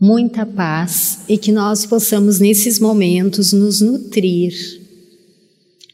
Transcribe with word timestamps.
muita 0.00 0.44
paz 0.44 1.20
e 1.28 1.38
que 1.38 1.50
nós 1.50 1.86
possamos 1.86 2.38
nesses 2.38 2.78
momentos 2.78 3.52
nos 3.52 3.80
nutrir 3.80 4.52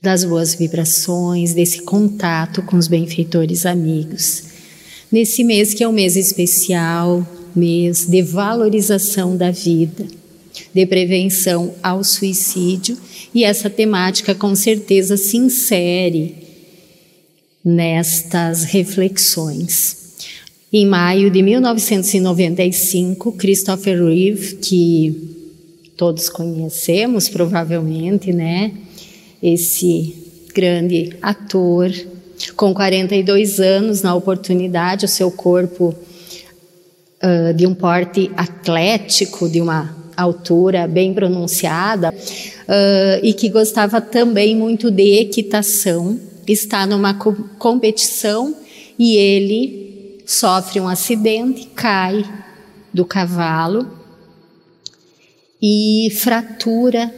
das 0.03 0.25
boas 0.25 0.55
vibrações, 0.55 1.55
desse 1.55 1.83
contato 1.83 2.63
com 2.63 2.77
os 2.77 2.89
benfeitores 2.89 3.65
amigos. 3.65 4.45
Nesse 5.11 5.45
mês 5.45 5.73
que 5.73 5.85
é 5.85 5.89
um 5.89 5.93
mês 5.93 6.17
especial, 6.17 7.27
mês 7.55 8.07
de 8.07 8.21
valorização 8.23 9.37
da 9.37 9.53
vida, 9.53 10.05
de 10.75 10.87
prevenção 10.87 11.73
ao 11.81 12.03
suicídio, 12.03 12.99
e 13.33 13.45
essa 13.45 13.71
temática 13.71 14.35
com 14.35 14.55
certeza 14.57 15.17
se 15.17 15.37
insere 15.37 16.35
nestas 17.65 18.65
reflexões. 18.65 20.02
Em 20.75 20.87
maio 20.87 21.31
de 21.31 21.43
1995, 21.43 23.33
Christopher 23.33 24.03
Reeve, 24.03 24.57
que 24.57 25.37
todos 25.99 26.31
conhecemos 26.31 27.29
provavelmente, 27.29 28.33
né? 28.33 28.73
Esse 29.43 30.17
grande 30.55 31.15
ator, 31.21 31.93
com 32.57 32.73
42 32.73 33.61
anos, 33.61 34.01
na 34.01 34.15
oportunidade, 34.15 35.05
o 35.05 35.09
seu 35.09 35.31
corpo 35.31 35.95
uh, 37.23 37.53
de 37.53 37.67
um 37.67 37.75
porte 37.75 38.31
atlético, 38.35 39.51
de 39.51 39.61
uma 39.61 39.95
altura 40.17 40.89
bem 40.89 41.13
pronunciada, 41.13 42.15
uh, 42.15 43.21
e 43.23 43.35
que 43.35 43.51
gostava 43.51 44.01
também 44.01 44.57
muito 44.57 44.91
de 44.91 45.19
equitação, 45.21 46.19
está 46.49 46.87
numa 46.87 47.13
co 47.13 47.35
competição 47.59 48.57
e 48.99 49.17
ele 49.17 49.82
sofre 50.27 50.81
um 50.81 50.89
acidente, 50.89 51.67
cai 51.75 52.25
do 52.93 53.05
cavalo 53.05 53.91
e 55.61 56.11
fratura 56.21 57.13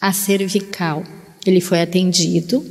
a 0.00 0.12
cervical. 0.12 1.02
Ele 1.46 1.60
foi 1.60 1.80
atendido, 1.80 2.64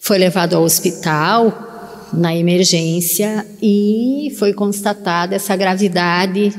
foi 0.00 0.18
levado 0.18 0.54
ao 0.54 0.62
hospital 0.62 2.08
na 2.12 2.34
emergência 2.34 3.46
e 3.60 4.34
foi 4.38 4.52
constatada 4.54 5.34
essa 5.34 5.54
gravidade 5.54 6.52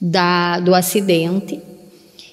da, 0.00 0.58
do 0.60 0.74
acidente. 0.74 1.60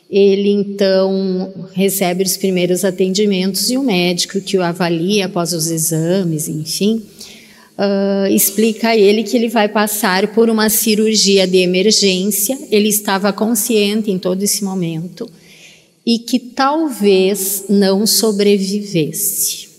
Ele 0.09 0.49
então 0.49 1.69
recebe 1.73 2.23
os 2.23 2.37
primeiros 2.37 2.85
atendimentos 2.85 3.69
e 3.69 3.77
o 3.77 3.83
médico 3.83 4.39
que 4.41 4.57
o 4.57 4.63
avalia 4.63 5.25
após 5.25 5.53
os 5.53 5.71
exames, 5.71 6.47
enfim, 6.47 7.03
uh, 7.83 8.27
explica 8.33 8.89
a 8.89 8.97
ele 8.97 9.23
que 9.23 9.35
ele 9.35 9.49
vai 9.49 9.67
passar 9.67 10.27
por 10.29 10.49
uma 10.49 10.69
cirurgia 10.69 11.45
de 11.45 11.57
emergência. 11.57 12.57
Ele 12.71 12.89
estava 12.89 13.33
consciente 13.33 14.09
em 14.09 14.17
todo 14.17 14.41
esse 14.41 14.63
momento 14.63 15.29
e 16.05 16.19
que 16.19 16.39
talvez 16.39 17.65
não 17.69 18.05
sobrevivesse. 18.07 19.69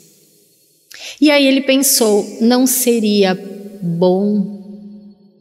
E 1.21 1.31
aí 1.31 1.47
ele 1.47 1.63
pensou: 1.63 2.39
não 2.41 2.67
seria 2.67 3.35
bom 3.83 4.63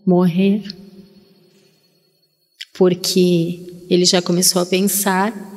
morrer? 0.05 0.63
Porque 2.73 3.59
ele 3.89 4.05
já 4.05 4.21
começou 4.21 4.61
a 4.61 4.65
pensar 4.65 5.51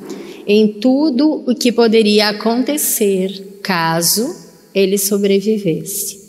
em 0.45 0.79
tudo 0.79 1.43
o 1.47 1.55
que 1.55 1.71
poderia 1.71 2.29
acontecer 2.29 3.59
caso 3.61 4.33
ele 4.73 4.97
sobrevivesse. 4.97 6.26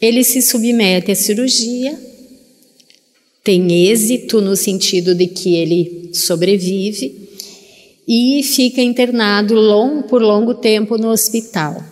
Ele 0.00 0.22
se 0.22 0.40
submete 0.40 1.10
à 1.10 1.14
cirurgia, 1.14 1.98
tem 3.42 3.88
êxito 3.88 4.40
no 4.40 4.54
sentido 4.54 5.14
de 5.14 5.26
que 5.26 5.54
ele 5.54 6.10
sobrevive 6.12 7.28
e 8.06 8.42
fica 8.42 8.80
internado 8.80 9.54
long, 9.54 10.02
por 10.02 10.22
longo 10.22 10.54
tempo 10.54 10.96
no 10.96 11.08
hospital. 11.08 11.82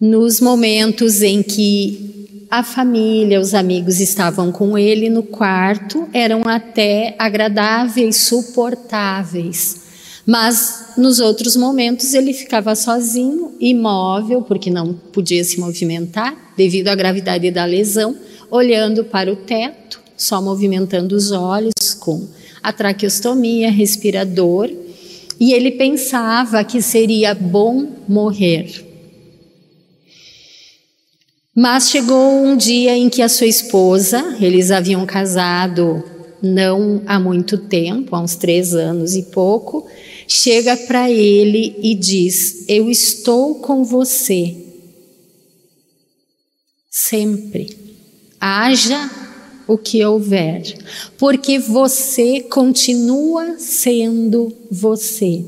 Nos 0.00 0.40
momentos 0.40 1.22
em 1.22 1.42
que 1.42 2.46
a 2.50 2.64
família, 2.64 3.40
os 3.40 3.54
amigos 3.54 4.00
estavam 4.00 4.50
com 4.50 4.76
ele 4.76 5.08
no 5.08 5.22
quarto, 5.22 6.08
eram 6.12 6.42
até 6.48 7.14
agradáveis, 7.18 8.16
suportáveis. 8.16 9.89
Mas 10.26 10.92
nos 10.96 11.18
outros 11.18 11.56
momentos 11.56 12.12
ele 12.14 12.32
ficava 12.32 12.74
sozinho, 12.74 13.52
imóvel, 13.60 14.42
porque 14.42 14.70
não 14.70 14.92
podia 14.92 15.42
se 15.42 15.58
movimentar 15.58 16.52
devido 16.56 16.88
à 16.88 16.94
gravidade 16.94 17.50
da 17.50 17.64
lesão, 17.64 18.16
olhando 18.50 19.04
para 19.04 19.32
o 19.32 19.36
teto, 19.36 20.00
só 20.16 20.42
movimentando 20.42 21.16
os 21.16 21.32
olhos 21.32 21.94
com 21.98 22.28
a 22.62 22.72
traqueostomia, 22.72 23.70
respirador, 23.70 24.70
e 25.38 25.54
ele 25.54 25.72
pensava 25.72 26.62
que 26.62 26.82
seria 26.82 27.34
bom 27.34 27.88
morrer. 28.06 28.86
Mas 31.56 31.88
chegou 31.88 32.44
um 32.44 32.56
dia 32.56 32.96
em 32.96 33.08
que 33.08 33.22
a 33.22 33.28
sua 33.28 33.46
esposa, 33.46 34.36
eles 34.40 34.70
haviam 34.70 35.04
casado 35.06 36.04
não 36.42 37.02
há 37.06 37.18
muito 37.18 37.58
tempo, 37.58 38.16
há 38.16 38.20
uns 38.20 38.34
três 38.34 38.74
anos 38.74 39.14
e 39.14 39.24
pouco, 39.24 39.86
chega 40.30 40.76
para 40.76 41.10
ele 41.10 41.76
e 41.82 41.94
diz: 41.94 42.64
Eu 42.68 42.88
estou 42.88 43.56
com 43.56 43.84
você. 43.84 44.56
Sempre, 46.88 47.76
haja 48.40 49.10
o 49.66 49.76
que 49.76 50.04
houver, 50.04 50.62
porque 51.18 51.58
você 51.58 52.40
continua 52.40 53.56
sendo 53.58 54.52
você. 54.70 55.44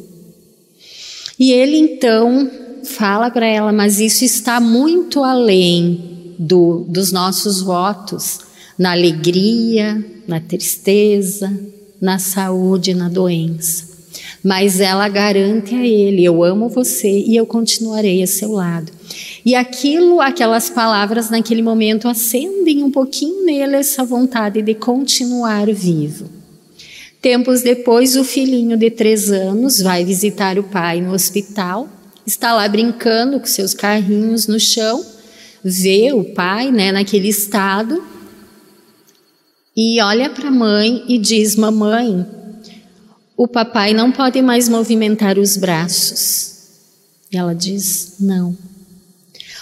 E 1.38 1.52
ele 1.52 1.76
então 1.76 2.50
fala 2.84 3.30
para 3.30 3.46
ela, 3.46 3.72
mas 3.72 4.00
isso 4.00 4.24
está 4.24 4.60
muito 4.60 5.24
além 5.24 6.34
do, 6.38 6.84
dos 6.88 7.10
nossos 7.10 7.60
votos, 7.60 8.40
na 8.78 8.92
alegria, 8.92 10.04
na 10.26 10.40
tristeza, 10.40 11.52
na 12.00 12.18
saúde, 12.18 12.94
na 12.94 13.08
doença 13.08 13.91
mas 14.42 14.80
ela 14.80 15.08
garante 15.08 15.74
a 15.74 15.86
ele: 15.86 16.24
Eu 16.24 16.42
amo 16.42 16.68
você 16.68 17.08
e 17.08 17.36
eu 17.36 17.46
continuarei 17.46 18.22
a 18.22 18.26
seu 18.26 18.52
lado. 18.52 18.92
E 19.44 19.54
aquilo, 19.54 20.20
aquelas 20.20 20.70
palavras 20.70 21.30
naquele 21.30 21.62
momento 21.62 22.08
acendem 22.08 22.82
um 22.82 22.90
pouquinho 22.90 23.44
nele 23.44 23.76
essa 23.76 24.04
vontade 24.04 24.62
de 24.62 24.74
continuar 24.74 25.66
vivo. 25.72 26.28
Tempos 27.20 27.62
depois, 27.62 28.16
o 28.16 28.24
filhinho 28.24 28.76
de 28.76 28.90
três 28.90 29.30
anos 29.30 29.80
vai 29.80 30.04
visitar 30.04 30.58
o 30.58 30.64
pai 30.64 31.00
no 31.00 31.12
hospital, 31.12 31.88
está 32.26 32.52
lá 32.52 32.66
brincando 32.66 33.38
com 33.38 33.46
seus 33.46 33.74
carrinhos 33.74 34.46
no 34.46 34.58
chão, 34.58 35.04
vê 35.62 36.12
o 36.12 36.24
pai 36.24 36.72
né, 36.72 36.90
naquele 36.90 37.28
estado 37.28 38.02
e 39.74 40.02
olha 40.02 40.28
para 40.28 40.48
a 40.48 40.52
mãe 40.52 41.02
e 41.08 41.18
diz: 41.18 41.56
Mamãe, 41.56 42.26
o 43.42 43.48
papai 43.48 43.92
não 43.92 44.12
pode 44.12 44.40
mais 44.40 44.68
movimentar 44.68 45.36
os 45.36 45.56
braços. 45.56 46.52
E 47.32 47.36
ela 47.36 47.52
diz: 47.52 48.14
Não. 48.20 48.56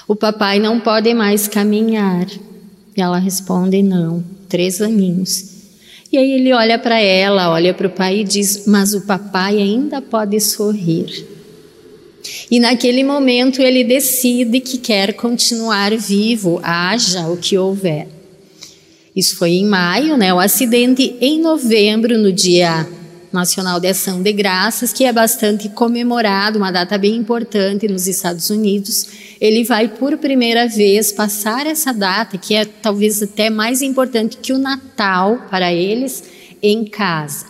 O 0.06 0.14
papai 0.14 0.58
não 0.58 0.78
pode 0.78 1.14
mais 1.14 1.48
caminhar. 1.48 2.26
E 2.94 3.00
ela 3.00 3.18
responde: 3.18 3.82
Não. 3.82 4.22
Três 4.50 4.82
aninhos. 4.82 5.46
E 6.12 6.18
aí 6.18 6.30
ele 6.32 6.52
olha 6.52 6.78
para 6.78 7.00
ela, 7.00 7.50
olha 7.50 7.72
para 7.72 7.86
o 7.86 7.90
pai 7.90 8.18
e 8.18 8.24
diz: 8.24 8.66
Mas 8.66 8.92
o 8.92 9.06
papai 9.06 9.56
ainda 9.56 10.02
pode 10.02 10.38
sorrir. 10.40 11.26
E 12.50 12.60
naquele 12.60 13.02
momento 13.02 13.62
ele 13.62 13.82
decide 13.82 14.60
que 14.60 14.76
quer 14.76 15.14
continuar 15.14 15.96
vivo, 15.96 16.60
haja 16.62 17.28
o 17.28 17.38
que 17.38 17.56
houver. 17.56 18.08
Isso 19.16 19.36
foi 19.36 19.52
em 19.52 19.64
maio, 19.64 20.18
né? 20.18 20.34
O 20.34 20.38
acidente 20.38 21.16
em 21.18 21.40
novembro, 21.40 22.18
no 22.18 22.30
dia 22.30 22.86
Nacional 23.32 23.78
de 23.78 23.88
Ação 23.88 24.22
de 24.22 24.32
Graças, 24.32 24.92
que 24.92 25.04
é 25.04 25.12
bastante 25.12 25.68
comemorado, 25.68 26.58
uma 26.58 26.70
data 26.70 26.98
bem 26.98 27.16
importante 27.16 27.86
nos 27.86 28.06
Estados 28.06 28.50
Unidos. 28.50 29.06
Ele 29.40 29.64
vai 29.64 29.88
por 29.88 30.16
primeira 30.18 30.68
vez 30.68 31.12
passar 31.12 31.66
essa 31.66 31.92
data, 31.92 32.36
que 32.36 32.54
é 32.54 32.64
talvez 32.64 33.22
até 33.22 33.48
mais 33.48 33.82
importante 33.82 34.36
que 34.36 34.52
o 34.52 34.58
Natal 34.58 35.46
para 35.48 35.72
eles, 35.72 36.24
em 36.62 36.84
casa. 36.84 37.46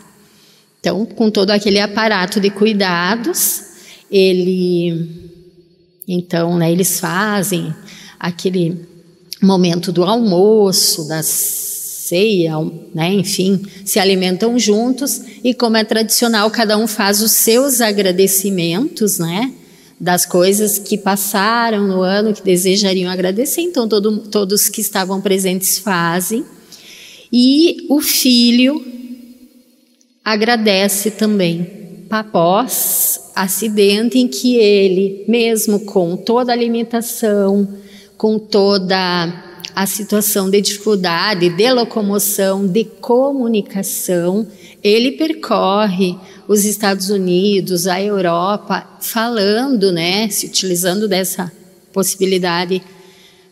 Então, 0.81 1.05
com 1.05 1.31
todo 1.31 1.51
aquele 1.51 1.81
aparato 1.81 2.41
de 2.41 2.51
cuidados, 2.51 3.63
ele 4.11 5.31
então, 6.13 6.59
né, 6.59 6.73
eles 6.73 6.99
fazem 6.99 7.73
aquele 8.19 8.85
momento 9.41 9.93
do 9.93 10.03
almoço, 10.03 11.07
das 11.07 11.60
ceia, 12.11 12.55
né? 12.93 13.13
enfim, 13.13 13.63
se 13.85 14.01
alimentam 14.01 14.59
juntos 14.59 15.23
e, 15.45 15.55
como 15.55 15.77
é 15.77 15.85
tradicional, 15.85 16.51
cada 16.51 16.77
um 16.77 16.87
faz 16.87 17.23
os 17.23 17.33
seus 17.33 17.81
agradecimentos, 17.81 19.19
né? 19.19 19.53
Das 19.99 20.27
coisas 20.27 20.79
que 20.79 20.99
passaram 20.99 21.87
no 21.87 22.01
ano 22.01 22.35
que 22.35 22.43
desejariam 22.43 23.11
agradecer. 23.11 23.61
Então, 23.61 23.87
todo, 23.87 24.19
todos 24.29 24.69
que 24.69 24.81
estavam 24.81 25.21
presentes 25.21 25.79
fazem. 25.79 26.45
E 27.33 27.87
o 27.89 28.01
filho 28.01 28.83
agradece 30.25 31.11
também 31.11 32.07
após 32.09 33.31
acidente 33.37 34.19
em 34.19 34.27
que 34.27 34.57
ele, 34.57 35.25
mesmo 35.29 35.81
com 35.81 36.17
toda 36.17 36.53
a 36.53 36.57
limitação, 36.57 37.69
com 38.17 38.39
toda 38.39 39.50
a 39.75 39.87
situação 39.87 40.51
de 40.51 40.61
dificuldade 40.61 41.49
de 41.49 41.73
locomoção, 41.73 42.67
de 42.67 42.85
comunicação, 42.85 44.47
ele 44.83 45.13
percorre 45.13 46.17
os 46.49 46.65
Estados 46.65 47.11
Unidos, 47.11 47.87
a 47.87 48.03
Europa, 48.03 48.99
falando, 49.01 49.93
né, 49.93 50.29
se 50.29 50.47
utilizando 50.47 51.07
dessa 51.07 51.53
possibilidade 51.93 52.83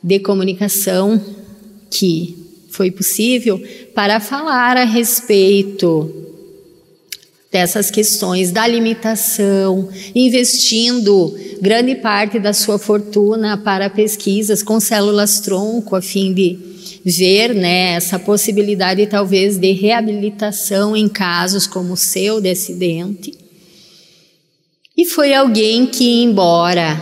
de 0.03 0.19
comunicação 0.21 1.21
que 1.91 2.37
foi 2.71 2.91
possível 2.91 3.61
para 3.95 4.21
falar 4.21 4.77
a 4.77 4.85
respeito 4.85 6.28
dessas 7.51 7.91
questões 7.91 8.51
da 8.51 8.67
limitação, 8.67 9.89
investindo 10.15 11.35
grande 11.61 11.95
parte 11.95 12.39
da 12.39 12.53
sua 12.53 12.79
fortuna 12.79 13.57
para 13.57 13.89
pesquisas 13.89 14.63
com 14.63 14.79
células 14.79 15.41
tronco, 15.41 15.97
a 15.97 16.03
fim 16.03 16.35
de 16.35 16.59
ver 17.05 17.55
né, 17.55 17.93
essa 17.95 18.19
possibilidade 18.19 19.07
talvez 19.07 19.57
de 19.57 19.73
reabilitação 19.73 20.95
em 20.95 21.09
casos 21.09 21.67
como 21.67 21.95
o 21.95 21.97
seu 21.97 22.41
de 22.41 22.51
acidente. 22.51 23.33
E 24.97 25.07
foi 25.07 25.33
alguém 25.33 25.87
que, 25.87 26.23
embora, 26.23 27.01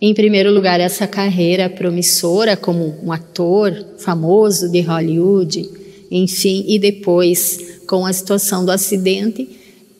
em 0.00 0.12
primeiro 0.12 0.52
lugar, 0.52 0.80
essa 0.80 1.06
carreira 1.06 1.70
promissora 1.70 2.56
como 2.56 2.98
um 3.02 3.10
ator 3.10 3.72
famoso 3.98 4.70
de 4.70 4.80
Hollywood, 4.80 5.83
enfim, 6.10 6.64
e 6.68 6.78
depois 6.78 7.58
com 7.86 8.06
a 8.06 8.12
situação 8.12 8.64
do 8.64 8.70
acidente, 8.70 9.48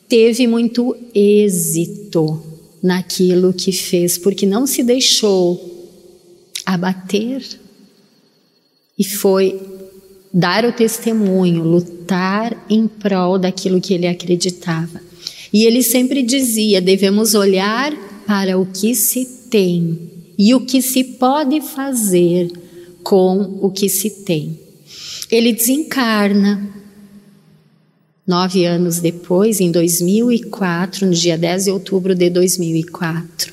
teve 0.09 0.47
muito 0.47 0.97
êxito 1.15 2.43
naquilo 2.83 3.53
que 3.53 3.73
fez, 3.73 4.19
porque 4.19 4.47
não 4.47 4.67
se 4.67 4.83
deixou 4.83 5.73
abater 6.65 7.43
e 8.99 9.05
foi 9.05 9.61
dar 10.33 10.65
o 10.65 10.73
testemunho, 10.73 11.63
lutar 11.63 12.67
em 12.69 12.87
prol 12.87 13.39
daquilo 13.39 13.81
que 13.81 13.95
ele 13.95 14.07
acreditava. 14.07 15.01
E 15.53 15.65
ele 15.65 15.83
sempre 15.83 16.23
dizia: 16.23 16.81
devemos 16.81 17.35
olhar 17.35 17.93
para 18.27 18.59
o 18.59 18.67
que 18.67 18.95
se 18.95 19.25
tem 19.49 19.99
e 20.37 20.55
o 20.55 20.61
que 20.61 20.83
se 20.83 21.05
pode 21.05 21.61
fazer 21.61 22.51
com 23.03 23.59
o 23.63 23.71
que 23.71 23.89
se 23.89 24.11
tem. 24.25 24.64
Ele 25.35 25.53
desencarna. 25.53 26.65
Nove 28.25 28.65
anos 28.65 29.01
depois, 29.01 29.59
em 29.59 29.69
2004, 29.69 31.09
no 31.09 31.13
dia 31.13 31.37
10 31.37 31.65
de 31.65 31.71
outubro 31.73 32.15
de 32.15 32.31
2004, 32.31 33.53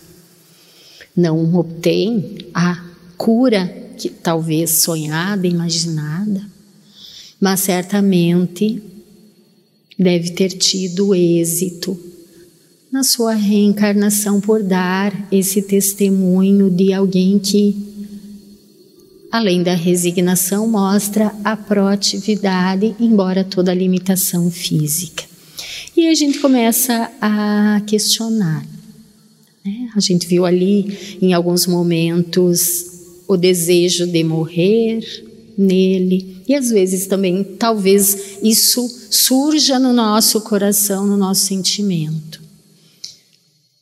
não 1.17 1.55
obtém 1.55 2.37
a 2.53 2.85
cura 3.17 3.65
que 3.97 4.09
talvez 4.09 4.69
sonhada, 4.69 5.47
imaginada, 5.47 6.47
mas 7.39 7.61
certamente 7.61 8.79
deve 9.97 10.29
ter 10.33 10.49
tido 10.49 11.15
êxito 11.15 11.99
na 12.91 13.03
sua 13.03 13.33
reencarnação 13.33 14.39
por 14.39 14.61
dar 14.61 15.27
esse 15.31 15.63
testemunho 15.63 16.69
de 16.69 16.93
alguém 16.93 17.39
que 17.39 17.90
além 19.31 19.63
da 19.63 19.73
resignação, 19.73 20.67
mostra 20.67 21.33
a 21.43 21.55
proatividade, 21.55 22.95
embora 22.99 23.43
toda 23.43 23.71
a 23.71 23.75
limitação 23.75 24.51
física. 24.51 25.23
E 25.95 26.07
a 26.07 26.13
gente 26.13 26.39
começa 26.39 27.09
a 27.21 27.81
questionar. 27.87 28.65
Né? 29.63 29.89
A 29.95 29.99
gente 29.99 30.27
viu 30.27 30.45
ali, 30.45 31.17
em 31.21 31.33
alguns 31.33 31.65
momentos, 31.65 32.85
o 33.27 33.37
desejo 33.37 34.05
de 34.05 34.23
morrer 34.23 34.99
nele, 35.57 36.41
e 36.47 36.55
às 36.55 36.69
vezes 36.69 37.05
também, 37.05 37.43
talvez 37.43 38.39
isso 38.43 38.87
surja 39.09 39.79
no 39.79 39.93
nosso 39.93 40.41
coração, 40.41 41.05
no 41.05 41.15
nosso 41.15 41.45
sentimento 41.45 42.40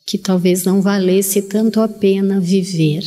que 0.10 0.18
talvez 0.18 0.64
não 0.64 0.82
valesse 0.82 1.40
tanto 1.40 1.80
a 1.80 1.88
pena 1.88 2.40
viver. 2.40 3.04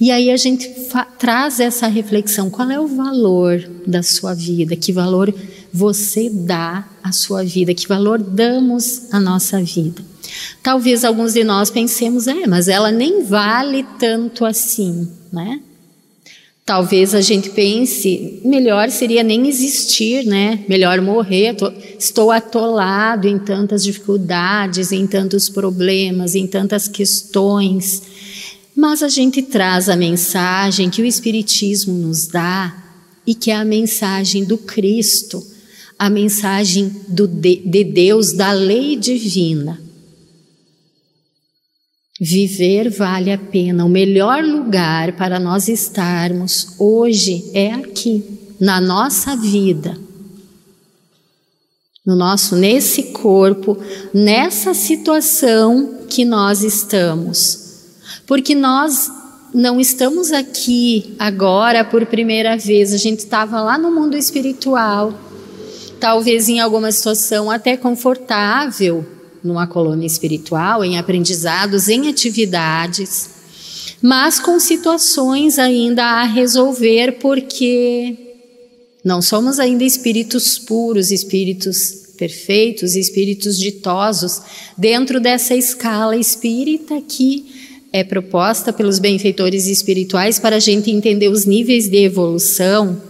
E 0.00 0.12
aí 0.12 0.30
a 0.30 0.36
gente 0.36 0.70
traz 1.18 1.58
essa 1.58 1.88
reflexão: 1.88 2.48
qual 2.48 2.70
é 2.70 2.78
o 2.78 2.86
valor 2.86 3.68
da 3.84 4.04
sua 4.04 4.34
vida? 4.34 4.76
Que 4.76 4.92
valor 4.92 5.34
você 5.72 6.30
dá 6.30 6.86
à 7.02 7.10
sua 7.10 7.42
vida? 7.42 7.74
Que 7.74 7.88
valor 7.88 8.22
damos 8.22 9.12
à 9.12 9.18
nossa 9.18 9.60
vida? 9.60 10.00
Talvez 10.62 11.04
alguns 11.04 11.32
de 11.32 11.42
nós 11.42 11.70
pensemos, 11.70 12.28
é, 12.28 12.46
mas 12.46 12.68
ela 12.68 12.92
nem 12.92 13.24
vale 13.24 13.84
tanto 13.98 14.44
assim, 14.44 15.08
né? 15.32 15.60
Talvez 16.66 17.14
a 17.14 17.20
gente 17.20 17.50
pense, 17.50 18.40
melhor 18.42 18.88
seria 18.88 19.22
nem 19.22 19.46
existir, 19.48 20.24
né? 20.24 20.64
Melhor 20.66 20.98
morrer. 21.02 21.54
Estou 21.98 22.30
atolado 22.30 23.28
em 23.28 23.38
tantas 23.38 23.84
dificuldades, 23.84 24.90
em 24.90 25.06
tantos 25.06 25.50
problemas, 25.50 26.34
em 26.34 26.46
tantas 26.46 26.88
questões. 26.88 28.02
Mas 28.74 29.02
a 29.02 29.10
gente 29.10 29.42
traz 29.42 29.90
a 29.90 29.96
mensagem 29.96 30.88
que 30.88 31.02
o 31.02 31.04
Espiritismo 31.04 31.92
nos 31.92 32.26
dá 32.28 32.74
e 33.26 33.34
que 33.34 33.50
é 33.50 33.56
a 33.56 33.64
mensagem 33.64 34.42
do 34.42 34.56
Cristo, 34.56 35.46
a 35.98 36.08
mensagem 36.08 36.90
do, 37.06 37.28
de, 37.28 37.56
de 37.56 37.84
Deus, 37.84 38.32
da 38.32 38.52
lei 38.52 38.96
divina. 38.96 39.83
Viver 42.20 42.90
vale 42.90 43.32
a 43.32 43.38
pena. 43.38 43.84
O 43.84 43.88
melhor 43.88 44.44
lugar 44.44 45.12
para 45.12 45.40
nós 45.40 45.68
estarmos 45.68 46.76
hoje 46.78 47.50
é 47.52 47.72
aqui, 47.72 48.24
na 48.60 48.80
nossa 48.80 49.36
vida. 49.36 49.98
No 52.06 52.14
nosso 52.14 52.54
nesse 52.54 53.04
corpo, 53.04 53.76
nessa 54.12 54.74
situação 54.74 56.06
que 56.08 56.24
nós 56.24 56.62
estamos. 56.62 57.64
Porque 58.26 58.54
nós 58.54 59.10
não 59.52 59.80
estamos 59.80 60.30
aqui 60.30 61.14
agora 61.18 61.84
por 61.84 62.04
primeira 62.06 62.56
vez, 62.56 62.92
a 62.92 62.96
gente 62.96 63.20
estava 63.20 63.60
lá 63.60 63.78
no 63.78 63.90
mundo 63.90 64.16
espiritual, 64.16 65.14
talvez 66.00 66.48
em 66.48 66.60
alguma 66.60 66.90
situação 66.90 67.50
até 67.50 67.76
confortável, 67.76 69.06
numa 69.44 69.66
colônia 69.66 70.06
espiritual, 70.06 70.82
em 70.82 70.96
aprendizados, 70.96 71.88
em 71.90 72.08
atividades, 72.08 73.28
mas 74.00 74.40
com 74.40 74.58
situações 74.58 75.58
ainda 75.58 76.02
a 76.02 76.24
resolver, 76.24 77.18
porque 77.20 78.16
não 79.04 79.20
somos 79.20 79.60
ainda 79.60 79.84
espíritos 79.84 80.58
puros, 80.58 81.10
espíritos 81.10 82.04
perfeitos, 82.16 82.96
espíritos 82.96 83.58
ditosos, 83.58 84.40
dentro 84.78 85.20
dessa 85.20 85.54
escala 85.54 86.16
espírita 86.16 87.00
que 87.02 87.74
é 87.92 88.02
proposta 88.02 88.72
pelos 88.72 88.98
benfeitores 88.98 89.66
espirituais 89.66 90.38
para 90.38 90.56
a 90.56 90.60
gente 90.60 90.90
entender 90.90 91.28
os 91.28 91.44
níveis 91.44 91.88
de 91.88 91.98
evolução 91.98 93.00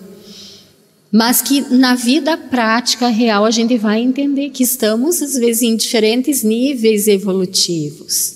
mas 1.14 1.40
que 1.40 1.60
na 1.72 1.94
vida 1.94 2.36
prática 2.36 3.06
real 3.06 3.44
a 3.44 3.50
gente 3.52 3.78
vai 3.78 4.00
entender 4.00 4.50
que 4.50 4.64
estamos 4.64 5.22
às 5.22 5.34
vezes 5.34 5.62
em 5.62 5.76
diferentes 5.76 6.42
níveis 6.42 7.06
evolutivos. 7.06 8.34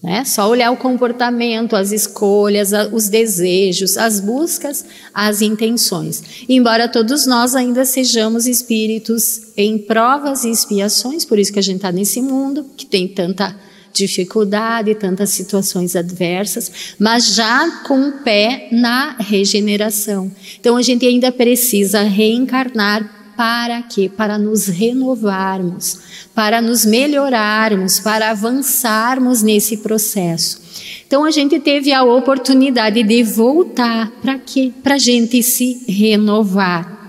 Né? 0.00 0.24
Só 0.24 0.48
olhar 0.48 0.70
o 0.70 0.76
comportamento, 0.76 1.74
as 1.74 1.90
escolhas, 1.90 2.70
os 2.92 3.08
desejos, 3.08 3.96
as 3.96 4.20
buscas, 4.20 4.84
as 5.12 5.42
intenções. 5.42 6.22
Embora 6.48 6.86
todos 6.86 7.26
nós 7.26 7.56
ainda 7.56 7.84
sejamos 7.84 8.46
espíritos 8.46 9.48
em 9.56 9.76
provas 9.76 10.44
e 10.44 10.50
expiações, 10.50 11.24
por 11.24 11.40
isso 11.40 11.52
que 11.52 11.58
a 11.58 11.62
gente 11.62 11.76
está 11.76 11.90
nesse 11.90 12.22
mundo 12.22 12.66
que 12.76 12.86
tem 12.86 13.08
tanta 13.08 13.56
dificuldade, 13.92 14.94
tantas 14.94 15.30
situações 15.30 15.94
adversas, 15.94 16.94
mas 16.98 17.34
já 17.34 17.82
com 17.86 18.08
o 18.08 18.12
pé 18.12 18.68
na 18.72 19.16
regeneração. 19.18 20.30
Então 20.58 20.76
a 20.76 20.82
gente 20.82 21.06
ainda 21.06 21.30
precisa 21.30 22.02
reencarnar 22.02 23.22
para 23.36 23.82
quê? 23.82 24.10
Para 24.14 24.38
nos 24.38 24.66
renovarmos, 24.66 25.98
para 26.34 26.60
nos 26.60 26.84
melhorarmos, 26.84 27.98
para 27.98 28.30
avançarmos 28.30 29.42
nesse 29.42 29.78
processo. 29.78 30.60
Então 31.06 31.24
a 31.24 31.30
gente 31.30 31.58
teve 31.60 31.92
a 31.92 32.02
oportunidade 32.02 33.02
de 33.02 33.22
voltar 33.22 34.10
para 34.22 34.38
quê? 34.38 34.72
Para 34.82 34.94
a 34.94 34.98
gente 34.98 35.42
se 35.42 35.84
renovar 35.88 37.02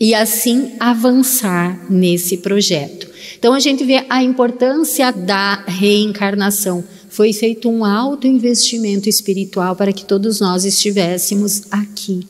e 0.00 0.14
assim 0.14 0.72
avançar 0.80 1.86
nesse 1.88 2.38
projeto. 2.38 3.11
Então 3.42 3.54
a 3.54 3.58
gente 3.58 3.82
vê 3.82 4.06
a 4.08 4.22
importância 4.22 5.10
da 5.10 5.64
reencarnação. 5.66 6.84
Foi 7.08 7.32
feito 7.32 7.68
um 7.68 7.84
alto 7.84 8.24
investimento 8.24 9.08
espiritual 9.08 9.74
para 9.74 9.92
que 9.92 10.04
todos 10.04 10.38
nós 10.38 10.64
estivéssemos 10.64 11.62
aqui. 11.68 12.24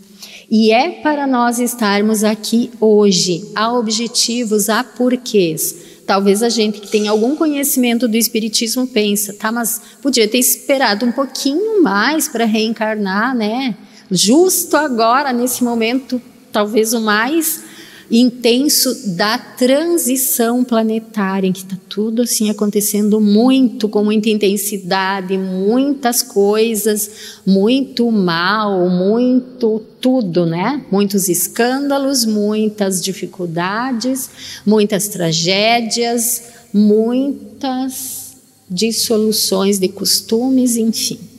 E 0.51 0.73
é 0.73 0.89
para 1.03 1.27
nós 1.27 1.59
estarmos 1.59 2.25
aqui 2.25 2.71
hoje. 2.81 3.47
Há 3.55 3.75
objetivos, 3.75 4.71
há 4.71 4.83
porquês. 4.83 5.77
Talvez 6.07 6.43
a 6.43 6.49
gente 6.49 6.81
que 6.81 6.89
tem 6.89 7.09
algum 7.09 7.37
conhecimento 7.37 8.09
do 8.09 8.17
Espiritismo 8.17 8.87
pensa, 8.87 9.35
tá, 9.35 9.53
mas 9.53 9.83
podia 10.01 10.27
ter 10.27 10.39
esperado 10.39 11.05
um 11.05 11.13
pouquinho 11.13 11.83
mais 11.83 12.27
para 12.27 12.47
reencarnar, 12.47 13.37
né? 13.37 13.77
Justo 14.11 14.79
agora, 14.79 15.31
nesse 15.31 15.63
momento, 15.63 16.23
talvez 16.51 16.95
o 16.95 17.03
mais 17.03 17.65
intenso 18.13 19.17
da 19.17 19.39
transição 19.39 20.63
planetária, 20.63 21.49
em 21.49 21.53
que 21.53 21.61
está 21.61 21.79
tudo 21.89 22.21
assim 22.21 22.51
acontecendo 22.51 23.19
muito, 23.19 23.89
com 23.89 24.05
muita 24.05 24.29
intensidade, 24.29 25.39
muitas 25.39 26.21
coisas, 26.21 27.41
muito 27.47 28.13
mal, 28.13 28.91
muito 28.91 29.81
tudo, 29.99 30.45
né? 30.45 30.85
Muitos 30.93 31.31
escândalos, 31.31 32.27
muitas 32.27 33.01
dificuldades, 33.01 34.29
muitas 34.67 35.09
tragédias, 35.09 36.43
muitas 36.71 38.37
dissoluções 38.69 39.79
de 39.79 39.89
costumes, 39.89 40.77
enfim. 40.77 41.32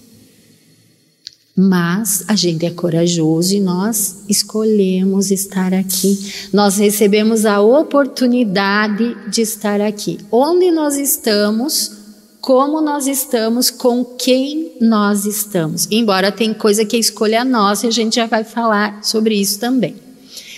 Mas 1.56 2.26
a 2.28 2.36
gente 2.36 2.66
é 2.66 2.72
corajoso 2.72 3.54
e 3.54 3.60
nós 3.60 4.24
escolhemos 4.28 5.30
estar 5.30 5.72
aqui. 5.72 6.34
Nós 6.52 6.78
recebemos 6.78 7.46
a 7.46 7.62
oportunidade 7.62 9.16
de 9.30 9.42
estar 9.42 9.80
aqui. 9.80 10.18
Onde 10.32 10.72
nós 10.72 10.98
estamos, 10.98 11.92
como 12.42 12.82
nós 12.82 13.06
estamos, 13.06 13.70
com 13.70 14.04
quem 14.04 14.74
nós 14.82 15.26
estamos. 15.26 15.88
Embora 15.92 16.32
tem 16.32 16.56
coisa 16.56 16.84
que 16.86 16.96
é 16.96 17.00
escolha 17.00 17.46
nossa 17.46 17.86
e 17.86 17.90
a 17.90 17.92
gente 17.92 18.16
já 18.16 18.26
vai 18.26 18.44
falar 18.44 19.04
sobre 19.04 19.36
isso 19.36 19.60
também. 19.60 19.96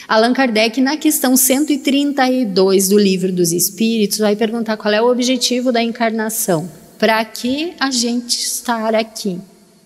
Allan 0.07 0.31
Kardec, 0.31 0.79
na 0.79 0.95
questão 0.95 1.35
132 1.35 2.87
do 2.87 2.97
Livro 2.97 3.33
dos 3.33 3.51
Espíritos, 3.51 4.19
vai 4.19 4.35
perguntar 4.35 4.77
qual 4.77 4.93
é 4.93 5.01
o 5.01 5.11
objetivo 5.11 5.73
da 5.73 5.83
encarnação. 5.83 6.69
Para 6.97 7.25
que 7.25 7.73
a 7.79 7.91
gente 7.91 8.37
estar 8.37 8.95
aqui? 8.95 9.41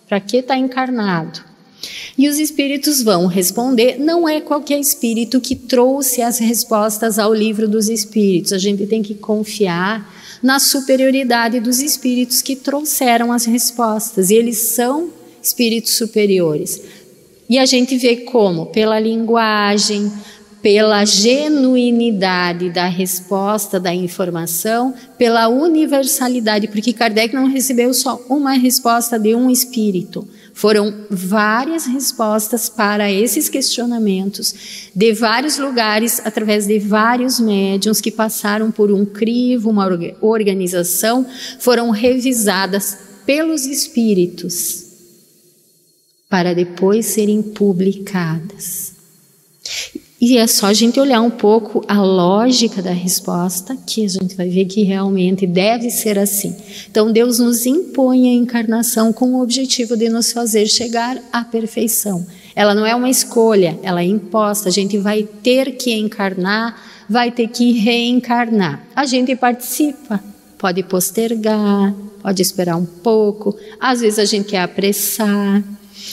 Para 0.09 0.19
que 0.19 0.37
está 0.37 0.57
encarnado? 0.57 1.47
E 2.17 2.27
os 2.27 2.39
espíritos 2.39 3.01
vão 3.03 3.27
responder: 3.27 3.97
não 3.99 4.27
é 4.27 4.41
qualquer 4.41 4.79
espírito 4.79 5.39
que 5.39 5.55
trouxe 5.55 6.21
as 6.21 6.39
respostas 6.39 7.19
ao 7.19 7.33
livro 7.33 7.67
dos 7.67 7.87
espíritos. 7.87 8.51
A 8.51 8.57
gente 8.57 8.87
tem 8.87 9.03
que 9.03 9.13
confiar 9.13 10.11
na 10.41 10.59
superioridade 10.59 11.59
dos 11.59 11.79
espíritos 11.79 12.41
que 12.41 12.55
trouxeram 12.55 13.31
as 13.31 13.45
respostas. 13.45 14.31
E 14.31 14.35
eles 14.35 14.57
são 14.57 15.11
espíritos 15.41 15.95
superiores. 15.95 16.81
E 17.49 17.57
a 17.57 17.65
gente 17.65 17.95
vê 17.97 18.17
como? 18.17 18.67
Pela 18.67 18.99
linguagem, 18.99 20.11
pela 20.61 21.05
genuinidade 21.05 22.69
da 22.69 22.87
resposta 22.87 23.79
da 23.79 23.93
informação, 23.93 24.93
pela 25.17 25.47
universalidade, 25.47 26.67
porque 26.67 26.93
Kardec 26.93 27.33
não 27.33 27.47
recebeu 27.47 27.93
só 27.93 28.21
uma 28.29 28.53
resposta 28.53 29.17
de 29.17 29.33
um 29.33 29.49
espírito. 29.49 30.27
Foram 30.53 30.93
várias 31.09 31.85
respostas 31.85 32.67
para 32.67 33.09
esses 33.09 33.47
questionamentos, 33.47 34.89
de 34.93 35.13
vários 35.13 35.57
lugares, 35.57 36.21
através 36.25 36.67
de 36.67 36.77
vários 36.79 37.39
médiums 37.39 38.01
que 38.01 38.11
passaram 38.11 38.69
por 38.69 38.91
um 38.91 39.05
crivo, 39.05 39.69
uma 39.69 39.87
organização, 40.19 41.25
foram 41.59 41.91
revisadas 41.91 42.97
pelos 43.25 43.65
espíritos 43.65 44.89
para 46.29 46.53
depois 46.53 47.07
serem 47.07 47.41
publicadas. 47.41 48.88
E 50.21 50.37
é 50.37 50.45
só 50.47 50.65
a 50.65 50.73
gente 50.73 50.99
olhar 50.99 51.21
um 51.21 51.29
pouco 51.29 51.81
a 51.87 52.01
lógica 52.03 52.81
da 52.81 52.91
resposta 52.91 53.77
que 53.87 54.03
a 54.03 54.07
gente 54.09 54.35
vai 54.35 54.49
ver 54.49 54.65
que 54.65 54.83
realmente 54.83 55.47
deve 55.47 55.89
ser 55.89 56.19
assim. 56.19 56.53
Então, 56.91 57.09
Deus 57.09 57.39
nos 57.39 57.65
impõe 57.65 58.27
a 58.27 58.33
encarnação 58.33 59.13
com 59.13 59.35
o 59.35 59.41
objetivo 59.41 59.95
de 59.95 60.09
nos 60.09 60.33
fazer 60.33 60.67
chegar 60.67 61.17
à 61.31 61.45
perfeição. 61.45 62.27
Ela 62.53 62.75
não 62.75 62.85
é 62.85 62.93
uma 62.93 63.09
escolha, 63.09 63.79
ela 63.81 64.01
é 64.01 64.05
imposta. 64.05 64.67
A 64.67 64.71
gente 64.71 64.97
vai 64.97 65.23
ter 65.23 65.77
que 65.77 65.93
encarnar, 65.93 66.75
vai 67.07 67.31
ter 67.31 67.47
que 67.47 67.71
reencarnar. 67.71 68.85
A 68.93 69.05
gente 69.05 69.33
participa, 69.37 70.21
pode 70.57 70.83
postergar, 70.83 71.95
pode 72.21 72.41
esperar 72.41 72.75
um 72.75 72.85
pouco, 72.85 73.55
às 73.79 74.01
vezes 74.01 74.19
a 74.19 74.25
gente 74.25 74.49
quer 74.49 74.63
apressar, 74.63 75.63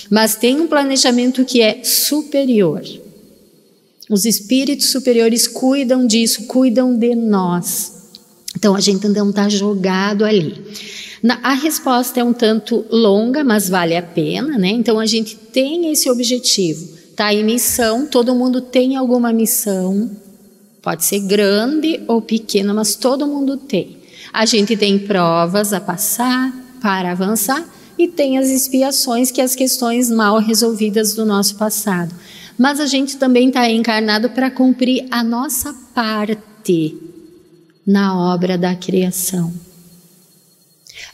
mas 0.09 0.37
tem 0.37 0.61
um 0.61 0.69
planejamento 0.69 1.45
que 1.45 1.61
é 1.61 1.83
superior. 1.83 2.85
Os 4.09 4.25
espíritos 4.25 4.91
superiores 4.93 5.49
cuidam 5.49 6.07
disso, 6.07 6.47
cuidam 6.47 6.97
de 6.97 7.15
nós. 7.17 7.93
Então 8.57 8.77
a 8.77 8.81
gente 8.81 9.09
não 9.09 9.31
está 9.31 9.49
jogado 9.49 10.25
ali. 10.25 10.63
Na, 11.23 11.41
a 11.43 11.55
resposta 11.55 12.21
é 12.21 12.25
um 12.25 12.33
tanto 12.33 12.85
longa, 12.89 13.43
mas 13.43 13.69
vale 13.69 13.97
a 13.97 14.03
pena, 14.03 14.57
né? 14.57 14.69
Então 14.69 15.01
a 15.01 15.07
gente 15.07 15.35
tem 15.35 15.91
esse 15.91 16.09
objetivo. 16.09 16.97
Tá 17.17 17.35
em 17.35 17.43
missão, 17.43 18.07
todo 18.07 18.35
mundo 18.35 18.61
tem 18.61 18.97
alguma 18.97 19.33
missão. 19.33 20.09
Pode 20.81 21.05
ser 21.05 21.21
grande 21.21 22.01
ou 22.07 22.23
pequena, 22.23 22.73
mas 22.73 22.95
todo 22.95 23.27
mundo 23.27 23.57
tem. 23.57 23.97
A 24.33 24.47
gente 24.47 24.77
tem 24.77 25.01
provas 25.01 25.73
a 25.73 25.81
passar 25.81 26.55
para 26.81 27.11
avançar 27.11 27.67
e 27.99 28.07
tem 28.07 28.39
as 28.39 28.51
expiações, 28.51 29.33
que 29.33 29.41
é 29.41 29.45
as 29.45 29.57
questões 29.57 30.11
mal 30.11 30.39
resolvidas 30.39 31.13
do 31.15 31.25
nosso 31.25 31.57
passado 31.57 32.15
mas 32.59 32.81
a 32.81 32.87
gente 32.87 33.17
também 33.17 33.49
está 33.49 33.71
encarnado 33.71 34.31
para 34.31 34.51
cumprir 34.51 35.07
a 35.11 35.23
nossa 35.23 35.75
parte 35.95 36.97
na 37.87 38.35
obra 38.35 38.57
da 38.59 38.75
criação. 38.75 39.53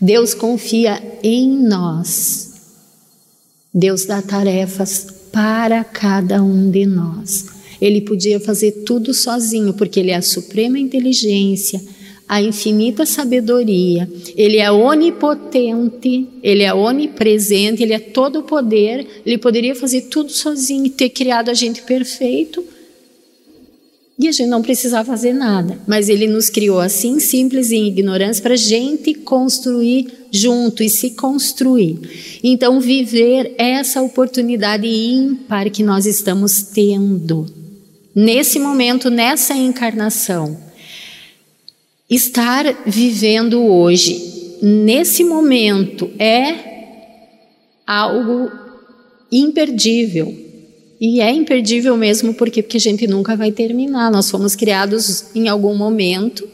Deus 0.00 0.34
confia 0.34 1.02
em 1.22 1.48
nós. 1.48 2.52
Deus 3.72 4.04
dá 4.04 4.22
tarefas 4.22 5.06
para 5.32 5.82
cada 5.82 6.42
um 6.42 6.70
de 6.70 6.86
nós. 6.86 7.46
Ele 7.80 8.00
podia 8.00 8.38
fazer 8.38 8.84
tudo 8.86 9.12
sozinho, 9.12 9.74
porque 9.74 9.98
Ele 9.98 10.12
é 10.12 10.16
a 10.16 10.22
suprema 10.22 10.78
inteligência, 10.78 11.82
a 12.32 12.40
infinita 12.40 13.04
sabedoria, 13.04 14.08
Ele 14.34 14.56
é 14.56 14.72
onipotente, 14.72 16.26
Ele 16.42 16.62
é 16.62 16.72
onipresente, 16.72 17.82
Ele 17.82 17.92
é 17.92 17.98
todo 17.98 18.42
poder, 18.42 19.06
Ele 19.26 19.36
poderia 19.36 19.74
fazer 19.74 20.08
tudo 20.08 20.32
sozinho 20.32 20.86
e 20.86 20.88
ter 20.88 21.10
criado 21.10 21.50
a 21.50 21.54
gente 21.54 21.82
perfeito. 21.82 22.64
E 24.18 24.28
a 24.28 24.32
gente 24.32 24.48
não 24.48 24.62
precisava 24.62 25.04
fazer 25.04 25.34
nada, 25.34 25.78
mas 25.86 26.08
Ele 26.08 26.26
nos 26.26 26.48
criou 26.48 26.80
assim, 26.80 27.20
simples 27.20 27.70
e 27.70 27.76
em 27.76 27.88
ignorância, 27.88 28.42
para 28.42 28.54
a 28.54 28.56
gente 28.56 29.12
construir 29.12 30.10
junto 30.30 30.82
e 30.82 30.88
se 30.88 31.10
construir. 31.10 31.98
Então, 32.42 32.80
viver 32.80 33.54
essa 33.58 34.00
oportunidade 34.00 34.86
ímpar 34.86 35.68
que 35.68 35.82
nós 35.82 36.06
estamos 36.06 36.62
tendo, 36.62 37.44
nesse 38.14 38.58
momento, 38.58 39.10
nessa 39.10 39.54
encarnação 39.54 40.71
estar 42.14 42.84
vivendo 42.86 43.64
hoje, 43.64 44.58
nesse 44.60 45.24
momento, 45.24 46.10
é 46.18 46.54
algo 47.86 48.50
imperdível. 49.30 50.34
E 51.00 51.20
é 51.20 51.32
imperdível 51.32 51.96
mesmo 51.96 52.34
porque, 52.34 52.62
porque 52.62 52.76
a 52.76 52.80
gente 52.80 53.06
nunca 53.06 53.34
vai 53.34 53.50
terminar. 53.50 54.10
Nós 54.10 54.30
fomos 54.30 54.54
criados 54.54 55.34
em 55.34 55.48
algum 55.48 55.74
momento 55.74 56.48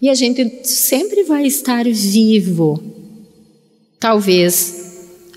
e 0.00 0.08
a 0.08 0.14
gente 0.14 0.60
sempre 0.62 1.24
vai 1.24 1.46
estar 1.46 1.84
vivo. 1.84 2.82
Talvez 3.98 4.86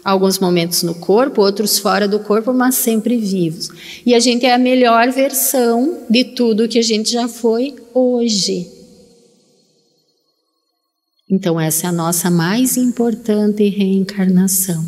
alguns 0.04 0.40
momentos 0.40 0.84
no 0.84 0.96
corpo, 0.96 1.42
outros 1.42 1.80
fora 1.80 2.08
do 2.08 2.20
corpo, 2.20 2.54
mas 2.54 2.76
sempre 2.76 3.18
vivos. 3.18 3.70
E 4.06 4.14
a 4.14 4.20
gente 4.20 4.46
é 4.46 4.54
a 4.54 4.58
melhor 4.58 5.12
versão 5.12 6.00
de 6.10 6.24
tudo 6.24 6.68
que 6.68 6.80
a 6.80 6.84
gente 6.84 7.12
já 7.12 7.28
foi 7.28 7.76
hoje. 7.94 8.79
Então, 11.30 11.60
essa 11.60 11.86
é 11.86 11.90
a 11.90 11.94
nossa 11.94 12.32
mais 12.32 12.76
importante 12.76 13.70
reencarnação. 13.70 14.84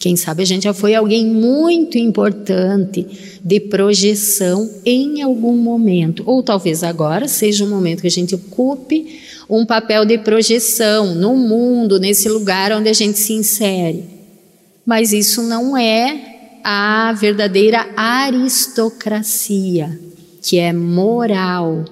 Quem 0.00 0.16
sabe 0.16 0.42
a 0.42 0.46
gente 0.46 0.64
já 0.64 0.74
foi 0.74 0.94
alguém 0.94 1.24
muito 1.24 1.96
importante 1.96 3.38
de 3.42 3.60
projeção 3.60 4.68
em 4.84 5.22
algum 5.22 5.56
momento, 5.56 6.24
ou 6.26 6.42
talvez 6.42 6.82
agora 6.82 7.28
seja 7.28 7.64
um 7.64 7.70
momento 7.70 8.00
que 8.00 8.08
a 8.08 8.10
gente 8.10 8.34
ocupe 8.34 9.20
um 9.48 9.64
papel 9.64 10.04
de 10.04 10.18
projeção 10.18 11.14
no 11.14 11.36
mundo, 11.36 12.00
nesse 12.00 12.28
lugar 12.28 12.72
onde 12.72 12.88
a 12.88 12.92
gente 12.92 13.18
se 13.18 13.32
insere. 13.32 14.04
Mas 14.84 15.12
isso 15.12 15.42
não 15.42 15.76
é 15.76 16.60
a 16.64 17.12
verdadeira 17.12 17.86
aristocracia, 17.96 19.98
que 20.42 20.58
é 20.58 20.72
moral, 20.72 21.84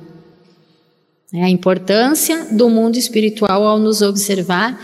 a 1.40 1.48
importância 1.48 2.46
do 2.50 2.68
mundo 2.68 2.96
espiritual 2.96 3.66
ao 3.66 3.78
nos 3.78 4.02
observar 4.02 4.78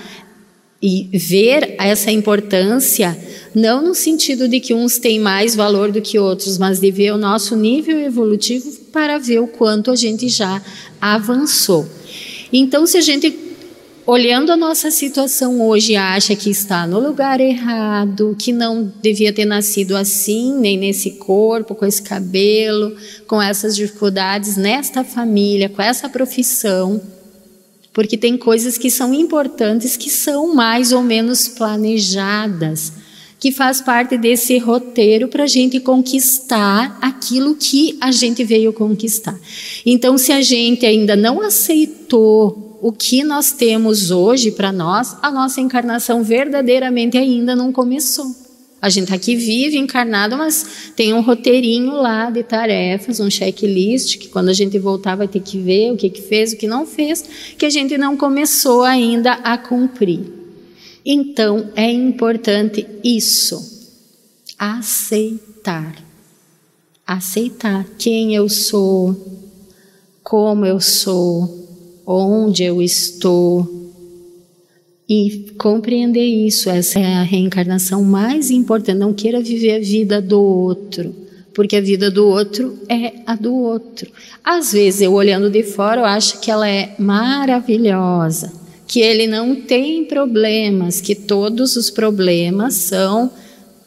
e 0.80 1.10
ver 1.12 1.74
essa 1.78 2.10
importância 2.10 3.18
não 3.54 3.82
no 3.82 3.94
sentido 3.94 4.48
de 4.48 4.60
que 4.60 4.72
uns 4.72 4.98
têm 4.98 5.18
mais 5.18 5.54
valor 5.54 5.90
do 5.90 6.00
que 6.00 6.18
outros, 6.18 6.56
mas 6.56 6.78
de 6.78 6.90
ver 6.90 7.12
o 7.12 7.18
nosso 7.18 7.56
nível 7.56 7.98
evolutivo 7.98 8.70
para 8.92 9.18
ver 9.18 9.40
o 9.40 9.48
quanto 9.48 9.90
a 9.90 9.96
gente 9.96 10.28
já 10.28 10.62
avançou. 11.00 11.86
Então, 12.52 12.86
se 12.86 12.96
a 12.96 13.00
gente 13.00 13.30
olhando 14.08 14.50
a 14.50 14.56
nossa 14.56 14.90
situação 14.90 15.60
hoje, 15.60 15.94
acha 15.94 16.34
que 16.34 16.48
está 16.48 16.86
no 16.86 16.98
lugar 16.98 17.42
errado, 17.42 18.34
que 18.38 18.54
não 18.54 18.90
devia 19.02 19.34
ter 19.34 19.44
nascido 19.44 19.94
assim, 19.94 20.58
nem 20.58 20.78
nesse 20.78 21.10
corpo, 21.10 21.74
com 21.74 21.84
esse 21.84 22.00
cabelo, 22.00 22.96
com 23.26 23.40
essas 23.40 23.76
dificuldades, 23.76 24.56
nesta 24.56 25.04
família, 25.04 25.68
com 25.68 25.82
essa 25.82 26.08
profissão, 26.08 26.98
porque 27.92 28.16
tem 28.16 28.38
coisas 28.38 28.78
que 28.78 28.90
são 28.90 29.12
importantes 29.12 29.94
que 29.94 30.08
são 30.08 30.54
mais 30.54 30.90
ou 30.90 31.02
menos 31.02 31.46
planejadas, 31.46 32.94
que 33.38 33.52
faz 33.52 33.82
parte 33.82 34.16
desse 34.16 34.56
roteiro 34.56 35.28
para 35.28 35.44
a 35.44 35.46
gente 35.46 35.78
conquistar 35.80 36.96
aquilo 37.02 37.54
que 37.54 37.98
a 38.00 38.10
gente 38.10 38.42
veio 38.42 38.72
conquistar. 38.72 39.38
Então, 39.84 40.16
se 40.16 40.32
a 40.32 40.40
gente 40.40 40.86
ainda 40.86 41.14
não 41.14 41.42
aceitou 41.42 42.67
o 42.80 42.92
que 42.92 43.24
nós 43.24 43.52
temos 43.52 44.10
hoje 44.10 44.50
para 44.52 44.72
nós, 44.72 45.16
a 45.20 45.30
nossa 45.30 45.60
encarnação 45.60 46.22
verdadeiramente 46.22 47.16
ainda 47.16 47.56
não 47.56 47.72
começou. 47.72 48.26
A 48.80 48.88
gente 48.88 49.12
aqui 49.12 49.34
vive 49.34 49.76
encarnado, 49.76 50.36
mas 50.36 50.92
tem 50.94 51.12
um 51.12 51.20
roteirinho 51.20 51.94
lá 51.94 52.30
de 52.30 52.44
tarefas, 52.44 53.18
um 53.18 53.28
checklist, 53.28 54.18
que 54.18 54.28
quando 54.28 54.50
a 54.50 54.52
gente 54.52 54.78
voltar 54.78 55.16
vai 55.16 55.26
ter 55.26 55.40
que 55.40 55.58
ver 55.58 55.92
o 55.92 55.96
que, 55.96 56.08
que 56.08 56.22
fez, 56.22 56.52
o 56.52 56.56
que 56.56 56.68
não 56.68 56.86
fez, 56.86 57.24
que 57.58 57.66
a 57.66 57.70
gente 57.70 57.98
não 57.98 58.16
começou 58.16 58.84
ainda 58.84 59.32
a 59.32 59.58
cumprir. 59.58 60.32
Então 61.04 61.70
é 61.74 61.90
importante 61.90 62.86
isso, 63.02 63.96
aceitar. 64.56 65.96
Aceitar 67.04 67.84
quem 67.98 68.36
eu 68.36 68.48
sou, 68.48 69.16
como 70.22 70.64
eu 70.64 70.78
sou, 70.78 71.67
onde 72.08 72.64
eu 72.64 72.80
estou. 72.80 73.92
E 75.06 75.52
compreender 75.58 76.24
isso, 76.24 76.70
essa 76.70 76.98
é 76.98 77.14
a 77.14 77.22
reencarnação 77.22 78.02
mais 78.02 78.50
importante. 78.50 78.98
Não 78.98 79.12
queira 79.12 79.40
viver 79.40 79.76
a 79.76 79.78
vida 79.78 80.20
do 80.20 80.40
outro, 80.40 81.14
porque 81.54 81.76
a 81.76 81.80
vida 81.80 82.10
do 82.10 82.26
outro 82.26 82.78
é 82.88 83.12
a 83.26 83.34
do 83.34 83.54
outro. 83.54 84.10
Às 84.42 84.72
vezes, 84.72 85.02
eu 85.02 85.12
olhando 85.12 85.50
de 85.50 85.62
fora, 85.62 86.00
eu 86.00 86.04
acho 86.04 86.40
que 86.40 86.50
ela 86.50 86.68
é 86.68 86.94
maravilhosa, 86.98 88.52
que 88.86 89.00
ele 89.00 89.26
não 89.26 89.54
tem 89.54 90.04
problemas, 90.04 91.00
que 91.00 91.14
todos 91.14 91.76
os 91.76 91.90
problemas 91.90 92.74
são 92.74 93.30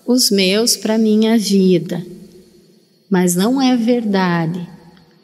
os 0.06 0.30
meus 0.30 0.76
para 0.76 0.98
minha 0.98 1.38
vida. 1.38 2.04
Mas 3.10 3.36
não 3.36 3.62
é 3.62 3.76
verdade. 3.76 4.68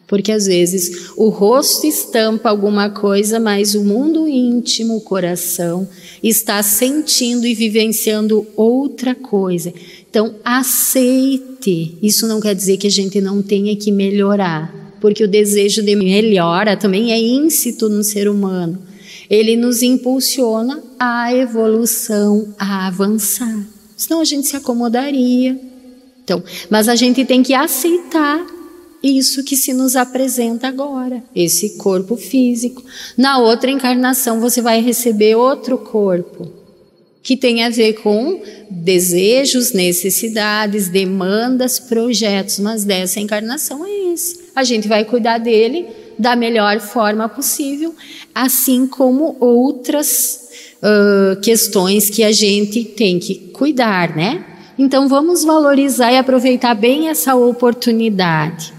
Porque 0.07 0.31
às 0.31 0.45
vezes 0.45 1.09
o 1.17 1.27
rosto 1.27 1.85
estampa 1.85 2.49
alguma 2.49 2.89
coisa, 2.89 3.41
mas 3.41 3.75
o 3.75 3.83
mundo 3.83 4.25
íntimo, 4.25 4.95
o 4.95 5.01
coração, 5.01 5.87
está 6.23 6.63
sentindo 6.63 7.45
e 7.45 7.53
vivenciando 7.53 8.47
outra 8.55 9.13
coisa. 9.13 9.73
Então, 10.09 10.35
aceite. 10.45 11.97
Isso 12.01 12.25
não 12.25 12.39
quer 12.39 12.55
dizer 12.55 12.77
que 12.77 12.87
a 12.87 12.91
gente 12.91 13.19
não 13.19 13.41
tenha 13.41 13.75
que 13.75 13.91
melhorar, 13.91 14.95
porque 15.01 15.25
o 15.25 15.27
desejo 15.27 15.83
de 15.83 15.95
melhora 15.95 16.77
também 16.77 17.11
é 17.11 17.19
íncito 17.19 17.89
no 17.89 18.01
ser 18.01 18.29
humano. 18.29 18.79
Ele 19.29 19.57
nos 19.57 19.83
impulsiona 19.83 20.81
à 20.97 21.35
evolução, 21.35 22.47
a 22.57 22.87
avançar. 22.87 23.67
Senão 23.97 24.21
a 24.21 24.25
gente 24.25 24.47
se 24.47 24.55
acomodaria. 24.55 25.59
Então, 26.23 26.41
mas 26.69 26.87
a 26.87 26.95
gente 26.95 27.25
tem 27.25 27.43
que 27.43 27.53
aceitar 27.53 28.56
isso 29.01 29.43
que 29.43 29.55
se 29.55 29.73
nos 29.73 29.95
apresenta 29.95 30.67
agora, 30.67 31.23
esse 31.35 31.77
corpo 31.77 32.15
físico. 32.15 32.83
Na 33.15 33.39
outra 33.39 33.69
encarnação 33.69 34.39
você 34.39 34.61
vai 34.61 34.81
receber 34.81 35.35
outro 35.35 35.77
corpo, 35.77 36.51
que 37.21 37.37
tem 37.37 37.63
a 37.63 37.69
ver 37.69 37.93
com 38.01 38.41
desejos, 38.69 39.73
necessidades, 39.73 40.87
demandas, 40.89 41.79
projetos, 41.79 42.59
mas 42.59 42.83
dessa 42.83 43.19
encarnação 43.19 43.85
é 43.85 44.13
esse. 44.13 44.47
A 44.55 44.63
gente 44.63 44.87
vai 44.87 45.05
cuidar 45.05 45.37
dele 45.37 45.85
da 46.17 46.35
melhor 46.35 46.79
forma 46.79 47.29
possível, 47.29 47.93
assim 48.33 48.87
como 48.87 49.37
outras 49.39 50.49
uh, 50.81 51.39
questões 51.41 52.09
que 52.09 52.23
a 52.23 52.31
gente 52.31 52.83
tem 52.83 53.19
que 53.19 53.35
cuidar, 53.53 54.15
né? 54.15 54.43
Então 54.79 55.07
vamos 55.07 55.43
valorizar 55.43 56.11
e 56.11 56.17
aproveitar 56.17 56.73
bem 56.73 57.09
essa 57.09 57.35
oportunidade 57.35 58.76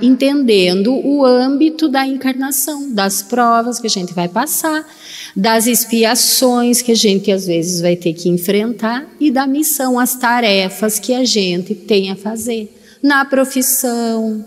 entendendo 0.00 0.94
o 0.94 1.24
âmbito 1.24 1.88
da 1.88 2.06
encarnação, 2.06 2.92
das 2.92 3.22
provas 3.22 3.78
que 3.78 3.86
a 3.86 3.90
gente 3.90 4.14
vai 4.14 4.28
passar, 4.28 4.86
das 5.34 5.66
expiações 5.66 6.80
que 6.80 6.92
a 6.92 6.96
gente 6.96 7.30
às 7.30 7.46
vezes 7.46 7.80
vai 7.80 7.96
ter 7.96 8.12
que 8.12 8.28
enfrentar 8.28 9.06
e 9.18 9.30
da 9.30 9.46
missão, 9.46 9.98
as 9.98 10.14
tarefas 10.14 10.98
que 10.98 11.12
a 11.12 11.24
gente 11.24 11.74
tem 11.74 12.10
a 12.10 12.16
fazer 12.16 12.72
na 13.02 13.24
profissão, 13.24 14.44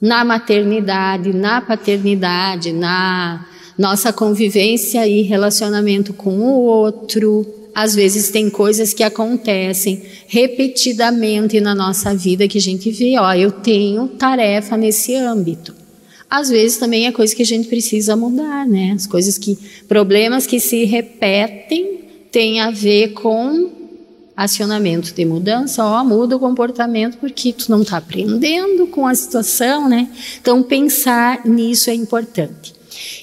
na 0.00 0.24
maternidade, 0.24 1.32
na 1.32 1.60
paternidade, 1.60 2.72
na 2.72 3.46
nossa 3.78 4.12
convivência 4.12 5.06
e 5.06 5.22
relacionamento 5.22 6.14
com 6.14 6.38
o 6.38 6.60
outro 6.62 7.65
às 7.76 7.94
vezes 7.94 8.30
tem 8.30 8.48
coisas 8.48 8.94
que 8.94 9.02
acontecem 9.02 10.00
repetidamente 10.26 11.60
na 11.60 11.74
nossa 11.74 12.14
vida 12.14 12.48
que 12.48 12.56
a 12.56 12.60
gente 12.60 12.90
vê, 12.90 13.18
ó, 13.18 13.34
eu 13.34 13.52
tenho 13.52 14.08
tarefa 14.08 14.78
nesse 14.78 15.14
âmbito. 15.14 15.74
Às 16.28 16.48
vezes 16.48 16.78
também 16.78 17.06
é 17.06 17.12
coisa 17.12 17.36
que 17.36 17.42
a 17.42 17.46
gente 17.46 17.68
precisa 17.68 18.16
mudar, 18.16 18.66
né? 18.66 18.92
As 18.92 19.06
coisas 19.06 19.36
que, 19.36 19.58
problemas 19.86 20.46
que 20.46 20.58
se 20.58 20.86
repetem 20.86 22.00
têm 22.32 22.60
a 22.60 22.70
ver 22.70 23.08
com 23.12 23.70
acionamento 24.34 25.12
de 25.12 25.26
mudança, 25.26 25.84
ó, 25.84 26.02
muda 26.02 26.34
o 26.34 26.40
comportamento 26.40 27.18
porque 27.18 27.52
tu 27.52 27.70
não 27.70 27.82
está 27.82 27.98
aprendendo 27.98 28.86
com 28.86 29.06
a 29.06 29.14
situação, 29.14 29.86
né? 29.86 30.08
Então 30.40 30.62
pensar 30.62 31.44
nisso 31.44 31.90
é 31.90 31.94
importante. 31.94 32.75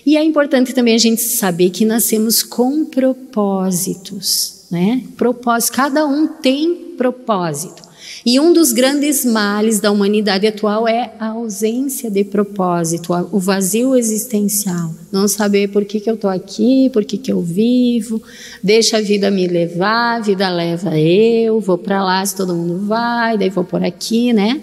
E 0.05 0.17
é 0.17 0.23
importante 0.23 0.73
também 0.73 0.95
a 0.95 0.99
gente 0.99 1.21
saber 1.21 1.69
que 1.69 1.85
nascemos 1.85 2.43
com 2.43 2.85
propósitos, 2.85 4.65
né? 4.69 5.03
Propósito, 5.17 5.73
cada 5.73 6.05
um 6.05 6.27
tem 6.27 6.75
propósito. 6.97 7.83
E 8.25 8.39
um 8.39 8.53
dos 8.53 8.71
grandes 8.71 9.25
males 9.25 9.81
da 9.81 9.91
humanidade 9.91 10.47
atual 10.47 10.87
é 10.87 11.13
a 11.19 11.29
ausência 11.29 12.09
de 12.09 12.23
propósito, 12.23 13.13
o 13.31 13.39
vazio 13.39 13.95
existencial. 13.95 14.93
Não 15.11 15.27
saber 15.27 15.69
por 15.69 15.83
que, 15.83 15.99
que 15.99 16.09
eu 16.09 16.15
estou 16.15 16.29
aqui, 16.29 16.89
por 16.93 17.03
que, 17.03 17.17
que 17.17 17.31
eu 17.31 17.41
vivo, 17.41 18.21
deixa 18.61 18.97
a 18.97 19.01
vida 19.01 19.29
me 19.29 19.45
levar, 19.47 20.17
a 20.17 20.19
vida 20.21 20.49
leva 20.49 20.97
eu, 20.97 21.59
vou 21.59 21.77
para 21.77 22.03
lá 22.03 22.25
se 22.25 22.35
todo 22.35 22.55
mundo 22.55 22.85
vai, 22.87 23.37
daí 23.37 23.49
vou 23.49 23.65
por 23.65 23.83
aqui, 23.83 24.31
né? 24.31 24.61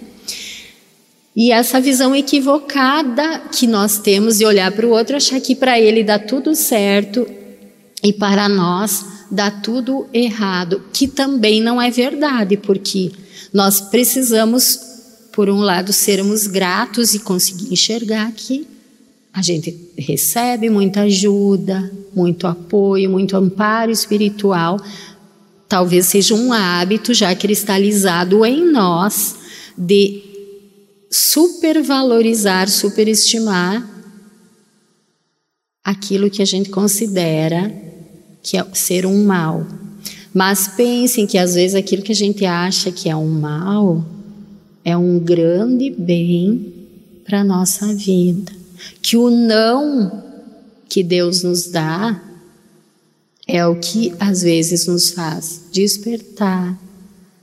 E 1.35 1.51
essa 1.51 1.79
visão 1.79 2.13
equivocada 2.13 3.39
que 3.51 3.65
nós 3.65 3.99
temos 3.99 4.37
de 4.37 4.45
olhar 4.45 4.71
para 4.71 4.85
o 4.85 4.89
outro, 4.89 5.15
achar 5.15 5.39
que 5.39 5.55
para 5.55 5.79
ele 5.79 6.03
dá 6.03 6.19
tudo 6.19 6.53
certo 6.53 7.25
e 8.03 8.11
para 8.11 8.49
nós 8.49 9.05
dá 9.31 9.49
tudo 9.49 10.07
errado, 10.13 10.83
que 10.91 11.07
também 11.07 11.61
não 11.61 11.81
é 11.81 11.89
verdade, 11.89 12.57
porque 12.57 13.11
nós 13.53 13.79
precisamos, 13.79 14.77
por 15.31 15.49
um 15.49 15.59
lado, 15.59 15.93
sermos 15.93 16.47
gratos 16.47 17.13
e 17.13 17.19
conseguir 17.19 17.71
enxergar 17.71 18.29
que 18.33 18.67
a 19.33 19.41
gente 19.41 19.93
recebe 19.97 20.69
muita 20.69 21.03
ajuda, 21.03 21.89
muito 22.13 22.45
apoio, 22.45 23.09
muito 23.09 23.37
amparo 23.37 23.89
espiritual. 23.89 24.77
Talvez 25.69 26.07
seja 26.07 26.35
um 26.35 26.51
hábito 26.51 27.13
já 27.13 27.33
cristalizado 27.33 28.45
em 28.45 28.69
nós 28.69 29.35
de 29.77 30.30
supervalorizar, 31.11 32.69
superestimar 32.69 33.85
aquilo 35.83 36.29
que 36.29 36.41
a 36.41 36.45
gente 36.45 36.69
considera 36.69 37.71
que 38.41 38.57
é 38.57 38.65
ser 38.73 39.05
um 39.05 39.25
mal. 39.25 39.67
Mas 40.33 40.69
pensem 40.69 41.27
que 41.27 41.37
às 41.37 41.55
vezes 41.55 41.75
aquilo 41.75 42.01
que 42.01 42.13
a 42.13 42.15
gente 42.15 42.45
acha 42.45 42.91
que 42.91 43.09
é 43.09 43.15
um 43.15 43.27
mal 43.27 44.05
é 44.83 44.95
um 44.95 45.19
grande 45.19 45.89
bem 45.89 46.73
para 47.25 47.41
a 47.41 47.43
nossa 47.43 47.93
vida. 47.93 48.51
Que 49.01 49.17
o 49.17 49.29
não 49.29 50.23
que 50.87 51.03
Deus 51.03 51.43
nos 51.43 51.67
dá 51.67 52.21
é 53.47 53.65
o 53.65 53.75
que 53.75 54.13
às 54.19 54.41
vezes 54.41 54.87
nos 54.87 55.11
faz 55.11 55.63
despertar, 55.71 56.79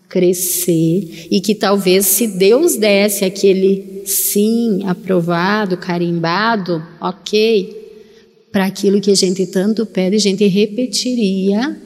crescer 0.08 1.26
e 1.30 1.40
que 1.40 1.54
talvez 1.54 2.06
se 2.06 2.26
Deus 2.26 2.76
desse 2.76 3.24
aquele 3.24 4.02
sim 4.06 4.82
aprovado, 4.86 5.76
carimbado, 5.76 6.82
ok, 7.00 7.76
para 8.50 8.64
aquilo 8.64 9.00
que 9.00 9.10
a 9.10 9.14
gente 9.14 9.46
tanto 9.46 9.84
pede, 9.84 10.16
a 10.16 10.20
gente 10.20 10.46
repetiria 10.46 11.76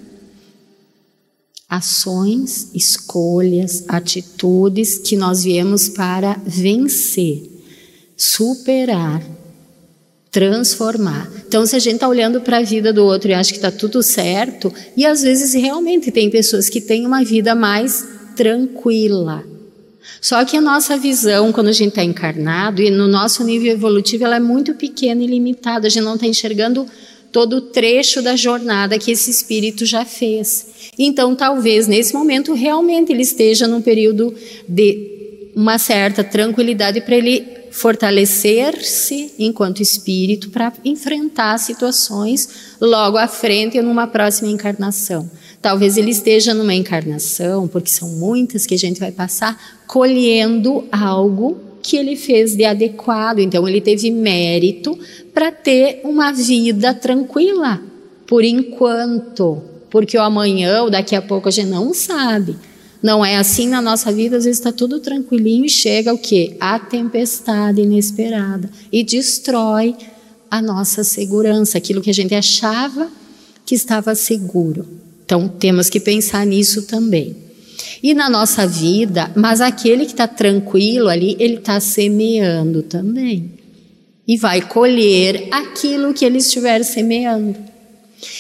ações, 1.69 2.71
escolhas, 2.75 3.85
atitudes 3.89 4.99
que 4.99 5.17
nós 5.17 5.43
viemos 5.43 5.89
para 5.89 6.39
vencer, 6.47 7.43
superar, 8.17 9.23
transformar. 10.31 11.31
Então, 11.47 11.67
se 11.67 11.75
a 11.75 11.79
gente 11.79 11.95
está 11.95 12.09
olhando 12.09 12.41
para 12.41 12.59
a 12.59 12.63
vida 12.63 12.93
do 12.93 13.05
outro 13.05 13.31
e 13.31 13.35
acha 13.35 13.51
que 13.51 13.59
está 13.59 13.71
tudo 13.71 14.03
certo, 14.03 14.73
e 14.97 15.05
às 15.05 15.23
vezes 15.23 15.55
realmente 15.55 16.11
tem 16.11 16.31
pessoas 16.31 16.69
que 16.69 16.81
têm 16.81 17.07
uma 17.07 17.25
vida 17.25 17.55
mais 17.55 18.12
tranquila. 18.35 19.45
Só 20.21 20.45
que 20.45 20.57
a 20.57 20.61
nossa 20.61 20.97
visão, 20.97 21.53
quando 21.53 21.69
a 21.69 21.73
gente 21.73 21.91
está 21.91 22.05
encarnado, 22.05 22.83
e 22.83 22.91
no 22.91 23.09
nosso 23.09 23.45
nível 23.45 23.73
evolutivo, 23.73 24.25
ela 24.25 24.37
é 24.37 24.41
muito 24.41 24.75
pequena 24.75 25.23
e 25.23 25.27
limitada, 25.27 25.87
a 25.87 25.91
gente 25.91 26.05
não 26.05 26.15
está 26.15 26.27
enxergando 26.27 26.87
todo 27.33 27.57
o 27.57 27.61
trecho 27.61 28.21
da 28.21 28.37
jornada 28.37 28.99
que 28.99 29.11
esse 29.11 29.31
espírito 29.31 29.87
já 29.87 30.05
fez. 30.05 30.67
Então, 30.99 31.35
talvez 31.35 31.89
nesse 31.89 32.13
momento 32.13 32.53
realmente 32.53 33.11
ele 33.11 33.23
esteja 33.23 33.67
num 33.67 33.81
período 33.81 34.35
de 34.69 35.51
uma 35.57 35.79
certa 35.79 36.23
tranquilidade 36.23 37.01
para 37.01 37.17
ele 37.17 37.63
fortalecer-se 37.71 39.33
enquanto 39.39 39.81
espírito 39.81 40.51
para 40.51 40.73
enfrentar 40.85 41.59
situações 41.59 42.49
logo 42.79 43.17
à 43.17 43.27
frente 43.27 43.79
ou 43.79 43.85
numa 43.85 44.07
próxima 44.07 44.51
encarnação. 44.51 45.31
Talvez 45.63 45.97
ele 45.97 46.11
esteja 46.11 46.53
numa 46.53 46.75
encarnação, 46.75 47.69
porque 47.69 47.89
são 47.89 48.09
muitas 48.09 48.67
que 48.67 48.75
a 48.75 48.79
gente 48.79 48.99
vai 48.99 49.13
passar, 49.13 49.81
colhendo 49.87 50.85
algo 50.91 51.57
que 51.81 51.97
ele 51.97 52.17
fez 52.17 52.57
de 52.57 52.65
adequado. 52.65 53.39
Então, 53.39 53.69
ele 53.69 53.81
teve 53.81 54.11
mérito 54.11 54.99
para 55.33 55.53
ter 55.53 56.01
uma 56.03 56.33
vida 56.33 56.93
tranquila, 56.93 57.81
por 58.27 58.43
enquanto. 58.43 59.63
Porque 59.89 60.19
o 60.19 60.23
amanhã 60.23 60.83
ou 60.83 60.91
daqui 60.91 61.15
a 61.15 61.23
pouco 61.23 61.49
a 61.49 61.53
gente 61.53 61.69
não 61.69 61.95
sabe. 61.95 62.57
Não 63.01 63.25
é 63.25 63.37
assim 63.37 63.69
na 63.69 63.81
nossa 63.81 64.13
vida, 64.13 64.37
às 64.37 64.45
vezes 64.45 64.59
está 64.59 64.73
tudo 64.73 65.01
tranquilinho 65.01 65.65
e 65.65 65.69
chega 65.69 66.13
o 66.13 66.19
quê? 66.19 66.57
A 66.61 66.79
tempestade 66.79 67.83
inesperada 67.83 68.71
e 68.93 69.05
destrói 69.05 69.97
a 70.51 70.61
nossa 70.61 71.03
segurança, 71.05 71.79
aquilo 71.79 72.01
que 72.01 72.11
a 72.11 72.15
gente 72.15 72.35
achava 72.35 73.09
que 73.65 73.75
estava 73.75 74.15
seguro. 74.15 74.87
Então 75.33 75.49
temos 75.49 75.89
que 75.89 75.99
pensar 75.99 76.45
nisso 76.45 76.83
também. 76.83 77.35
E 78.03 78.13
na 78.13 78.29
nossa 78.29 78.67
vida, 78.67 79.33
mas 79.35 79.63
aquele 79.63 80.05
que 80.05 80.13
está 80.13 80.29
tranquilo 80.29 81.09
ali, 81.09 81.35
ele 81.39 81.55
está 81.55 81.81
semeando 81.81 82.83
também. 82.83 83.51
E 84.29 84.37
vai 84.37 84.61
colher 84.61 85.49
aquilo 85.51 86.13
que 86.13 86.27
ele 86.27 86.37
estiver 86.37 86.83
semeando. 86.83 87.57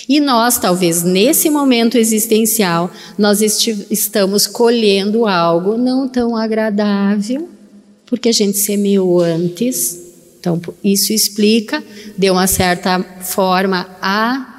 E 0.06 0.20
nós, 0.20 0.58
talvez 0.58 1.02
nesse 1.02 1.48
momento 1.48 1.96
existencial, 1.96 2.90
nós 3.16 3.40
estamos 3.40 4.46
colhendo 4.46 5.24
algo 5.24 5.78
não 5.78 6.06
tão 6.06 6.36
agradável, 6.36 7.48
porque 8.04 8.28
a 8.28 8.32
gente 8.32 8.58
semeou 8.58 9.18
antes. 9.22 9.98
Então, 10.38 10.60
isso 10.84 11.10
explica, 11.14 11.82
de 12.18 12.30
uma 12.30 12.46
certa 12.46 13.02
forma, 13.22 13.88
a 14.02 14.51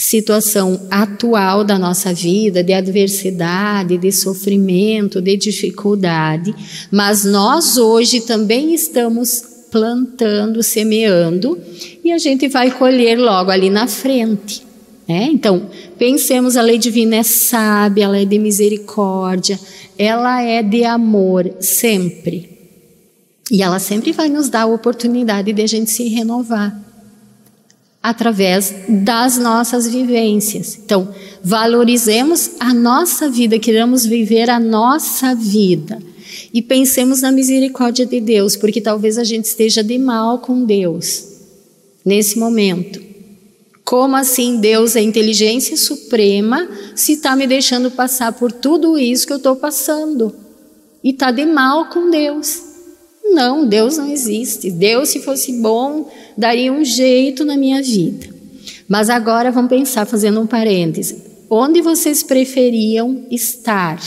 situação 0.00 0.80
atual 0.90 1.62
da 1.62 1.78
nossa 1.78 2.12
vida, 2.14 2.64
de 2.64 2.72
adversidade, 2.72 3.98
de 3.98 4.10
sofrimento, 4.10 5.20
de 5.20 5.36
dificuldade, 5.36 6.54
mas 6.90 7.22
nós 7.22 7.76
hoje 7.76 8.22
também 8.22 8.72
estamos 8.72 9.42
plantando, 9.70 10.62
semeando, 10.62 11.58
e 12.02 12.10
a 12.10 12.16
gente 12.16 12.48
vai 12.48 12.70
colher 12.70 13.18
logo 13.18 13.50
ali 13.50 13.68
na 13.68 13.86
frente. 13.86 14.62
Né? 15.06 15.28
Então, 15.30 15.68
pensemos: 15.98 16.56
a 16.56 16.62
lei 16.62 16.78
divina 16.78 17.16
é 17.16 17.22
sábia, 17.22 18.04
ela 18.04 18.18
é 18.18 18.24
de 18.24 18.38
misericórdia, 18.38 19.60
ela 19.98 20.42
é 20.42 20.62
de 20.62 20.82
amor 20.82 21.56
sempre. 21.60 22.58
E 23.50 23.62
ela 23.62 23.78
sempre 23.78 24.12
vai 24.12 24.30
nos 24.30 24.48
dar 24.48 24.62
a 24.62 24.66
oportunidade 24.66 25.52
de 25.52 25.60
a 25.60 25.66
gente 25.66 25.90
se 25.90 26.08
renovar 26.08 26.89
através 28.02 28.74
das 28.88 29.36
nossas 29.36 29.86
vivências. 29.86 30.78
Então, 30.82 31.12
valorizemos 31.42 32.52
a 32.58 32.72
nossa 32.72 33.28
vida, 33.28 33.58
queremos 33.58 34.06
viver 34.06 34.48
a 34.48 34.58
nossa 34.58 35.34
vida. 35.34 35.98
E 36.52 36.62
pensemos 36.62 37.20
na 37.20 37.30
misericórdia 37.30 38.06
de 38.06 38.20
Deus, 38.20 38.56
porque 38.56 38.80
talvez 38.80 39.18
a 39.18 39.24
gente 39.24 39.44
esteja 39.44 39.82
de 39.82 39.98
mal 39.98 40.38
com 40.38 40.64
Deus 40.64 41.24
nesse 42.04 42.38
momento. 42.38 43.00
Como 43.84 44.16
assim 44.16 44.58
Deus 44.58 44.94
é 44.94 45.02
inteligência 45.02 45.76
suprema 45.76 46.68
se 46.94 47.14
está 47.14 47.34
me 47.34 47.46
deixando 47.46 47.90
passar 47.90 48.32
por 48.32 48.52
tudo 48.52 48.98
isso 48.98 49.26
que 49.26 49.32
eu 49.32 49.38
estou 49.38 49.56
passando? 49.56 50.34
E 51.02 51.10
está 51.10 51.30
de 51.30 51.44
mal 51.44 51.88
com 51.88 52.08
Deus. 52.10 52.69
Não, 53.24 53.66
Deus 53.66 53.96
não 53.96 54.10
existe. 54.10 54.70
Deus, 54.70 55.10
se 55.10 55.20
fosse 55.20 55.52
bom, 55.60 56.10
daria 56.36 56.72
um 56.72 56.84
jeito 56.84 57.44
na 57.44 57.56
minha 57.56 57.82
vida. 57.82 58.28
Mas 58.88 59.08
agora 59.08 59.52
vamos 59.52 59.70
pensar, 59.70 60.04
fazendo 60.06 60.40
um 60.40 60.46
parêntese. 60.46 61.22
Onde 61.48 61.80
vocês 61.80 62.22
preferiam 62.22 63.24
estar? 63.30 64.00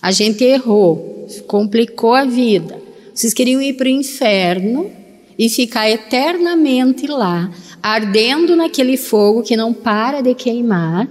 A 0.00 0.10
gente 0.10 0.44
errou, 0.44 1.26
complicou 1.46 2.14
a 2.14 2.24
vida. 2.24 2.80
Vocês 3.14 3.34
queriam 3.34 3.60
ir 3.60 3.74
para 3.74 3.86
o 3.86 3.90
inferno 3.90 4.90
e 5.38 5.48
ficar 5.48 5.88
eternamente 5.88 7.06
lá, 7.06 7.50
ardendo 7.82 8.56
naquele 8.56 8.96
fogo 8.96 9.42
que 9.42 9.56
não 9.56 9.72
para 9.72 10.20
de 10.20 10.34
queimar, 10.34 11.08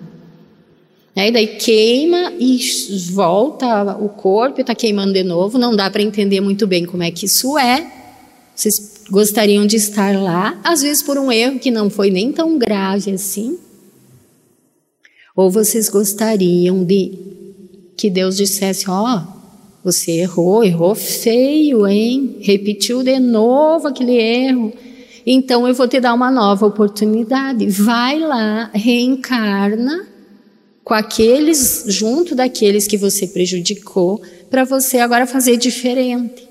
né? 1.17 1.30
E 1.30 1.32
daí 1.32 1.47
queima 1.47 2.32
e 2.39 2.60
volta 3.12 3.97
o 3.97 4.08
corpo, 4.08 4.62
está 4.62 4.75
queimando 4.75 5.13
de 5.13 5.23
novo. 5.23 5.58
Não 5.58 5.75
dá 5.75 5.89
para 5.89 6.03
entender 6.03 6.39
muito 6.41 6.67
bem 6.67 6.86
como 6.86 7.01
é 7.01 7.10
que 7.10 7.25
isso 7.25 7.58
é. 7.58 7.91
Vocês 8.56 9.01
gostariam 9.10 9.65
de 9.65 9.77
estar 9.77 10.15
lá, 10.15 10.60
às 10.63 10.84
vezes 10.84 11.01
por 11.01 11.17
um 11.17 11.32
erro 11.32 11.58
que 11.58 11.71
não 11.71 11.89
foi 11.89 12.12
nem 12.12 12.32
tão 12.32 12.60
grave 12.60 13.12
assim. 13.12 13.58
Ou 15.36 15.49
vocês 15.49 15.89
gostariam 15.89 16.84
de 16.84 17.13
que 17.97 18.12
Deus 18.12 18.38
dissesse: 18.38 18.88
Ó, 18.88 19.17
oh, 19.17 19.21
você 19.84 20.12
errou, 20.12 20.63
errou 20.63 20.93
feio, 20.93 21.88
hein? 21.88 22.38
Repetiu 22.41 23.01
de 23.01 23.19
novo 23.19 23.88
aquele 23.88 24.15
erro. 24.15 24.71
Então 25.25 25.67
eu 25.67 25.73
vou 25.73 25.88
te 25.88 25.99
dar 25.99 26.13
uma 26.13 26.30
nova 26.30 26.67
oportunidade. 26.67 27.65
Vai 27.67 28.19
lá, 28.19 28.69
reencarna 28.71 30.06
com 30.88 30.93
aqueles, 30.93 31.84
junto 31.88 32.34
daqueles 32.34 32.88
que 32.88 32.95
você 32.95 33.28
prejudicou, 33.28 34.21
para 34.50 34.63
você 34.63 35.00
agora 35.00 35.28
fazer 35.28 35.58
diferente. 35.58 36.43
O 36.43 36.47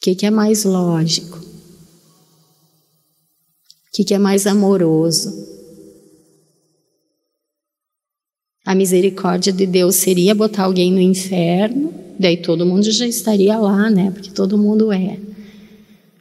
que, 0.00 0.16
que 0.16 0.26
é 0.26 0.30
mais 0.30 0.64
lógico? 0.64 1.38
O 1.38 1.42
que, 3.92 4.02
que 4.02 4.14
é 4.14 4.18
mais 4.18 4.48
amoroso? 4.48 5.32
A 8.66 8.74
misericórdia 8.74 9.52
de 9.52 9.64
Deus 9.64 9.94
seria 9.94 10.34
botar 10.34 10.64
alguém 10.64 10.90
no 10.90 11.00
inferno, 11.00 11.94
daí 12.18 12.36
todo 12.36 12.66
mundo 12.66 12.90
já 12.90 13.06
estaria 13.06 13.56
lá, 13.56 13.88
né? 13.88 14.10
Porque 14.10 14.32
todo 14.32 14.58
mundo 14.58 14.90
é 14.90 15.20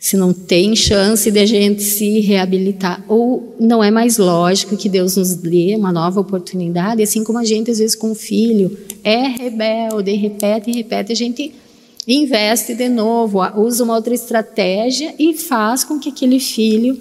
se 0.01 0.17
não 0.17 0.33
tem 0.33 0.75
chance 0.75 1.29
de 1.29 1.39
a 1.39 1.45
gente 1.45 1.83
se 1.83 2.21
reabilitar. 2.21 3.05
Ou 3.07 3.55
não 3.59 3.83
é 3.83 3.91
mais 3.91 4.17
lógico 4.17 4.75
que 4.75 4.89
Deus 4.89 5.15
nos 5.15 5.35
dê 5.35 5.75
uma 5.77 5.91
nova 5.91 6.19
oportunidade, 6.19 7.03
assim 7.03 7.23
como 7.23 7.37
a 7.37 7.45
gente, 7.45 7.69
às 7.69 7.77
vezes, 7.77 7.95
com 7.95 8.09
o 8.09 8.15
filho, 8.15 8.75
é 9.03 9.27
rebelde, 9.27 10.11
repete 10.13 10.71
e 10.71 10.73
repete, 10.73 11.11
a 11.11 11.15
gente 11.15 11.53
investe 12.07 12.73
de 12.73 12.89
novo, 12.89 13.41
usa 13.61 13.83
uma 13.83 13.93
outra 13.93 14.15
estratégia 14.15 15.13
e 15.19 15.35
faz 15.35 15.83
com 15.83 15.99
que 15.99 16.09
aquele 16.09 16.39
filho 16.39 16.99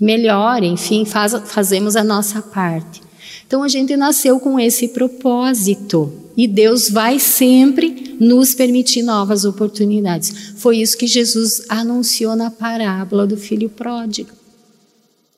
melhore, 0.00 0.66
enfim, 0.66 1.04
faz, 1.04 1.34
fazemos 1.44 1.94
a 1.94 2.02
nossa 2.02 2.42
parte. 2.42 3.00
Então 3.46 3.62
a 3.62 3.68
gente 3.68 3.96
nasceu 3.96 4.40
com 4.40 4.58
esse 4.58 4.88
propósito 4.88 6.12
e 6.36 6.48
Deus 6.48 6.90
vai 6.90 7.20
sempre 7.20 8.03
nos 8.20 8.54
permitir 8.54 9.02
novas 9.02 9.44
oportunidades. 9.44 10.54
Foi 10.56 10.78
isso 10.78 10.96
que 10.96 11.06
Jesus 11.06 11.64
anunciou 11.68 12.36
na 12.36 12.50
parábola 12.50 13.26
do 13.26 13.36
filho 13.36 13.68
pródigo. 13.68 14.30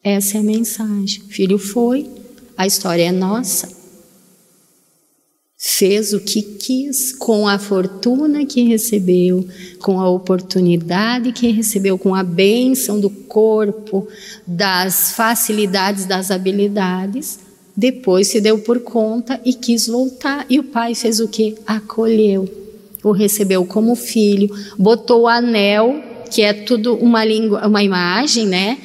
Essa 0.03 0.37
é 0.37 0.41
a 0.41 0.45
mensagem. 0.45 1.23
O 1.23 1.29
filho 1.29 1.59
foi, 1.59 2.09
a 2.57 2.67
história 2.67 3.05
é 3.05 3.13
nossa. 3.13 3.69
Fez 5.59 6.13
o 6.13 6.21
que 6.21 6.43
quis 6.43 7.13
com 7.13 7.49
a 7.49 7.59
fortuna 7.59 8.45
que 8.45 8.63
recebeu, 8.63 9.47
com 9.81 9.99
a 10.01 10.09
oportunidade 10.09 11.33
que 11.33 11.49
recebeu, 11.49 11.99
com 11.99 12.15
a 12.15 12.23
bênção 12.23 13.01
do 13.01 13.11
corpo, 13.11 14.07
das 14.47 15.13
facilidades, 15.13 16.05
das 16.05 16.31
habilidades 16.31 17.47
depois 17.77 18.29
se 18.29 18.41
deu 18.41 18.59
por 18.61 18.81
conta 18.81 19.39
e 19.45 19.53
quis 19.53 19.87
voltar. 19.87 20.47
E 20.49 20.59
o 20.59 20.65
pai 20.65 20.95
fez 20.95 21.21
o 21.21 21.29
que? 21.29 21.57
Acolheu. 21.67 22.66
O 23.07 23.13
recebeu 23.13 23.65
como 23.65 23.95
filho, 23.95 24.51
botou 24.77 25.23
o 25.23 25.29
anel, 25.29 26.03
que 26.29 26.43
é 26.43 26.53
tudo 26.53 26.97
uma 26.97 27.25
língua, 27.25 27.65
uma 27.67 27.83
imagem, 27.83 28.47
né? 28.47 28.79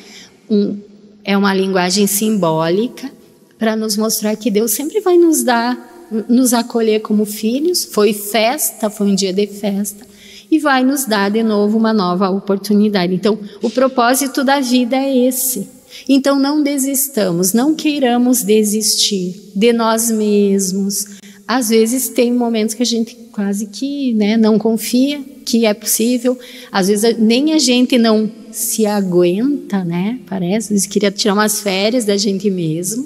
Um, 0.48 0.78
é 1.24 1.36
uma 1.36 1.54
linguagem 1.56 2.06
simbólica 2.06 3.10
para 3.58 3.76
nos 3.76 3.98
mostrar 3.98 4.36
que 4.36 4.52
Deus 4.52 4.74
sempre 4.74 5.00
vai 5.02 5.18
nos 5.18 5.44
dar, 5.44 6.08
nos 6.30 6.54
acolher 6.54 7.00
como 7.02 7.26
filhos. 7.26 7.84
Foi 7.84 8.14
festa, 8.14 8.92
foi 8.92 9.08
um 9.08 9.16
dia 9.16 9.34
de 9.34 9.48
festa 9.48 10.06
e 10.52 10.60
vai 10.60 10.84
nos 10.84 11.06
dar 11.06 11.32
de 11.32 11.42
novo 11.42 11.78
uma 11.78 11.94
nova 11.94 12.30
oportunidade. 12.30 13.16
Então, 13.16 13.40
o 13.62 13.70
propósito 13.70 14.44
da 14.44 14.60
vida 14.60 14.98
é 14.98 15.18
esse. 15.28 15.68
Então, 16.08 16.38
não 16.38 16.62
desistamos, 16.62 17.54
não 17.54 17.74
queiramos 17.74 18.44
desistir 18.44 19.52
de 19.56 19.74
nós 19.74 20.12
mesmos. 20.12 21.21
Às 21.54 21.68
vezes, 21.68 22.08
tem 22.08 22.32
momentos 22.32 22.74
que 22.74 22.82
a 22.82 22.86
gente 22.86 23.14
quase 23.34 23.66
que 23.66 24.14
né, 24.14 24.38
não 24.38 24.58
confia 24.58 25.22
que 25.46 25.66
é 25.66 25.74
possível. 25.74 26.40
Às 26.72 26.88
vezes, 26.88 27.18
nem 27.18 27.52
a 27.52 27.60
gente 27.60 27.98
não 27.98 28.32
se 28.54 28.86
aguenta, 28.86 29.84
né? 29.84 30.22
Parece, 30.28 30.68
às 30.68 30.70
vezes 30.70 30.86
queria 30.86 31.12
tirar 31.12 31.34
umas 31.34 31.60
férias 31.60 32.06
da 32.06 32.16
gente 32.16 32.50
mesmo. 32.50 33.06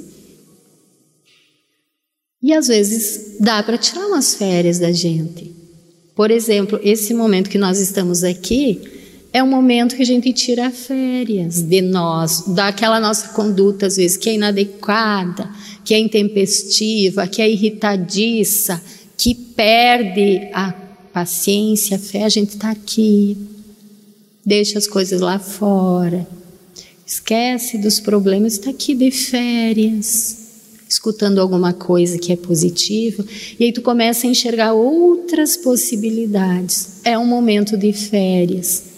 E 2.39 2.53
às 2.53 2.67
vezes 2.67 3.38
dá 3.39 3.63
para 3.63 3.79
tirar 3.79 4.05
umas 4.05 4.36
férias 4.36 4.77
da 4.77 4.91
gente. 4.91 5.51
Por 6.15 6.29
exemplo, 6.29 6.79
esse 6.84 7.15
momento 7.15 7.49
que 7.49 7.58
nós 7.58 7.79
estamos 7.79 8.23
aqui 8.23 8.79
é 9.36 9.43
um 9.43 9.48
momento 9.48 9.98
que 9.98 10.02
a 10.02 10.06
gente 10.06 10.32
tira 10.32 10.71
férias 10.71 11.62
de 11.62 11.82
nós, 11.82 12.45
daquela 12.48 13.02
nossa 13.02 13.28
conduta, 13.34 13.88
às 13.88 13.98
vezes, 13.98 14.15
que 14.15 14.30
é 14.30 14.36
inadequada, 14.36 15.50
que 15.84 15.93
é 15.93 16.00
intempestiva, 16.00 17.28
que 17.28 17.41
é 17.41 17.52
irritadiça, 17.52 18.82
que 19.17 19.36
perde 19.36 20.50
a 20.54 20.71
paciência, 21.12 21.98
a 21.98 22.00
fé. 22.00 22.24
A 22.24 22.30
gente 22.30 22.52
está 22.52 22.71
aqui, 22.71 23.36
deixa 24.45 24.78
as 24.78 24.88
coisas 24.88 25.19
lá 25.19 25.38
fora, 25.38 26.26
esquece 27.06 27.78
dos 27.78 28.00
problemas, 28.00 28.54
está 28.54 28.69
aqui 28.69 28.95
de 28.95 29.12
férias 29.12 30.45
escutando 30.88 31.41
alguma 31.41 31.74
coisa 31.74 32.17
que 32.17 32.32
é 32.32 32.38
positiva, 32.38 33.26
e 33.60 33.65
aí 33.65 33.74
tu 33.74 33.82
começa 33.82 34.26
a 34.26 34.30
enxergar 34.30 34.71
outras 34.71 35.58
possibilidades. 35.58 37.02
É 37.04 37.17
um 37.17 37.26
momento 37.26 37.76
de 37.76 37.91
férias 37.91 38.94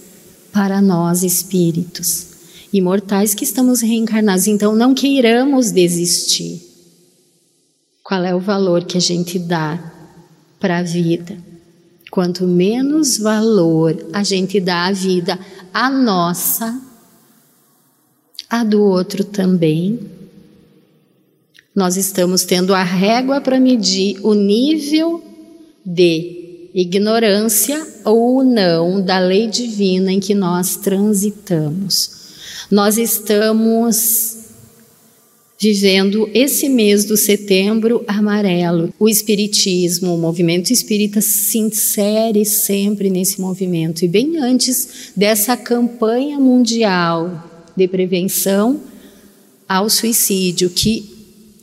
para 0.58 0.82
nós 0.82 1.22
espíritos 1.22 2.30
imortais 2.74 3.36
que 3.36 3.44
estamos 3.44 3.82
reencarnados, 3.82 4.48
então 4.48 4.76
não 4.76 4.92
queiramos 4.92 5.70
desistir. 5.70 6.60
Qual 8.04 8.24
é 8.24 8.34
o 8.34 8.40
valor 8.40 8.84
que 8.84 8.98
a 8.98 9.00
gente 9.00 9.38
dá 9.38 9.80
para 10.60 10.80
a 10.80 10.82
vida? 10.82 11.38
Quanto 12.10 12.48
menos 12.48 13.20
valor 13.20 14.04
a 14.12 14.24
gente 14.24 14.60
dá 14.60 14.88
à 14.88 14.92
vida, 14.92 15.38
a 15.72 15.92
nossa, 15.92 16.82
a 18.50 18.64
do 18.64 18.82
outro 18.82 19.24
também, 19.24 20.00
nós 21.76 21.98
estamos 21.98 22.46
tendo 22.46 22.74
a 22.74 22.82
régua 22.82 23.40
para 23.40 23.60
medir 23.60 24.20
o 24.24 24.34
nível 24.34 25.24
de 25.86 26.47
ignorância 26.74 27.86
ou 28.04 28.44
não 28.44 29.02
da 29.02 29.20
lei 29.20 29.48
divina 29.48 30.12
em 30.12 30.20
que 30.20 30.34
nós 30.34 30.78
transitamos. 30.78 32.12
Nós 32.70 32.98
estamos 32.98 34.38
vivendo 35.60 36.30
esse 36.34 36.70
mês 36.70 37.06
do 37.06 37.18
setembro 37.18 38.04
amarelo. 38.08 38.94
O 39.00 39.10
Espiritismo, 39.10 40.14
o 40.14 40.18
movimento 40.18 40.72
espírita 40.72 41.20
se 41.20 41.58
insere 41.58 42.46
sempre 42.46 43.10
nesse 43.10 43.42
movimento. 43.42 44.06
E 44.06 44.08
bem 44.08 44.38
antes 44.38 45.12
dessa 45.16 45.58
campanha 45.58 46.40
mundial 46.40 47.72
de 47.76 47.88
prevenção 47.88 48.80
ao 49.68 49.90
suicídio, 49.90 50.70
que 50.70 51.17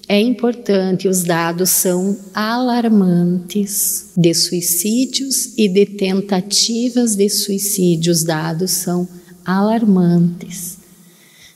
é 0.07 0.21
importante, 0.21 1.09
os 1.09 1.23
dados 1.23 1.71
são 1.71 2.17
alarmantes 2.35 4.11
de 4.15 4.35
suicídios 4.35 5.57
e 5.57 5.67
de 5.67 5.87
tentativas 5.87 7.15
de 7.17 7.29
suicídio. 7.31 8.13
Os 8.13 8.23
dados 8.23 8.71
são 8.71 9.09
alarmantes. 9.45 10.79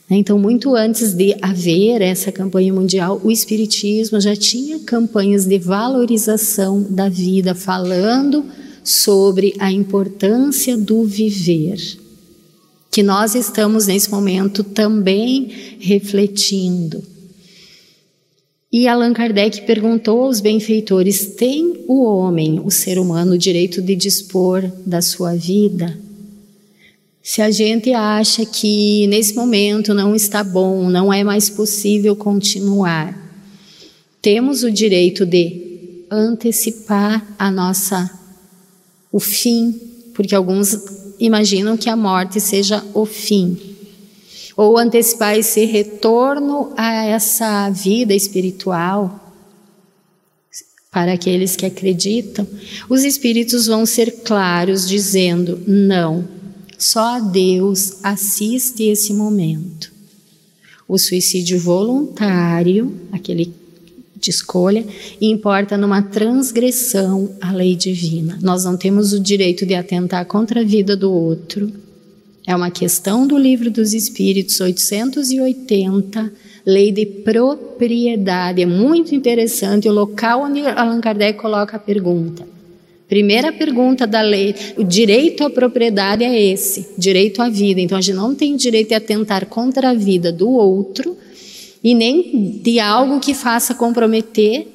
Então, 0.09 0.39
muito 0.39 0.75
antes 0.75 1.13
de 1.13 1.35
haver 1.39 2.01
essa 2.01 2.31
campanha 2.31 2.73
mundial, 2.73 3.21
o 3.23 3.29
Espiritismo 3.29 4.19
já 4.19 4.35
tinha 4.35 4.79
campanhas 4.79 5.45
de 5.45 5.59
valorização 5.59 6.81
da 6.89 7.07
vida, 7.07 7.53
falando 7.53 8.43
sobre 8.83 9.53
a 9.59 9.71
importância 9.71 10.75
do 10.75 11.03
viver. 11.03 11.77
Que 12.89 13.03
nós 13.03 13.35
estamos 13.35 13.85
nesse 13.85 14.09
momento 14.09 14.63
também 14.63 15.77
refletindo 15.79 17.03
e 18.71 18.87
Allan 18.87 19.13
Kardec 19.13 19.61
perguntou 19.63 20.23
aos 20.23 20.39
benfeitores: 20.39 21.33
tem 21.35 21.85
o 21.87 22.03
homem, 22.03 22.61
o 22.63 22.69
ser 22.69 22.99
humano, 22.99 23.33
o 23.33 23.37
direito 23.37 23.81
de 23.81 23.95
dispor 23.95 24.71
da 24.85 25.01
sua 25.01 25.35
vida? 25.35 25.97
Se 27.21 27.41
a 27.41 27.49
gente 27.49 27.91
acha 27.93 28.45
que 28.45 29.07
nesse 29.07 29.35
momento 29.35 29.93
não 29.93 30.15
está 30.15 30.43
bom, 30.43 30.89
não 30.89 31.11
é 31.11 31.23
mais 31.23 31.49
possível 31.49 32.15
continuar, 32.15 33.17
temos 34.21 34.63
o 34.63 34.71
direito 34.71 35.25
de 35.25 36.05
antecipar 36.09 37.25
a 37.37 37.51
nossa 37.51 38.09
o 39.11 39.19
fim, 39.19 39.71
porque 40.13 40.35
alguns 40.35 40.77
imaginam 41.19 41.75
que 41.75 41.89
a 41.89 41.95
morte 41.95 42.39
seja 42.39 42.83
o 42.93 43.05
fim 43.05 43.68
ou 44.59 44.77
antecipar 44.77 45.37
esse 45.37 45.63
retorno 45.63 46.73
a 46.75 47.05
essa 47.05 47.69
vida 47.69 48.13
espiritual 48.13 49.33
para 50.91 51.13
aqueles 51.13 51.55
que 51.55 51.65
acreditam, 51.65 52.45
os 52.89 53.05
espíritos 53.05 53.67
vão 53.67 53.85
ser 53.85 54.11
claros 54.25 54.85
dizendo: 54.85 55.61
não, 55.65 56.27
só 56.77 57.21
Deus 57.21 58.03
assiste 58.03 58.83
esse 58.83 59.13
momento. 59.13 59.93
O 60.85 60.97
suicídio 60.97 61.57
voluntário, 61.57 62.99
aquele 63.13 63.53
de 64.17 64.29
escolha, 64.29 64.85
importa 65.21 65.77
numa 65.77 66.01
transgressão 66.01 67.33
à 67.39 67.53
lei 67.53 67.77
divina. 67.77 68.37
Nós 68.41 68.65
não 68.65 68.75
temos 68.75 69.13
o 69.13 69.21
direito 69.21 69.65
de 69.65 69.73
atentar 69.73 70.25
contra 70.25 70.59
a 70.59 70.65
vida 70.65 70.97
do 70.97 71.09
outro 71.09 71.71
é 72.49 72.55
uma 72.55 72.71
questão 72.71 73.27
do 73.27 73.37
Livro 73.37 73.69
dos 73.69 73.93
Espíritos, 73.93 74.59
880, 74.59 76.33
lei 76.65 76.91
de 76.91 77.05
propriedade. 77.05 78.63
É 78.63 78.65
muito 78.65 79.13
interessante 79.13 79.87
o 79.87 79.93
local 79.93 80.45
onde 80.45 80.61
Allan 80.61 80.99
Kardec 80.99 81.37
coloca 81.37 81.77
a 81.77 81.79
pergunta. 81.79 82.47
Primeira 83.07 83.53
pergunta 83.53 84.07
da 84.07 84.21
lei, 84.21 84.55
o 84.75 84.83
direito 84.83 85.43
à 85.43 85.49
propriedade 85.51 86.23
é 86.23 86.43
esse, 86.43 86.87
direito 86.97 87.39
à 87.39 87.49
vida. 87.49 87.81
Então 87.81 87.99
a 87.99 88.01
gente 88.01 88.15
não 88.15 88.33
tem 88.33 88.55
direito 88.55 88.87
de 88.87 88.95
atentar 88.95 89.45
contra 89.45 89.91
a 89.91 89.93
vida 89.93 90.31
do 90.31 90.49
outro 90.49 91.15
e 91.83 91.93
nem 91.93 92.59
de 92.63 92.79
algo 92.79 93.19
que 93.19 93.35
faça 93.35 93.75
comprometer 93.75 94.65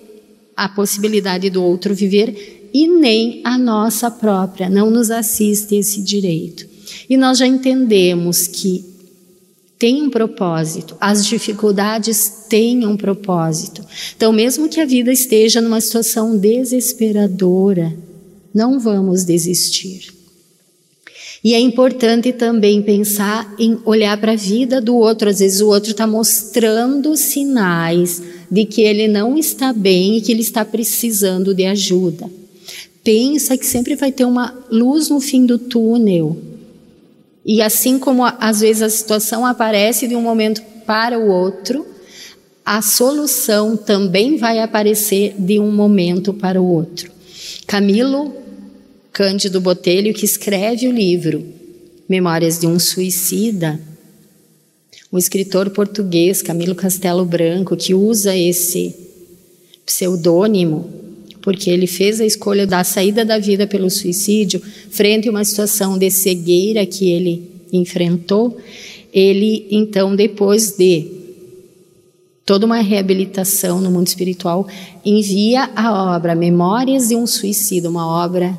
a 0.57 0.69
possibilidade 0.69 1.51
do 1.51 1.61
outro 1.61 1.93
viver 1.93 2.71
e 2.73 2.87
nem 2.87 3.41
a 3.43 3.59
nossa 3.59 4.13
própria. 4.13 4.71
Não 4.71 4.91
nos 4.91 5.11
assiste 5.11 5.75
esse 5.75 6.01
direito. 6.01 6.73
E 7.09 7.17
nós 7.17 7.39
já 7.39 7.47
entendemos 7.47 8.47
que 8.47 8.85
tem 9.79 10.03
um 10.03 10.11
propósito, 10.11 10.97
as 11.01 11.27
dificuldades 11.27 12.47
têm 12.49 12.87
um 12.87 12.97
propósito. 12.97 13.85
Então, 14.17 14.33
mesmo 14.33 14.69
que 14.69 14.81
a 14.81 14.87
vida 14.87 15.13
esteja 15.13 15.61
numa 15.61 15.81
situação 15.81 16.37
desesperadora, 16.37 17.95
não 18.55 18.79
vamos 18.79 19.25
desistir. 19.25 20.15
E 21.45 21.53
é 21.53 21.61
importante 21.61 22.33
também 22.33 22.81
pensar 22.81 23.55
em 23.59 23.79
olhar 23.85 24.19
para 24.19 24.33
a 24.33 24.37
vida 24.37 24.81
do 24.81 24.97
outro. 24.97 25.29
Às 25.29 25.41
vezes 25.41 25.61
o 25.61 25.69
outro 25.69 25.91
está 25.91 26.07
mostrando 26.07 27.15
sinais 27.19 28.23
de 28.51 28.65
que 28.65 28.81
ele 28.81 29.07
não 29.07 29.37
está 29.37 29.71
bem 29.71 30.17
e 30.17 30.21
que 30.23 30.33
ele 30.33 30.41
está 30.41 30.65
precisando 30.65 31.53
de 31.53 31.67
ajuda. 31.67 32.31
Pensa 33.03 33.59
que 33.59 33.67
sempre 33.67 33.95
vai 33.95 34.11
ter 34.11 34.25
uma 34.25 34.59
luz 34.71 35.11
no 35.11 35.21
fim 35.21 35.45
do 35.45 35.59
túnel. 35.59 36.54
E 37.45 37.61
assim 37.61 37.99
como 37.99 38.25
às 38.25 38.61
vezes 38.61 38.83
a 38.83 38.89
situação 38.89 39.45
aparece 39.45 40.09
de 40.09 40.17
um 40.17 40.23
momento 40.23 40.63
para 40.87 41.19
o 41.19 41.29
outro, 41.29 41.87
a 42.65 42.81
solução 42.81 43.77
também 43.77 44.39
vai 44.39 44.59
aparecer 44.59 45.35
de 45.39 45.61
um 45.61 45.71
momento 45.71 46.33
para 46.33 46.61
o 46.61 46.67
outro. 46.67 47.11
Camilo 47.67 48.35
Cândido 49.13 49.61
Botelho, 49.61 50.15
que 50.15 50.25
escreve 50.25 50.89
o 50.89 50.93
livro 50.93 51.45
Memórias 52.09 52.59
de 52.59 52.67
um 52.67 52.79
Suicida, 52.79 53.81
o 55.11 55.19
escritor 55.19 55.71
português 55.71 56.43
Camilo 56.43 56.75
Castelo 56.75 57.25
Branco, 57.25 57.77
que 57.77 57.95
usa 57.95 58.37
esse 58.37 58.95
pseudônimo, 59.87 61.04
porque 61.45 61.69
ele 61.69 61.87
fez 61.87 62.23
a 62.23 62.25
escolha 62.25 62.67
da 62.67 62.83
saída 62.83 63.23
da 63.23 63.39
vida 63.39 63.67
pelo 63.67 63.91
suicídio, 63.91 64.63
frente 64.91 65.29
a 65.29 65.31
uma 65.31 65.45
situação 65.45 65.99
de 65.99 66.11
cegueira 66.11 66.87
que 66.87 67.11
ele 67.11 67.51
enfrentou, 67.71 68.57
ele 69.13 69.67
então 69.71 70.17
depois 70.17 70.71
de 70.71 71.07
toda 72.47 72.65
uma 72.65 72.79
reabilitação 72.81 73.79
no 73.79 73.91
mundo 73.91 74.07
espiritual, 74.07 74.67
envia 75.05 75.69
a 75.77 76.17
obra 76.17 76.35
Memórias 76.35 77.09
de 77.09 77.17
um 77.17 77.27
Suicida, 77.27 77.91
uma 77.91 78.07
obra 78.07 78.59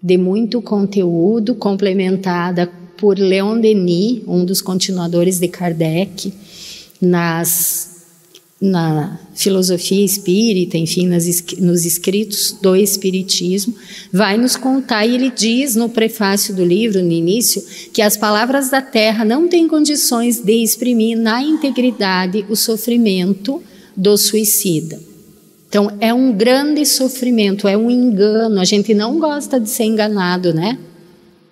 de 0.00 0.16
muito 0.16 0.62
conteúdo, 0.62 1.56
complementada 1.56 2.70
por 2.96 3.18
Leon 3.18 3.58
Denis, 3.58 4.22
um 4.28 4.44
dos 4.44 4.62
continuadores 4.62 5.40
de 5.40 5.48
Kardec, 5.48 6.32
nas 7.00 7.93
na 8.60 9.18
filosofia 9.34 10.04
espírita, 10.04 10.78
enfim, 10.78 11.06
nas, 11.06 11.26
nos 11.58 11.84
escritos 11.84 12.56
do 12.62 12.74
Espiritismo, 12.74 13.74
vai 14.12 14.36
nos 14.38 14.56
contar, 14.56 15.04
e 15.04 15.14
ele 15.14 15.30
diz 15.30 15.74
no 15.74 15.88
prefácio 15.88 16.54
do 16.54 16.64
livro, 16.64 17.02
no 17.02 17.12
início, 17.12 17.62
que 17.92 18.00
as 18.00 18.16
palavras 18.16 18.70
da 18.70 18.80
terra 18.80 19.24
não 19.24 19.48
têm 19.48 19.68
condições 19.68 20.38
de 20.40 20.62
exprimir 20.62 21.18
na 21.18 21.42
integridade 21.42 22.46
o 22.48 22.56
sofrimento 22.56 23.62
do 23.96 24.16
suicida. 24.16 24.98
Então, 25.68 25.90
é 26.00 26.14
um 26.14 26.32
grande 26.32 26.86
sofrimento, 26.86 27.66
é 27.66 27.76
um 27.76 27.90
engano. 27.90 28.60
A 28.60 28.64
gente 28.64 28.94
não 28.94 29.18
gosta 29.18 29.58
de 29.58 29.68
ser 29.68 29.84
enganado, 29.84 30.54
né? 30.54 30.78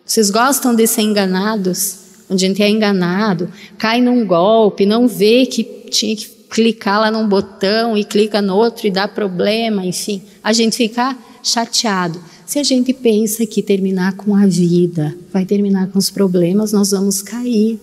Vocês 0.07 0.31
gostam 0.31 0.75
de 0.75 0.87
ser 0.87 1.03
enganados? 1.03 1.97
Onde 2.31 2.45
a 2.45 2.49
gente 2.49 2.62
é 2.62 2.69
enganado, 2.69 3.53
cai 3.77 4.01
num 4.01 4.25
golpe, 4.25 4.87
não 4.87 5.09
vê 5.09 5.45
que 5.45 5.65
tinha 5.91 6.17
que 6.17 6.32
clicar 6.53 7.01
lá 7.01 7.11
num 7.11 7.27
botão 7.27 7.97
e 7.97 8.05
clica 8.05 8.43
no 8.43 8.55
outro 8.55 8.87
e 8.87 8.91
dá 8.91 9.09
problema, 9.09 9.85
enfim, 9.87 10.23
a 10.45 10.53
gente 10.53 10.77
fica 10.77 11.17
chateado. 11.43 12.23
Se 12.45 12.59
a 12.59 12.62
gente 12.62 12.93
pensa 12.93 13.47
que 13.47 13.62
terminar 13.62 14.12
com 14.17 14.37
a 14.37 14.47
vida 14.47 15.17
vai 15.33 15.47
terminar 15.47 15.88
com 15.88 15.99
os 15.99 16.11
problemas, 16.11 16.71
nós 16.71 16.91
vamos 16.91 17.23
cair 17.23 17.81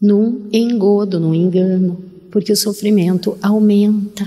num 0.00 0.48
engodo, 0.50 1.20
num 1.20 1.34
engano, 1.34 2.02
porque 2.30 2.50
o 2.50 2.56
sofrimento 2.56 3.36
aumenta. 3.42 4.26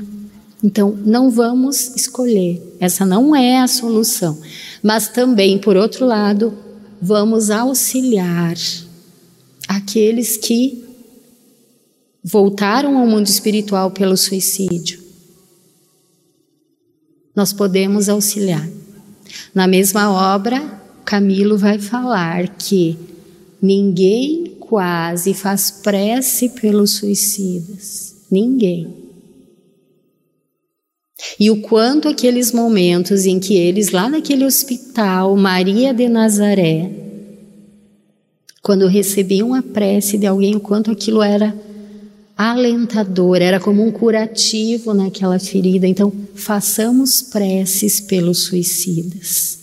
Então, 0.63 0.95
não 1.03 1.31
vamos 1.31 1.95
escolher, 1.95 2.61
essa 2.79 3.07
não 3.07 3.35
é 3.35 3.59
a 3.59 3.67
solução. 3.67 4.37
Mas 4.83 5.07
também, 5.07 5.57
por 5.57 5.75
outro 5.75 6.05
lado, 6.05 6.53
vamos 7.01 7.49
auxiliar 7.49 8.55
aqueles 9.67 10.37
que 10.37 10.88
voltaram 12.23 12.97
ao 12.97 13.07
mundo 13.07 13.27
espiritual 13.27 13.91
pelo 13.91 14.17
suicídio. 14.17 15.01
Nós 17.35 17.53
podemos 17.53 18.09
auxiliar. 18.09 18.67
Na 19.53 19.67
mesma 19.67 20.11
obra, 20.35 20.81
Camilo 21.05 21.57
vai 21.57 21.79
falar 21.79 22.49
que 22.57 22.97
ninguém 23.61 24.55
quase 24.59 25.33
faz 25.33 25.71
prece 25.71 26.49
pelos 26.49 26.91
suicidas. 26.91 28.15
Ninguém. 28.29 28.93
E 31.39 31.49
o 31.49 31.61
quanto 31.61 32.07
aqueles 32.07 32.51
momentos 32.51 33.25
em 33.25 33.39
que 33.39 33.55
eles, 33.55 33.91
lá 33.91 34.09
naquele 34.09 34.45
hospital, 34.45 35.35
Maria 35.35 35.93
de 35.93 36.07
Nazaré, 36.07 36.91
quando 38.61 38.87
recebiam 38.87 39.53
a 39.53 39.61
prece 39.61 40.17
de 40.17 40.27
alguém, 40.27 40.55
o 40.55 40.59
quanto 40.59 40.91
aquilo 40.91 41.21
era 41.21 41.55
alentador, 42.39 43.41
era 43.41 43.59
como 43.59 43.85
um 43.85 43.91
curativo 43.91 44.93
naquela 44.93 45.37
ferida. 45.37 45.85
Então, 45.85 46.09
façamos 46.33 47.21
preces 47.21 47.99
pelos 47.99 48.45
suicidas. 48.45 49.59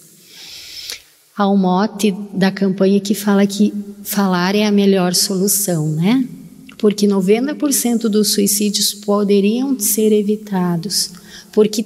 Há 1.34 1.48
um 1.48 1.56
mote 1.56 2.14
da 2.34 2.50
campanha 2.50 3.00
que 3.00 3.14
fala 3.14 3.46
que 3.46 3.72
falar 4.02 4.54
é 4.54 4.66
a 4.66 4.70
melhor 4.70 5.14
solução, 5.14 5.88
né? 5.88 6.28
Porque 6.76 7.08
90% 7.08 8.10
dos 8.10 8.34
suicídios 8.34 8.92
poderiam 8.92 9.78
ser 9.80 10.12
evitados, 10.12 11.12
porque 11.54 11.82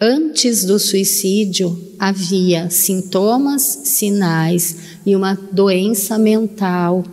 antes 0.00 0.64
do 0.64 0.80
suicídio 0.80 1.80
havia 1.96 2.70
sintomas, 2.70 3.62
sinais 3.84 4.76
e 5.06 5.14
uma 5.14 5.34
doença 5.52 6.18
mental 6.18 7.04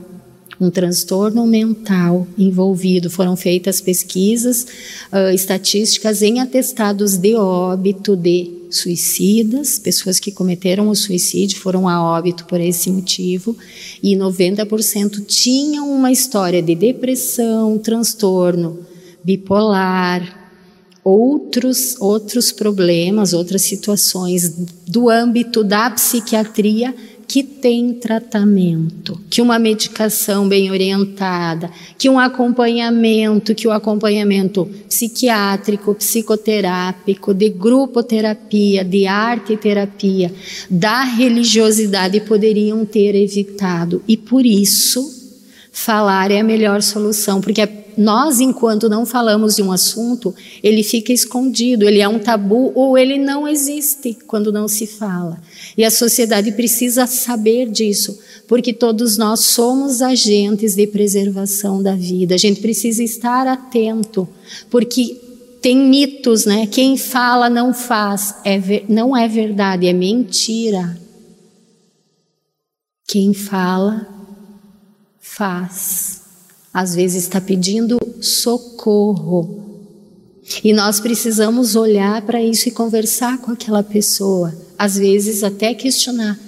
um 0.60 0.70
transtorno 0.70 1.46
mental 1.46 2.28
envolvido. 2.38 3.10
Foram 3.10 3.36
feitas 3.36 3.82
pesquisas 3.82 4.66
uh, 5.12 5.34
estatísticas 5.34 6.22
em 6.22 6.40
atestados 6.40 7.18
de 7.18 7.36
óbito 7.36 8.16
de 8.16 8.52
suicidas, 8.70 9.80
pessoas 9.80 10.20
que 10.20 10.32
cometeram 10.32 10.90
o 10.90 10.96
suicídio 10.96 11.60
foram 11.60 11.88
a 11.88 12.04
óbito 12.04 12.46
por 12.46 12.60
esse 12.60 12.90
motivo, 12.90 13.56
e 14.02 14.16
90% 14.16 15.26
tinham 15.26 15.90
uma 15.90 16.12
história 16.12 16.62
de 16.62 16.76
depressão, 16.76 17.78
transtorno 17.78 18.80
bipolar, 19.24 20.46
outros 21.04 21.96
outros 22.00 22.52
problemas, 22.52 23.34
outras 23.34 23.62
situações 23.62 24.50
do 24.88 25.10
âmbito 25.10 25.64
da 25.64 25.90
psiquiatria 25.92 26.94
que 27.28 27.44
tem 27.44 27.94
tratamento, 27.94 29.20
que 29.30 29.42
uma 29.42 29.58
medicação 29.58 30.48
bem 30.48 30.72
orientada, 30.72 31.70
que 31.98 32.10
um 32.10 32.20
acompanhamento, 32.20 33.56
que 33.56 33.68
o 33.68 33.72
acompanhamento 33.72 34.70
psiquiátrico, 34.88 35.96
psicoterápico, 35.96 37.34
de 37.34 37.50
grupoterapia, 37.50 38.84
de 38.84 39.08
arte 39.08 39.58
terapia, 39.58 40.32
da 40.70 41.04
religiosidade 41.04 42.20
poderiam 42.22 42.86
ter 42.86 43.16
evitado. 43.16 44.04
E 44.08 44.16
por 44.16 44.46
isso, 44.46 45.12
falar 45.72 46.32
é 46.32 46.40
a 46.40 46.44
melhor 46.44 46.82
solução, 46.82 47.42
porque 47.42 47.68
nós, 47.98 48.40
enquanto 48.40 48.90
não 48.90 49.06
falamos 49.06 49.56
de 49.56 49.64
um 49.64 49.72
assunto, 49.72 50.34
ele 50.62 50.84
fica 50.84 51.14
escondido, 51.14 51.88
ele 51.88 52.02
é 52.02 52.08
um 52.08 52.20
tabu 52.20 52.72
ou 52.76 52.98
ele 52.98 53.18
não 53.18 53.48
existe 53.48 54.18
quando 54.28 54.52
não 54.52 54.68
se 54.68 54.86
fala. 54.86 55.40
E 55.78 55.84
a 55.84 55.92
sociedade 55.92 56.52
precisa 56.54 57.06
saber 57.06 57.70
disso, 57.70 58.18
porque 58.48 58.72
todos 58.72 59.18
nós 59.18 59.42
somos 59.42 60.02
agentes 60.02 60.76
de 60.76 60.88
preservação 60.88 61.84
da 61.84 61.96
vida. 61.96 62.36
A 62.36 62.38
gente 62.38 62.62
precisa 62.62 63.04
estar 63.04 63.46
atento, 63.48 64.28
porque 64.70 65.20
tem 65.62 65.78
mitos, 65.78 66.46
né? 66.46 66.68
Quem 66.68 66.96
fala 66.96 67.50
não 67.50 67.74
faz, 67.74 68.36
é 68.44 68.58
ver, 68.58 68.86
não 68.88 69.18
é 69.18 69.28
verdade, 69.28 69.88
é 69.88 69.94
mentira. 69.94 70.98
Quem 73.08 73.34
fala 73.34 74.08
faz 75.20 76.22
às 76.76 76.94
vezes 76.94 77.24
está 77.24 77.40
pedindo 77.40 77.98
socorro. 78.22 79.75
E 80.64 80.74
nós 80.74 81.00
precisamos 81.00 81.76
olhar 81.76 82.22
para 82.22 82.44
isso 82.44 82.70
e 82.70 82.72
conversar 82.72 83.40
com 83.40 83.52
aquela 83.52 83.84
pessoa. 83.84 84.54
Às 84.78 84.98
vezes 84.98 85.44
até 85.44 85.74
questionar. 85.74 86.40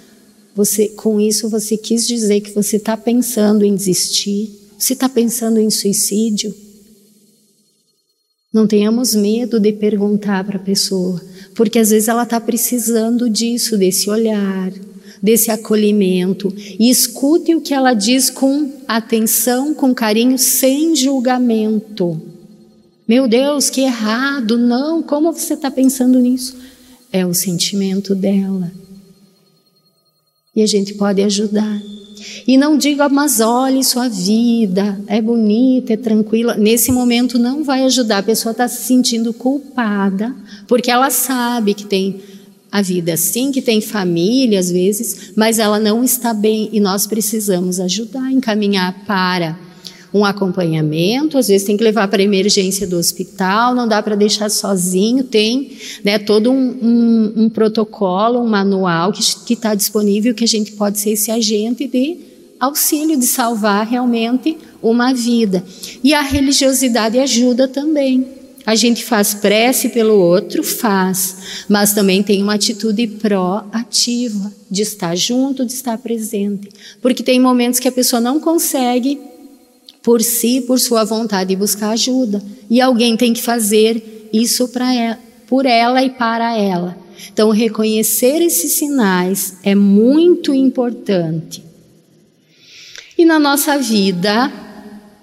Você, 0.55 0.89
com 0.89 1.19
isso 1.19 1.49
você 1.49 1.77
quis 1.77 2.07
dizer 2.07 2.41
que 2.41 2.51
você 2.51 2.77
está 2.77 2.97
pensando 2.97 3.63
em 3.63 3.75
desistir? 3.75 4.51
Você 4.77 4.93
está 4.93 5.07
pensando 5.09 5.59
em 5.59 5.69
suicídio? 5.69 6.53
Não 8.53 8.65
tenhamos 8.65 9.13
medo 9.13 9.59
de 9.59 9.73
perguntar 9.73 10.43
para 10.43 10.57
a 10.57 10.63
pessoa, 10.63 11.21
porque 11.53 11.77
às 11.77 11.89
vezes 11.89 12.07
ela 12.07 12.23
está 12.23 12.39
precisando 12.39 13.29
disso, 13.29 13.77
desse 13.77 14.09
olhar, 14.09 14.71
desse 15.21 15.51
acolhimento 15.51 16.53
e 16.79 16.89
escute 16.89 17.53
o 17.53 17.61
que 17.61 17.73
ela 17.73 17.93
diz 17.93 18.29
com 18.29 18.71
atenção, 18.87 19.73
com 19.73 19.93
carinho, 19.93 20.37
sem 20.37 20.95
julgamento. 20.95 22.36
Meu 23.07 23.25
Deus, 23.27 23.69
que 23.69 23.81
errado! 23.81 24.57
Não, 24.57 25.01
como 25.01 25.31
você 25.31 25.53
está 25.53 25.71
pensando 25.71 26.19
nisso? 26.19 26.57
É 27.11 27.25
o 27.25 27.33
sentimento 27.33 28.13
dela. 28.13 28.69
E 30.53 30.61
a 30.61 30.65
gente 30.65 30.93
pode 30.95 31.21
ajudar. 31.21 31.81
E 32.45 32.57
não 32.57 32.77
diga, 32.77 33.07
mas 33.07 33.39
olhe 33.39 33.83
sua 33.83 34.09
vida, 34.09 34.99
é 35.07 35.21
bonita, 35.21 35.93
é 35.93 35.97
tranquila. 35.97 36.55
Nesse 36.55 36.91
momento 36.91 37.39
não 37.39 37.63
vai 37.63 37.83
ajudar. 37.83 38.17
A 38.17 38.23
pessoa 38.23 38.51
está 38.51 38.67
se 38.67 38.83
sentindo 38.83 39.31
culpada, 39.31 40.35
porque 40.67 40.91
ela 40.91 41.09
sabe 41.09 41.73
que 41.73 41.85
tem 41.85 42.19
a 42.69 42.81
vida 42.81 43.15
sim, 43.15 43.51
que 43.51 43.61
tem 43.61 43.79
família 43.79 44.59
às 44.59 44.69
vezes, 44.69 45.31
mas 45.35 45.59
ela 45.59 45.79
não 45.79 46.03
está 46.03 46.33
bem 46.33 46.69
e 46.73 46.79
nós 46.81 47.07
precisamos 47.07 47.79
ajudar, 47.79 48.31
encaminhar 48.31 49.05
para 49.05 49.66
um 50.17 50.25
acompanhamento, 50.25 51.37
às 51.37 51.47
vezes 51.47 51.65
tem 51.65 51.77
que 51.77 51.83
levar 51.83 52.07
para 52.07 52.21
emergência 52.21 52.87
do 52.87 52.97
hospital, 52.97 53.75
não 53.75 53.87
dá 53.87 54.01
para 54.01 54.15
deixar 54.15 54.49
sozinho, 54.49 55.23
tem 55.23 55.71
né, 56.03 56.17
todo 56.17 56.51
um, 56.51 56.55
um, 56.55 57.33
um 57.43 57.49
protocolo, 57.49 58.39
um 58.39 58.47
manual 58.47 59.11
que 59.11 59.53
está 59.53 59.75
disponível 59.75 60.33
que 60.33 60.43
a 60.43 60.47
gente 60.47 60.71
pode 60.73 60.99
ser 60.99 61.11
esse 61.11 61.29
agente 61.31 61.87
de 61.87 62.17
auxílio, 62.59 63.17
de 63.17 63.25
salvar 63.25 63.85
realmente 63.85 64.57
uma 64.81 65.13
vida. 65.13 65.63
E 66.03 66.13
a 66.13 66.21
religiosidade 66.21 67.19
ajuda 67.19 67.67
também. 67.67 68.37
A 68.65 68.75
gente 68.75 69.05
faz 69.05 69.33
prece 69.33 69.87
pelo 69.87 70.15
outro, 70.15 70.61
faz, 70.61 71.65
mas 71.69 71.93
também 71.93 72.21
tem 72.21 72.43
uma 72.43 72.55
atitude 72.55 73.07
proativa 73.07 74.51
de 74.69 74.81
estar 74.81 75.15
junto, 75.15 75.65
de 75.65 75.71
estar 75.71 75.97
presente. 75.97 76.67
Porque 77.01 77.23
tem 77.23 77.39
momentos 77.39 77.79
que 77.79 77.87
a 77.87 77.91
pessoa 77.93 78.19
não 78.19 78.41
consegue 78.41 79.17
por 80.07 80.23
si, 80.23 80.61
por 80.61 80.79
sua 80.79 81.03
vontade, 81.03 81.51
e 81.51 81.57
buscar 81.57 81.89
ajuda. 81.89 82.41
E 82.69 82.79
alguém 82.79 83.17
tem 83.17 83.33
que 83.33 83.41
fazer 83.41 84.29
isso 84.31 84.69
para 84.69 84.93
ela, 84.95 85.19
por 85.45 85.65
ela 85.65 86.01
e 86.01 86.09
para 86.09 86.57
ela. 86.57 86.97
Então, 87.33 87.49
reconhecer 87.49 88.41
esses 88.41 88.71
sinais 88.71 89.57
é 89.63 89.75
muito 89.75 90.53
importante. 90.53 91.61
E 93.17 93.25
na 93.25 93.37
nossa 93.37 93.77
vida, 93.77 94.49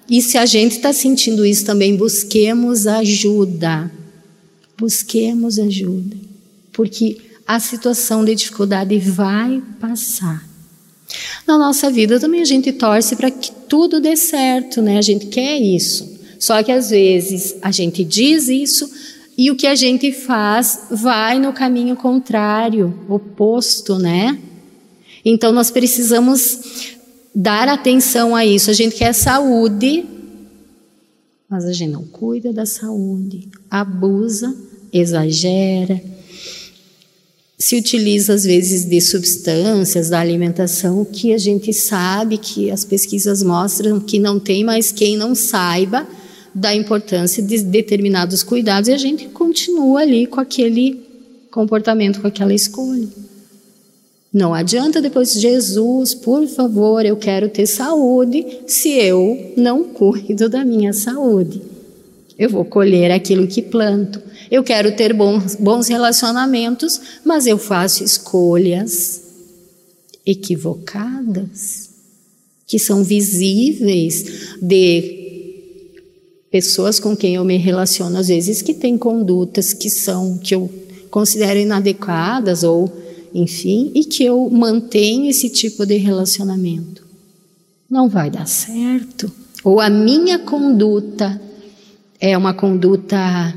e 0.07 0.21
se 0.21 0.37
a 0.37 0.45
gente 0.45 0.73
está 0.73 0.93
sentindo 0.93 1.43
isso 1.43 1.65
também, 1.65 1.95
busquemos 1.95 2.85
ajuda. 2.85 3.91
Busquemos 4.77 5.57
ajuda. 5.57 6.15
Porque 6.71 7.17
a 7.47 7.59
situação 7.59 8.23
de 8.23 8.35
dificuldade 8.35 8.99
vai 8.99 9.63
passar. 9.81 10.47
Na 11.47 11.57
nossa 11.57 11.89
vida 11.89 12.19
também 12.19 12.41
a 12.41 12.45
gente 12.45 12.71
torce 12.71 13.15
para 13.15 13.31
que 13.31 13.54
tudo 13.67 13.99
dê 13.99 14.15
certo, 14.15 14.81
né? 14.81 14.97
A 14.97 15.01
gente 15.01 15.27
quer 15.27 15.59
isso. 15.59 16.15
Só 16.39 16.61
que 16.61 16.71
às 16.71 16.89
vezes 16.89 17.55
a 17.61 17.71
gente 17.71 18.03
diz 18.03 18.47
isso 18.47 18.89
e 19.37 19.51
o 19.51 19.55
que 19.55 19.67
a 19.67 19.75
gente 19.75 20.11
faz 20.11 20.87
vai 20.91 21.39
no 21.39 21.51
caminho 21.51 21.95
contrário, 21.95 22.93
oposto, 23.09 23.97
né? 23.97 24.39
Então 25.23 25.51
nós 25.51 25.71
precisamos 25.71 26.59
dar 27.33 27.67
atenção 27.67 28.35
a 28.35 28.45
isso. 28.45 28.69
A 28.69 28.73
gente 28.73 28.95
quer 28.95 29.13
saúde, 29.13 30.05
mas 31.49 31.65
a 31.65 31.73
gente 31.73 31.91
não 31.91 32.03
cuida 32.03 32.53
da 32.53 32.65
saúde, 32.65 33.49
abusa, 33.69 34.55
exagera, 34.93 36.01
se 37.57 37.77
utiliza 37.77 38.33
às 38.33 38.43
vezes 38.43 38.85
de 38.85 38.99
substâncias 38.99 40.09
da 40.09 40.19
alimentação 40.19 41.05
que 41.05 41.33
a 41.33 41.37
gente 41.37 41.71
sabe 41.73 42.37
que 42.37 42.69
as 42.69 42.83
pesquisas 42.83 43.41
mostram 43.41 43.99
que 43.99 44.19
não 44.19 44.39
tem, 44.39 44.63
mas 44.63 44.91
quem 44.91 45.15
não 45.15 45.33
saiba 45.33 46.05
da 46.53 46.75
importância 46.75 47.41
de 47.41 47.61
determinados 47.63 48.43
cuidados 48.43 48.89
e 48.89 48.93
a 48.93 48.97
gente 48.97 49.27
continua 49.27 50.01
ali 50.01 50.27
com 50.27 50.39
aquele 50.39 51.01
comportamento, 51.49 52.21
com 52.21 52.27
aquela 52.27 52.53
escolha. 52.53 53.07
Não 54.33 54.53
adianta 54.53 55.01
depois, 55.01 55.33
Jesus, 55.33 56.13
por 56.13 56.45
favor, 56.47 57.05
eu 57.05 57.15
quero 57.15 57.47
ter 57.47 57.65
saúde 57.65 58.45
se 58.67 58.89
eu 58.89 59.53
não 59.55 59.85
cuido 59.85 60.49
da 60.49 60.65
minha 60.65 60.91
saúde. 60.91 61.74
Eu 62.37 62.49
vou 62.49 62.65
colher 62.65 63.11
aquilo 63.11 63.47
que 63.47 63.61
planto. 63.61 64.21
Eu 64.51 64.63
quero 64.63 64.95
ter 64.95 65.13
bons, 65.13 65.55
bons 65.55 65.87
relacionamentos, 65.87 66.99
mas 67.23 67.47
eu 67.47 67.57
faço 67.57 68.03
escolhas 68.03 69.21
equivocadas, 70.25 71.89
que 72.67 72.77
são 72.79 73.03
visíveis 73.03 74.55
de 74.61 75.23
pessoas 76.51 76.99
com 76.99 77.15
quem 77.15 77.35
eu 77.35 77.45
me 77.45 77.57
relaciono, 77.57 78.17
às 78.17 78.27
vezes 78.27 78.61
que 78.61 78.73
têm 78.73 78.97
condutas 78.97 79.73
que 79.73 79.89
são 79.89 80.37
que 80.37 80.55
eu 80.55 80.69
considero 81.09 81.59
inadequadas 81.59 82.63
ou 82.63 82.91
enfim, 83.33 83.91
e 83.93 84.05
que 84.05 84.23
eu 84.23 84.49
mantenho 84.49 85.29
esse 85.29 85.49
tipo 85.49 85.85
de 85.85 85.97
relacionamento. 85.97 87.05
Não 87.89 88.07
vai 88.07 88.31
dar 88.31 88.47
certo. 88.47 89.29
Ou 89.61 89.81
a 89.81 89.89
minha 89.89 90.39
conduta 90.39 91.41
é 92.19 92.37
uma 92.37 92.53
conduta 92.53 93.53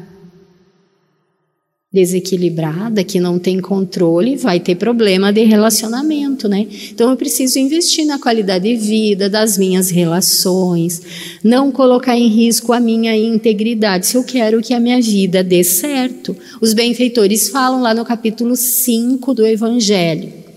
desequilibrada, 1.90 3.02
que 3.02 3.18
não 3.18 3.38
tem 3.38 3.60
controle, 3.60 4.36
vai 4.36 4.60
ter 4.60 4.74
problema 4.74 5.32
de 5.32 5.42
relacionamento, 5.44 6.46
né? 6.46 6.66
Então 6.90 7.10
eu 7.10 7.16
preciso 7.16 7.58
investir 7.58 8.04
na 8.04 8.18
qualidade 8.18 8.68
de 8.68 8.76
vida 8.76 9.28
das 9.30 9.56
minhas 9.56 9.88
relações, 9.88 11.00
não 11.42 11.72
colocar 11.72 12.16
em 12.16 12.28
risco 12.28 12.74
a 12.74 12.80
minha 12.80 13.16
integridade, 13.16 14.06
se 14.06 14.16
eu 14.16 14.22
quero 14.22 14.60
que 14.60 14.74
a 14.74 14.80
minha 14.80 15.00
vida 15.00 15.42
dê 15.42 15.64
certo. 15.64 16.36
Os 16.60 16.74
benfeitores 16.74 17.48
falam 17.48 17.80
lá 17.80 17.94
no 17.94 18.04
capítulo 18.04 18.54
5 18.54 19.32
do 19.32 19.46
Evangelho 19.46 20.47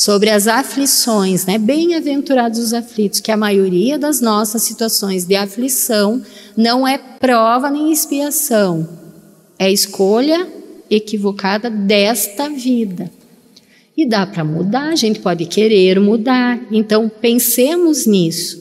sobre 0.00 0.30
as 0.30 0.48
aflições, 0.48 1.44
né? 1.44 1.58
Bem-aventurados 1.58 2.58
os 2.58 2.72
aflitos, 2.72 3.20
que 3.20 3.30
a 3.30 3.36
maioria 3.36 3.98
das 3.98 4.18
nossas 4.18 4.62
situações 4.62 5.26
de 5.26 5.36
aflição 5.36 6.22
não 6.56 6.88
é 6.88 6.96
prova 6.96 7.70
nem 7.70 7.92
expiação, 7.92 8.88
é 9.58 9.70
escolha 9.70 10.48
equivocada 10.88 11.68
desta 11.68 12.48
vida. 12.48 13.12
E 13.94 14.06
dá 14.06 14.26
para 14.26 14.42
mudar, 14.42 14.88
a 14.88 14.96
gente 14.96 15.20
pode 15.20 15.44
querer 15.44 16.00
mudar. 16.00 16.58
Então 16.72 17.10
pensemos 17.20 18.06
nisso. 18.06 18.58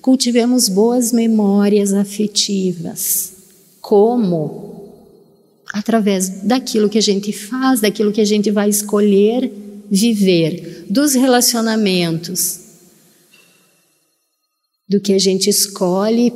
Cultivemos 0.00 0.68
boas 0.68 1.10
memórias 1.10 1.92
afetivas. 1.92 3.32
Como? 3.80 4.92
Através 5.72 6.28
daquilo 6.44 6.88
que 6.88 6.98
a 6.98 7.02
gente 7.02 7.32
faz, 7.32 7.80
daquilo 7.80 8.12
que 8.12 8.20
a 8.20 8.24
gente 8.24 8.52
vai 8.52 8.68
escolher 8.68 9.65
viver, 9.90 10.86
dos 10.88 11.14
relacionamentos, 11.14 12.60
do 14.88 15.00
que 15.00 15.12
a 15.12 15.18
gente 15.18 15.50
escolhe 15.50 16.32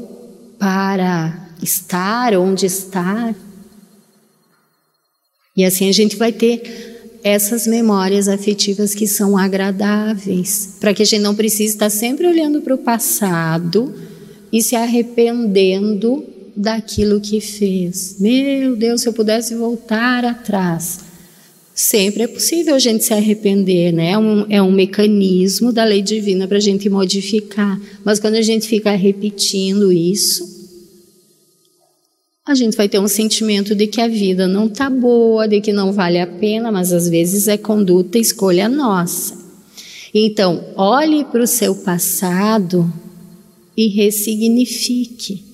para 0.59 1.51
estar, 1.63 2.35
onde 2.35 2.67
estar. 2.67 3.35
E 5.57 5.65
assim 5.65 5.89
a 5.89 5.93
gente 5.93 6.17
vai 6.17 6.33
ter 6.33 6.91
essas 7.23 7.67
memórias 7.67 8.29
afetivas 8.29 8.95
que 8.95 9.07
são 9.07 9.37
agradáveis, 9.37 10.77
para 10.81 10.95
que 10.95 11.03
a 11.03 11.07
gente 11.07 11.21
não 11.21 11.35
precise 11.35 11.75
estar 11.75 11.91
sempre 11.91 12.27
olhando 12.27 12.63
para 12.63 12.75
o 12.75 12.79
passado 12.79 13.95
e 14.53 14.63
se 14.63 14.75
arrependendo 14.75 16.25
daquilo 16.57 17.21
que 17.21 17.41
fez. 17.41 18.17
Meu 18.19 18.75
Deus, 18.75 19.03
se 19.03 19.09
eu 19.09 19.13
pudesse 19.13 19.55
voltar 19.55 20.25
atrás. 20.25 21.10
Sempre 21.83 22.25
é 22.25 22.27
possível 22.27 22.75
a 22.75 22.79
gente 22.79 23.03
se 23.05 23.15
arrepender, 23.15 23.91
né? 23.91 24.11
É 24.11 24.19
um, 24.19 24.47
é 24.51 24.61
um 24.61 24.71
mecanismo 24.71 25.73
da 25.73 25.83
lei 25.83 26.03
divina 26.03 26.47
para 26.47 26.59
a 26.59 26.61
gente 26.61 26.91
modificar. 26.91 27.81
Mas 28.05 28.21
quando 28.21 28.35
a 28.35 28.43
gente 28.43 28.69
fica 28.69 28.91
repetindo 28.91 29.91
isso, 29.91 30.47
a 32.47 32.55
gente 32.55 32.77
vai 32.77 32.87
ter 32.87 32.99
um 32.99 33.09
sentimento 33.09 33.75
de 33.75 33.87
que 33.87 33.99
a 33.99 34.07
vida 34.07 34.47
não 34.47 34.67
está 34.67 34.91
boa, 34.91 35.49
de 35.49 35.63
que 35.63 35.73
não 35.73 35.91
vale 35.91 36.19
a 36.19 36.27
pena, 36.27 36.71
mas 36.71 36.93
às 36.93 37.09
vezes 37.09 37.49
é 37.49 37.57
conduta 37.57 38.19
escolha 38.19 38.69
nossa. 38.69 39.35
Então, 40.13 40.63
olhe 40.77 41.25
para 41.25 41.43
o 41.43 41.47
seu 41.47 41.75
passado 41.77 42.93
e 43.75 43.89
ressignifique. 43.89 45.50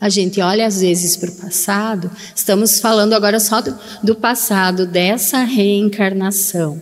A 0.00 0.08
gente 0.08 0.40
olha 0.40 0.66
às 0.66 0.80
vezes 0.80 1.16
para 1.16 1.30
o 1.30 1.34
passado, 1.34 2.10
estamos 2.34 2.80
falando 2.80 3.14
agora 3.14 3.40
só 3.40 3.60
do, 3.60 3.76
do 4.02 4.14
passado, 4.14 4.86
dessa 4.86 5.42
reencarnação. 5.42 6.80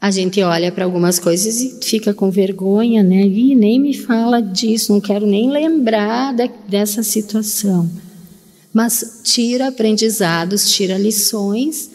A 0.00 0.10
gente 0.10 0.40
olha 0.42 0.70
para 0.70 0.84
algumas 0.84 1.18
coisas 1.18 1.60
e 1.60 1.78
fica 1.82 2.14
com 2.14 2.30
vergonha, 2.30 3.02
né? 3.02 3.22
E 3.26 3.54
nem 3.54 3.80
me 3.80 3.94
fala 3.94 4.40
disso, 4.40 4.92
não 4.92 5.00
quero 5.00 5.26
nem 5.26 5.50
lembrar 5.50 6.34
de, 6.34 6.50
dessa 6.68 7.02
situação 7.02 7.88
mas 8.72 9.22
tira 9.24 9.68
aprendizados, 9.68 10.70
tira 10.70 10.98
lições 10.98 11.90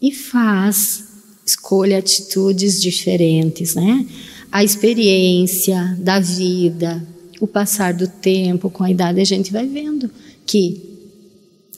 e 0.00 0.12
faz, 0.12 1.04
escolha 1.44 1.98
atitudes 1.98 2.80
diferentes, 2.80 3.74
né? 3.74 4.06
A 4.50 4.62
experiência 4.62 5.96
da 5.98 6.20
vida, 6.20 7.04
o 7.40 7.46
passar 7.46 7.94
do 7.94 8.08
tempo, 8.08 8.70
com 8.70 8.84
a 8.84 8.90
idade, 8.90 9.20
a 9.20 9.24
gente 9.24 9.52
vai 9.52 9.66
vendo 9.66 10.10
que 10.46 10.80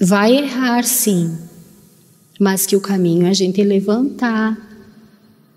vai 0.00 0.36
errar 0.36 0.84
sim, 0.84 1.36
mas 2.38 2.66
que 2.66 2.76
o 2.76 2.80
caminho 2.80 3.26
é 3.26 3.30
a 3.30 3.34
gente 3.34 3.62
levantar, 3.62 4.56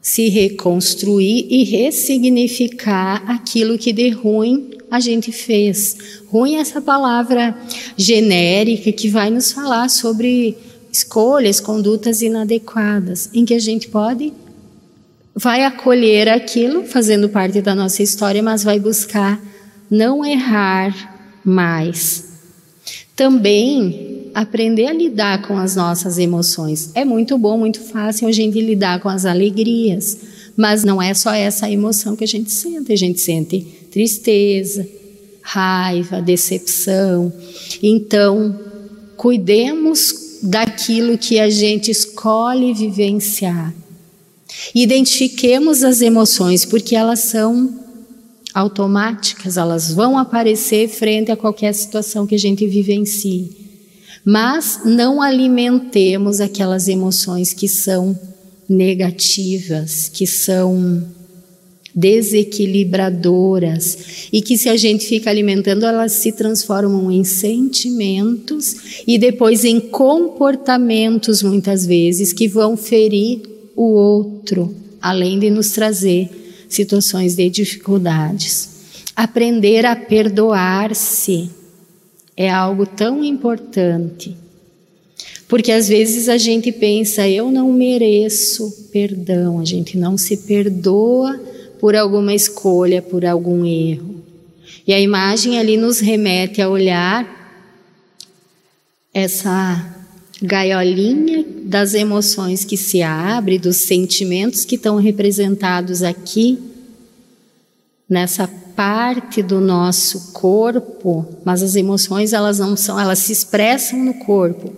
se 0.02 0.28
reconstruir 0.28 1.48
e 1.50 1.64
ressignificar 1.64 3.24
aquilo 3.26 3.78
que 3.78 3.94
de 3.94 4.10
ruim 4.10 4.72
a 4.92 5.00
gente 5.00 5.32
fez. 5.32 5.96
Ruim 6.28 6.56
é 6.56 6.60
essa 6.60 6.82
palavra 6.82 7.58
genérica 7.96 8.92
que 8.92 9.08
vai 9.08 9.30
nos 9.30 9.52
falar 9.52 9.90
sobre 9.90 10.58
escolhas, 10.92 11.60
condutas 11.60 12.22
inadequadas, 12.22 13.30
em 13.34 13.46
que 13.46 13.54
a 13.54 13.60
gente 13.60 13.88
pode 13.88 14.34
vai 15.36 15.64
acolher 15.64 16.30
aquilo, 16.30 16.86
fazendo 16.86 17.28
parte 17.28 17.62
da 17.62 17.74
nossa 17.74 18.04
história, 18.04 18.44
mas 18.44 18.64
vai 18.64 18.80
buscar 18.80 19.42
não 19.94 20.26
errar 20.26 21.40
mais. 21.46 22.34
Também 23.16 24.32
aprender 24.34 24.88
a 24.88 24.94
lidar 24.94 25.48
com 25.48 25.56
as 25.56 25.76
nossas 25.76 26.18
emoções. 26.18 26.90
É 26.96 27.06
muito 27.06 27.38
bom, 27.38 27.60
muito 27.60 27.80
fácil 27.80 28.28
a 28.28 28.32
gente 28.32 28.60
lidar 28.60 29.00
com 29.00 29.08
as 29.08 29.24
alegrias, 29.24 30.18
mas 30.58 30.84
não 30.84 31.00
é 31.00 31.14
só 31.14 31.32
essa 31.32 31.70
emoção 31.70 32.16
que 32.16 32.24
a 32.24 32.28
gente 32.28 32.52
sente, 32.52 32.92
a 32.92 32.96
gente 32.96 33.22
sente 33.22 33.62
tristeza, 33.92 34.88
raiva, 35.44 36.20
decepção. 36.20 37.32
Então, 37.84 38.60
cuidemos 39.16 40.40
daquilo 40.42 41.20
que 41.20 41.40
a 41.40 41.52
gente 41.52 41.92
escolhe 41.92 42.74
vivenciar. 42.74 43.72
Identifiquemos 44.74 45.84
as 45.84 46.02
emoções, 46.02 46.66
porque 46.66 46.96
elas 46.96 47.20
são 47.20 47.83
automáticas, 48.54 49.58
elas 49.58 49.92
vão 49.92 50.18
aparecer 50.18 50.88
frente 50.88 51.32
a 51.32 51.38
qualquer 51.38 51.74
situação 51.74 52.28
que 52.28 52.36
a 52.36 52.40
gente 52.40 52.68
vivencie. 52.68 53.64
Mas 54.24 54.82
não 54.86 55.22
alimentemos 55.22 56.40
aquelas 56.40 56.88
emoções 56.88 57.54
que 57.54 57.68
são 57.68 58.18
negativas, 58.70 60.08
que 60.08 60.26
são 60.26 61.04
desequilibradoras 61.96 64.28
e 64.32 64.42
que 64.42 64.58
se 64.58 64.68
a 64.68 64.76
gente 64.76 65.06
fica 65.06 65.30
alimentando, 65.30 65.86
elas 65.86 66.14
se 66.14 66.32
transformam 66.32 67.12
em 67.12 67.24
sentimentos 67.24 69.04
e 69.06 69.20
depois 69.20 69.64
em 69.64 69.80
comportamentos 69.80 71.44
muitas 71.44 71.86
vezes 71.86 72.34
que 72.34 72.48
vão 72.48 72.76
ferir 72.76 73.44
o 73.76 73.94
outro, 73.94 74.74
além 75.00 75.38
de 75.38 75.52
nos 75.52 75.70
trazer 75.72 76.43
situações 76.76 77.36
de 77.36 77.50
dificuldades. 77.50 78.70
Aprender 79.16 79.86
a 79.86 79.96
perdoar-se 79.96 81.50
é 82.36 82.50
algo 82.50 82.86
tão 82.86 83.24
importante. 83.24 84.36
Porque 85.48 85.72
às 85.72 85.88
vezes 85.88 86.30
a 86.30 86.38
gente 86.38 86.72
pensa, 86.72 87.28
eu 87.28 87.52
não 87.52 87.72
mereço 87.72 88.90
perdão, 88.92 89.60
a 89.60 89.66
gente 89.66 89.98
não 89.98 90.18
se 90.18 90.38
perdoa 90.38 91.40
por 91.80 91.96
alguma 91.96 92.34
escolha, 92.34 93.02
por 93.02 93.26
algum 93.26 93.66
erro. 93.66 94.24
E 94.88 94.94
a 94.94 95.00
imagem 95.00 95.60
ali 95.60 95.78
nos 95.78 96.00
remete 96.00 96.62
a 96.62 96.70
olhar 96.70 97.44
essa 99.14 99.96
gaiolinha 100.42 101.46
das 101.64 101.94
emoções 101.94 102.66
que 102.66 102.78
se 102.78 103.02
abre, 103.02 103.58
dos 103.58 103.84
sentimentos 103.84 104.66
que 104.66 104.76
estão 104.76 104.98
representados 104.98 106.04
aqui, 106.04 106.60
nessa 108.10 108.48
parte 108.76 109.42
do 109.42 109.60
nosso 109.60 110.32
corpo, 110.34 111.26
mas 111.44 111.62
as 111.64 111.76
emoções 111.76 112.34
elas 112.34 112.60
não 112.60 112.76
são, 112.76 113.00
elas 113.00 113.20
se 113.20 113.32
expressam 113.32 114.04
no 114.04 114.14
corpo, 114.16 114.74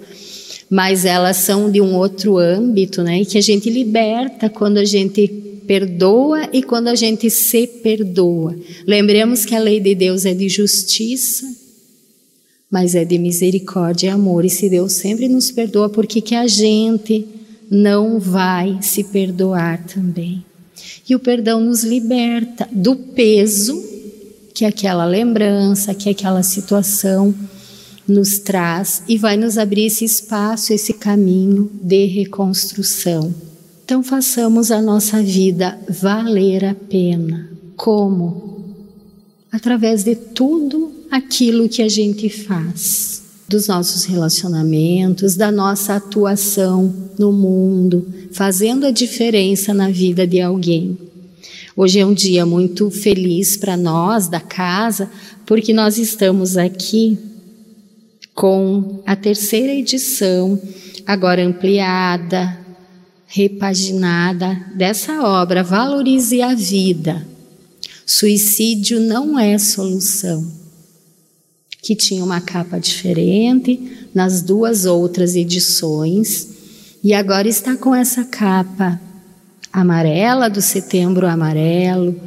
mas 0.69 1.05
elas 1.05 1.37
são 1.37 1.71
de 1.71 1.81
um 1.81 1.95
outro 1.95 2.37
âmbito, 2.37 3.03
né? 3.03 3.21
E 3.21 3.25
que 3.25 3.37
a 3.37 3.41
gente 3.41 3.69
liberta 3.69 4.49
quando 4.49 4.77
a 4.77 4.85
gente 4.85 5.27
perdoa 5.67 6.49
e 6.53 6.61
quando 6.61 6.87
a 6.87 6.95
gente 6.95 7.29
se 7.29 7.67
perdoa. 7.67 8.55
Lembremos 8.85 9.45
que 9.45 9.55
a 9.55 9.59
lei 9.59 9.79
de 9.79 9.95
Deus 9.95 10.25
é 10.25 10.33
de 10.33 10.47
justiça, 10.47 11.45
mas 12.69 12.95
é 12.95 13.05
de 13.05 13.17
misericórdia 13.17 14.07
e 14.07 14.09
amor. 14.09 14.45
E 14.45 14.49
se 14.49 14.69
Deus 14.69 14.93
sempre 14.93 15.27
nos 15.27 15.51
perdoa, 15.51 15.89
por 15.89 16.07
que, 16.07 16.21
que 16.21 16.35
a 16.35 16.47
gente 16.47 17.27
não 17.69 18.19
vai 18.19 18.79
se 18.81 19.03
perdoar 19.03 19.83
também? 19.85 20.43
E 21.07 21.15
o 21.15 21.19
perdão 21.19 21.59
nos 21.59 21.83
liberta 21.83 22.67
do 22.71 22.95
peso 22.95 23.83
que 24.53 24.65
aquela 24.65 25.05
lembrança, 25.05 25.93
que 25.93 26.09
aquela 26.09 26.41
situação 26.41 27.33
nos 28.07 28.39
traz 28.39 29.03
e 29.07 29.17
vai 29.17 29.35
nos 29.35 29.57
abrir 29.57 29.85
esse 29.85 30.05
espaço, 30.05 30.71
esse 30.71 30.93
caminho 30.93 31.69
de 31.81 32.05
reconstrução. 32.05 33.33
Então 33.83 34.01
façamos 34.01 34.71
a 34.71 34.81
nossa 34.81 35.21
vida 35.21 35.77
valer 35.89 36.65
a 36.65 36.73
pena. 36.73 37.49
Como? 37.75 38.63
Através 39.51 40.03
de 40.03 40.15
tudo 40.15 40.94
aquilo 41.15 41.69
que 41.69 41.81
a 41.81 41.87
gente 41.87 42.29
faz, 42.29 43.23
dos 43.47 43.67
nossos 43.67 44.03
relacionamentos, 44.03 45.35
da 45.35 45.51
nossa 45.51 45.95
atuação 45.95 46.93
no 47.17 47.31
mundo, 47.31 48.05
fazendo 48.31 48.85
a 48.85 48.91
diferença 48.91 49.73
na 49.73 49.89
vida 49.89 50.27
de 50.27 50.41
alguém. 50.41 50.97
Hoje 51.75 51.99
é 51.99 52.05
um 52.05 52.13
dia 52.13 52.45
muito 52.45 52.89
feliz 52.89 53.55
para 53.55 53.77
nós 53.77 54.27
da 54.27 54.41
casa, 54.41 55.09
porque 55.45 55.73
nós 55.73 55.97
estamos 55.97 56.57
aqui 56.57 57.17
com 58.33 59.01
a 59.05 59.15
terceira 59.15 59.73
edição, 59.73 60.59
agora 61.05 61.45
ampliada, 61.45 62.59
repaginada 63.25 64.53
dessa 64.75 65.23
obra, 65.23 65.63
Valorize 65.63 66.41
a 66.41 66.53
Vida. 66.53 67.25
Suicídio 68.05 68.99
não 68.99 69.39
é 69.39 69.57
solução. 69.57 70.64
Que 71.85 71.95
tinha 71.95 72.23
uma 72.23 72.41
capa 72.41 72.79
diferente 72.79 74.07
nas 74.11 74.41
duas 74.41 74.85
outras 74.85 75.35
edições. 75.35 76.49
E 77.03 77.13
agora 77.13 77.47
está 77.47 77.77
com 77.77 77.93
essa 77.93 78.23
capa 78.25 78.99
amarela 79.71 80.49
do 80.49 80.61
Setembro 80.61 81.27
Amarelo, 81.27 82.19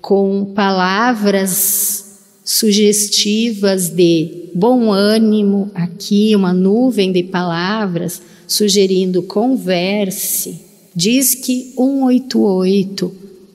com 0.00 0.52
palavras 0.54 2.04
sugestivas 2.44 3.88
de 3.88 4.50
bom 4.54 4.92
ânimo, 4.92 5.70
aqui 5.74 6.36
uma 6.36 6.52
nuvem 6.52 7.10
de 7.10 7.22
palavras 7.22 8.22
sugerindo 8.46 9.22
converse, 9.22 10.60
diz 10.94 11.34
que 11.34 11.72
188, 11.76 13.12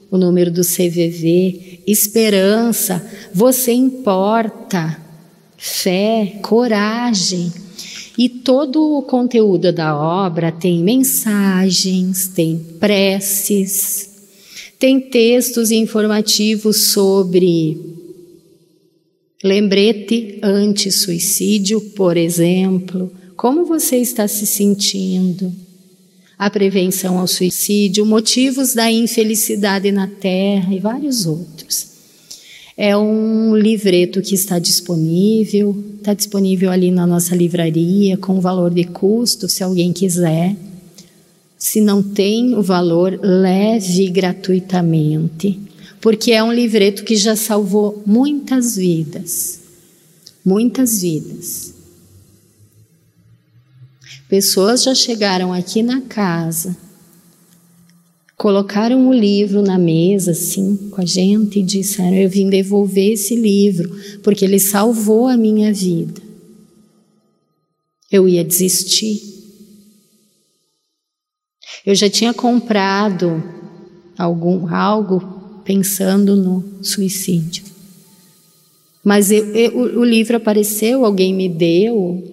o 0.09 0.17
número 0.17 0.51
do 0.51 0.61
CVV, 0.61 1.81
esperança, 1.85 3.05
você 3.33 3.73
importa, 3.73 5.04
fé, 5.65 6.37
coragem. 6.43 7.51
E 8.17 8.29
todo 8.29 8.97
o 8.97 9.01
conteúdo 9.01 9.73
da 9.73 9.97
obra 9.97 10.51
tem 10.51 10.81
mensagens, 10.81 12.27
tem 12.27 12.57
preces, 12.79 14.09
tem 14.79 15.01
textos 15.01 15.71
informativos 15.71 16.91
sobre 16.91 17.77
lembrete 19.43 20.39
anti-suicídio, 20.41 21.81
por 21.81 22.15
exemplo, 22.15 23.11
como 23.35 23.65
você 23.65 23.97
está 23.97 24.27
se 24.27 24.45
sentindo? 24.45 25.51
A 26.37 26.49
prevenção 26.49 27.17
ao 27.17 27.27
suicídio, 27.27 28.05
motivos 28.05 28.73
da 28.73 28.89
infelicidade 28.91 29.91
na 29.91 30.07
Terra 30.07 30.73
e 30.73 30.79
vários 30.79 31.25
outros. 31.25 31.94
É 32.77 32.95
um 32.97 33.55
livreto 33.55 34.21
que 34.21 34.35
está 34.35 34.59
disponível, 34.59 35.81
está 35.97 36.13
disponível 36.13 36.69
ali 36.69 36.91
na 36.91 37.07
nossa 37.07 37.33
livraria 37.33 38.17
com 38.17 38.41
valor 38.41 38.73
de 38.73 38.83
custo, 38.83 39.47
se 39.47 39.63
alguém 39.63 39.93
quiser. 39.93 40.55
Se 41.57 41.79
não 41.79 42.03
tem 42.03 42.53
o 42.53 42.61
valor, 42.61 43.17
leve 43.21 44.09
gratuitamente, 44.09 45.57
porque 46.01 46.33
é 46.33 46.43
um 46.43 46.51
livreto 46.51 47.05
que 47.05 47.15
já 47.15 47.35
salvou 47.35 48.03
muitas 48.05 48.75
vidas. 48.75 49.61
Muitas 50.43 51.01
vidas. 51.01 51.73
Pessoas 54.27 54.83
já 54.83 54.93
chegaram 54.93 55.53
aqui 55.53 55.81
na 55.81 56.01
casa, 56.01 56.75
colocaram 58.37 59.07
o 59.07 59.13
livro 59.13 59.61
na 59.61 59.77
mesa, 59.77 60.31
assim, 60.31 60.89
com 60.91 61.01
a 61.01 61.05
gente, 61.05 61.59
e 61.59 61.63
disseram: 61.63 62.15
Eu 62.15 62.29
vim 62.29 62.49
devolver 62.49 63.13
esse 63.13 63.35
livro, 63.35 63.89
porque 64.23 64.45
ele 64.45 64.59
salvou 64.59 65.27
a 65.27 65.37
minha 65.37 65.73
vida. 65.73 66.21
Eu 68.11 68.27
ia 68.27 68.43
desistir. 68.43 69.21
Eu 71.85 71.95
já 71.95 72.09
tinha 72.09 72.33
comprado 72.33 73.43
algum 74.17 74.73
algo 74.73 75.61
pensando 75.63 76.35
no 76.35 76.83
suicídio. 76.83 77.63
Mas 79.03 79.29
eu, 79.31 79.45
eu, 79.53 79.99
o 79.99 80.03
livro 80.03 80.37
apareceu, 80.37 81.05
alguém 81.05 81.33
me 81.33 81.47
deu, 81.47 82.23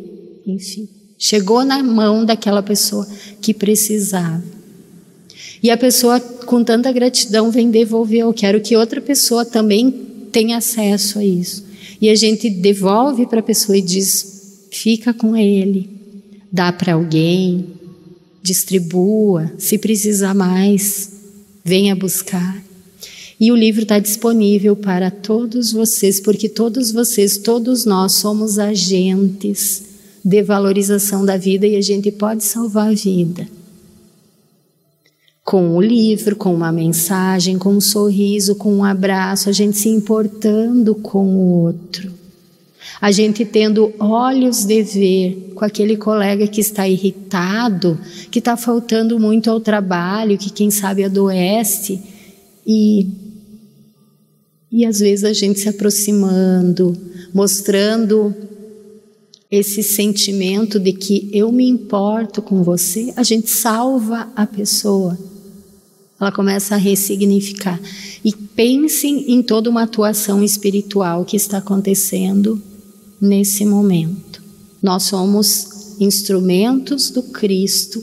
enfim. 0.47 0.89
Chegou 1.19 1.65
na 1.65 1.83
mão 1.83 2.25
daquela 2.25 2.63
pessoa 2.63 3.07
que 3.41 3.53
precisava. 3.53 4.62
E 5.63 5.71
a 5.71 5.77
pessoa, 5.77 6.19
com 6.19 6.65
tanta 6.65 6.91
gratidão, 6.91 7.51
vem 7.51 7.71
devolver. 7.71 8.21
Eu 8.21 8.33
quero 8.33 8.61
que 8.61 8.77
outra 8.77 9.01
pessoa 9.01 9.45
também 9.45 9.91
tenha 10.33 10.57
acesso 10.57 11.19
a 11.19 11.25
isso. 11.25 11.65
E 12.01 12.09
a 12.09 12.15
gente 12.17 12.51
devolve 12.51 13.27
para 13.27 13.39
a 13.39 13.45
pessoa 13.45 13.79
e 13.79 13.83
diz: 13.83 14.67
fica 14.73 15.15
com 15.15 15.37
ele, 15.37 15.89
dá 16.51 16.73
para 16.73 16.95
alguém, 16.95 17.67
distribua. 18.43 19.53
Se 19.57 19.79
precisar 19.79 20.35
mais, 20.35 21.13
venha 21.65 21.95
buscar. 21.95 22.61
E 23.39 23.53
o 23.53 23.57
livro 23.57 23.83
está 23.83 23.99
disponível 23.99 24.75
para 24.75 25.11
todos 25.11 25.73
vocês, 25.73 26.21
porque 26.21 26.49
todos 26.49 26.91
vocês, 26.91 27.39
todos 27.39 27.85
nós 27.85 28.15
somos 28.15 28.59
agentes 28.59 29.85
de 30.25 30.43
valorização 30.43 31.25
da 31.25 31.37
vida 31.37 31.67
e 31.67 31.77
a 31.77 31.81
gente 31.81 32.11
pode 32.11 32.45
salvar 32.45 32.89
a 32.89 32.95
vida. 32.95 33.47
Com 35.53 35.77
o 35.77 35.83
livro, 35.83 36.35
com 36.35 36.55
uma 36.55 36.73
mensagem, 36.73 37.59
com 37.59 37.75
um 37.75 37.81
sorriso, 37.81 38.55
com 38.55 38.73
um 38.73 38.83
abraço, 38.83 39.51
a 39.51 39.53
gente 39.53 39.77
se 39.77 39.87
importando 39.87 40.95
com 40.95 41.27
o 41.27 41.65
outro. 41.65 42.11
A 42.99 43.13
gente 43.13 43.45
tendo 43.45 43.93
olhos 43.99 44.65
de 44.65 44.83
ver 44.83 45.53
com 45.55 45.63
aquele 45.63 45.99
colega 45.99 46.47
que 46.47 46.63
está 46.63 46.89
irritado, 46.89 47.99
que 48.31 48.39
está 48.39 48.57
faltando 48.57 49.21
muito 49.21 49.51
ao 49.51 49.61
trabalho, 49.61 50.39
que 50.39 50.49
quem 50.49 50.71
sabe 50.71 51.05
adoece 51.05 52.01
e 52.67 53.09
E 54.73 54.87
às 54.87 55.01
vezes 55.01 55.23
a 55.23 55.35
gente 55.35 55.61
se 55.61 55.69
aproximando, 55.69 56.97
mostrando 57.35 58.35
esse 59.51 59.83
sentimento 59.83 60.81
de 60.81 60.95
que 60.95 61.29
eu 61.31 61.53
me 61.53 61.69
importo 61.69 62.41
com 62.41 62.63
você, 62.63 63.13
a 63.17 63.23
gente 63.23 63.51
salva 63.51 64.33
a 64.35 64.47
pessoa. 64.47 65.31
Ela 66.23 66.33
começa 66.33 66.77
a 66.77 66.79
ressignificar. 66.79 67.81
E 68.25 68.33
pensem 68.33 69.33
em 69.33 69.43
toda 69.43 69.69
uma 69.69 69.83
atuação 69.83 70.43
espiritual 70.43 71.25
que 71.25 71.37
está 71.37 71.59
acontecendo 71.59 72.63
nesse 73.21 73.67
momento. 73.67 74.41
Nós 74.81 75.03
somos 75.03 75.97
instrumentos 76.01 77.11
do 77.11 77.25
Cristo 77.25 78.03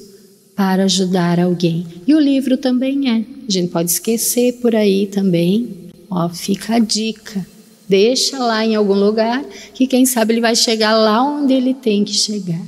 para 0.53 0.84
ajudar 0.84 1.39
alguém. 1.39 1.88
E 2.05 2.13
o 2.13 2.20
livro 2.20 2.57
também 2.57 3.09
é. 3.09 3.26
A 3.47 3.51
gente 3.51 3.72
pode 3.72 3.89
esquecer 3.91 4.59
por 4.61 4.76
aí 4.76 5.07
também. 5.07 5.89
Ó, 6.11 6.28
fica 6.28 6.76
a 6.76 6.80
dica 6.80 7.45
deixa 7.89 8.38
lá 8.38 8.63
em 8.63 8.76
algum 8.76 8.93
lugar, 8.93 9.43
que 9.74 9.88
quem 9.88 10.05
sabe 10.05 10.36
ele 10.36 10.41
vai 10.41 10.55
chegar 10.55 10.95
lá 10.95 11.24
onde 11.24 11.53
ele 11.53 11.74
tem 11.74 12.05
que 12.05 12.13
chegar. 12.13 12.61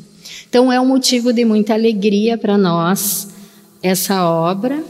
Então 0.50 0.74
é 0.74 0.82
um 0.82 0.88
motivo 0.88 1.32
de 1.32 1.46
muita 1.46 1.76
alegria 1.76 2.40
para 2.40 2.58
nós 2.58 3.28
essa 3.84 4.26
obra. 4.26 4.84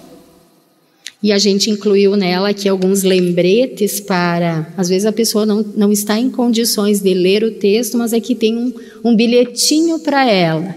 E 1.23 1.31
a 1.31 1.37
gente 1.37 1.69
incluiu 1.69 2.15
nela 2.15 2.49
aqui 2.49 2.67
alguns 2.67 3.03
lembretes 3.03 3.99
para. 3.99 4.73
Às 4.75 4.89
vezes 4.89 5.05
a 5.05 5.11
pessoa 5.11 5.45
não, 5.45 5.63
não 5.75 5.91
está 5.91 6.19
em 6.19 6.31
condições 6.31 6.99
de 6.99 7.13
ler 7.13 7.43
o 7.43 7.51
texto, 7.51 7.97
mas 7.97 8.11
aqui 8.11 8.33
tem 8.33 8.57
um, 8.57 8.73
um 9.03 9.15
bilhetinho 9.15 9.99
para 9.99 10.27
ela. 10.27 10.75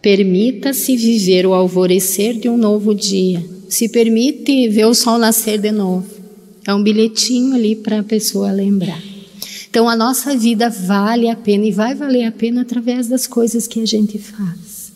Permita-se 0.00 0.96
viver 0.96 1.46
o 1.46 1.52
alvorecer 1.52 2.38
de 2.38 2.48
um 2.48 2.56
novo 2.56 2.94
dia. 2.94 3.44
Se 3.68 3.88
permite 3.88 4.68
ver 4.68 4.86
o 4.86 4.94
sol 4.94 5.18
nascer 5.18 5.58
de 5.58 5.70
novo. 5.70 6.06
É 6.66 6.74
um 6.74 6.82
bilhetinho 6.82 7.54
ali 7.54 7.76
para 7.76 8.00
a 8.00 8.02
pessoa 8.02 8.50
lembrar. 8.50 9.02
Então 9.68 9.88
a 9.88 9.96
nossa 9.96 10.36
vida 10.36 10.70
vale 10.70 11.28
a 11.28 11.36
pena 11.36 11.66
e 11.66 11.72
vai 11.72 11.94
valer 11.94 12.24
a 12.24 12.32
pena 12.32 12.62
através 12.62 13.08
das 13.08 13.26
coisas 13.26 13.66
que 13.66 13.80
a 13.82 13.86
gente 13.86 14.18
faz. 14.18 14.92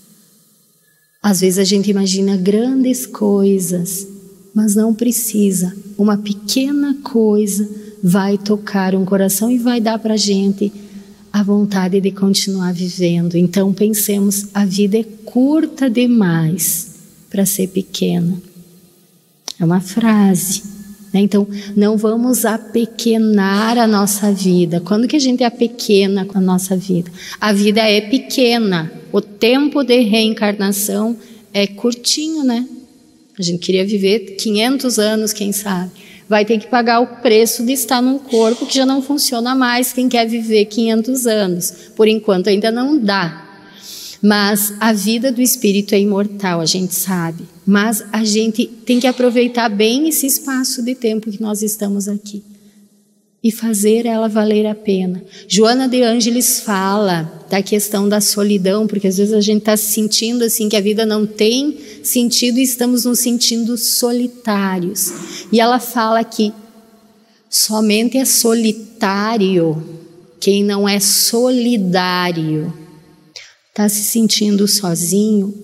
Às 1.22 1.40
vezes 1.40 1.58
a 1.58 1.64
gente 1.64 1.90
imagina 1.90 2.36
grandes 2.36 3.04
coisas, 3.04 4.06
mas 4.58 4.74
não 4.74 4.92
precisa. 4.92 5.72
Uma 5.96 6.18
pequena 6.18 6.96
coisa 7.04 7.70
vai 8.02 8.36
tocar 8.36 8.92
um 8.92 9.04
coração 9.04 9.48
e 9.48 9.56
vai 9.56 9.80
dar 9.80 10.00
para 10.00 10.14
a 10.14 10.16
gente 10.16 10.72
a 11.32 11.44
vontade 11.44 12.00
de 12.00 12.10
continuar 12.10 12.74
vivendo. 12.74 13.36
Então 13.36 13.72
pensemos: 13.72 14.48
a 14.52 14.64
vida 14.64 14.98
é 14.98 15.04
curta 15.24 15.88
demais 15.88 16.90
para 17.30 17.46
ser 17.46 17.68
pequena. 17.68 18.36
É 19.60 19.64
uma 19.64 19.80
frase. 19.80 20.64
Né? 21.14 21.20
Então, 21.20 21.46
não 21.76 21.96
vamos 21.96 22.44
apequenar 22.44 23.78
a 23.78 23.86
nossa 23.86 24.32
vida. 24.32 24.80
Quando 24.80 25.06
que 25.06 25.14
a 25.14 25.20
gente 25.20 25.44
é 25.44 25.50
pequena 25.50 26.24
com 26.24 26.36
a 26.36 26.40
nossa 26.40 26.76
vida? 26.76 27.12
A 27.40 27.52
vida 27.52 27.80
é 27.80 28.00
pequena. 28.00 28.90
O 29.12 29.20
tempo 29.20 29.84
de 29.84 30.00
reencarnação 30.00 31.16
é 31.54 31.64
curtinho, 31.68 32.42
né? 32.42 32.66
A 33.38 33.42
gente 33.42 33.60
queria 33.60 33.86
viver 33.86 34.36
500 34.36 34.98
anos, 34.98 35.32
quem 35.32 35.52
sabe. 35.52 35.90
Vai 36.28 36.44
ter 36.44 36.58
que 36.58 36.66
pagar 36.66 37.00
o 37.00 37.06
preço 37.22 37.64
de 37.64 37.72
estar 37.72 38.02
num 38.02 38.18
corpo 38.18 38.66
que 38.66 38.74
já 38.74 38.84
não 38.84 39.00
funciona 39.00 39.54
mais. 39.54 39.92
Quem 39.92 40.08
quer 40.08 40.26
viver 40.26 40.66
500 40.66 41.26
anos? 41.26 41.72
Por 41.96 42.08
enquanto 42.08 42.48
ainda 42.48 42.70
não 42.70 42.98
dá. 42.98 43.44
Mas 44.20 44.74
a 44.80 44.92
vida 44.92 45.30
do 45.30 45.40
espírito 45.40 45.94
é 45.94 46.00
imortal, 46.00 46.60
a 46.60 46.66
gente 46.66 46.94
sabe. 46.94 47.44
Mas 47.64 48.04
a 48.12 48.24
gente 48.24 48.66
tem 48.66 48.98
que 48.98 49.06
aproveitar 49.06 49.68
bem 49.68 50.08
esse 50.08 50.26
espaço 50.26 50.82
de 50.82 50.94
tempo 50.94 51.30
que 51.30 51.40
nós 51.40 51.62
estamos 51.62 52.08
aqui 52.08 52.42
e 53.42 53.52
fazer 53.52 54.04
ela 54.04 54.28
valer 54.28 54.66
a 54.66 54.74
pena. 54.74 55.22
Joana 55.46 55.88
de 55.88 56.02
Ângeles 56.02 56.60
fala 56.60 57.46
da 57.48 57.62
questão 57.62 58.08
da 58.08 58.20
solidão, 58.20 58.86
porque 58.86 59.06
às 59.06 59.16
vezes 59.16 59.32
a 59.32 59.40
gente 59.40 59.60
está 59.60 59.76
se 59.76 59.92
sentindo 59.92 60.44
assim 60.44 60.68
que 60.68 60.76
a 60.76 60.80
vida 60.80 61.06
não 61.06 61.26
tem 61.26 61.78
sentido 62.02 62.58
e 62.58 62.62
estamos 62.62 63.04
nos 63.04 63.20
sentindo 63.20 63.76
solitários. 63.76 65.12
E 65.52 65.60
ela 65.60 65.78
fala 65.78 66.24
que 66.24 66.52
somente 67.48 68.18
é 68.18 68.24
solitário 68.24 69.98
quem 70.40 70.62
não 70.62 70.88
é 70.88 71.00
solidário 71.00 72.72
está 73.68 73.88
se 73.88 74.02
sentindo 74.04 74.66
sozinho, 74.66 75.54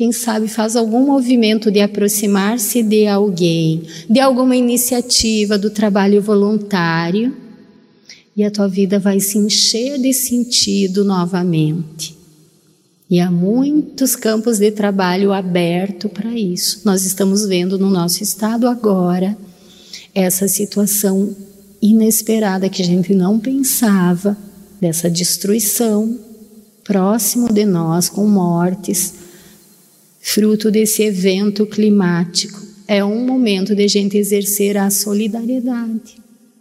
quem 0.00 0.12
sabe 0.12 0.48
faz 0.48 0.76
algum 0.76 1.04
movimento 1.04 1.70
de 1.70 1.78
aproximar-se 1.78 2.82
de 2.82 3.06
alguém, 3.06 3.82
de 4.08 4.18
alguma 4.18 4.56
iniciativa 4.56 5.58
do 5.58 5.68
trabalho 5.68 6.22
voluntário, 6.22 7.36
e 8.34 8.42
a 8.42 8.50
tua 8.50 8.66
vida 8.66 8.98
vai 8.98 9.20
se 9.20 9.36
encher 9.36 9.98
de 9.98 10.14
sentido 10.14 11.04
novamente. 11.04 12.16
E 13.10 13.20
há 13.20 13.30
muitos 13.30 14.16
campos 14.16 14.58
de 14.58 14.70
trabalho 14.70 15.34
aberto 15.34 16.08
para 16.08 16.30
isso. 16.30 16.80
Nós 16.82 17.04
estamos 17.04 17.44
vendo 17.44 17.78
no 17.78 17.90
nosso 17.90 18.22
estado 18.22 18.66
agora 18.66 19.36
essa 20.14 20.48
situação 20.48 21.36
inesperada 21.82 22.70
que 22.70 22.80
a 22.80 22.86
gente 22.86 23.12
não 23.12 23.38
pensava, 23.38 24.34
dessa 24.80 25.10
destruição 25.10 26.18
próximo 26.84 27.52
de 27.52 27.66
nós, 27.66 28.08
com 28.08 28.26
mortes, 28.26 29.19
fruto 30.20 30.70
desse 30.70 31.02
evento 31.02 31.66
climático. 31.66 32.60
É 32.86 33.04
um 33.04 33.24
momento 33.24 33.74
de 33.74 33.88
gente 33.88 34.16
exercer 34.16 34.76
a 34.76 34.90
solidariedade. 34.90 36.20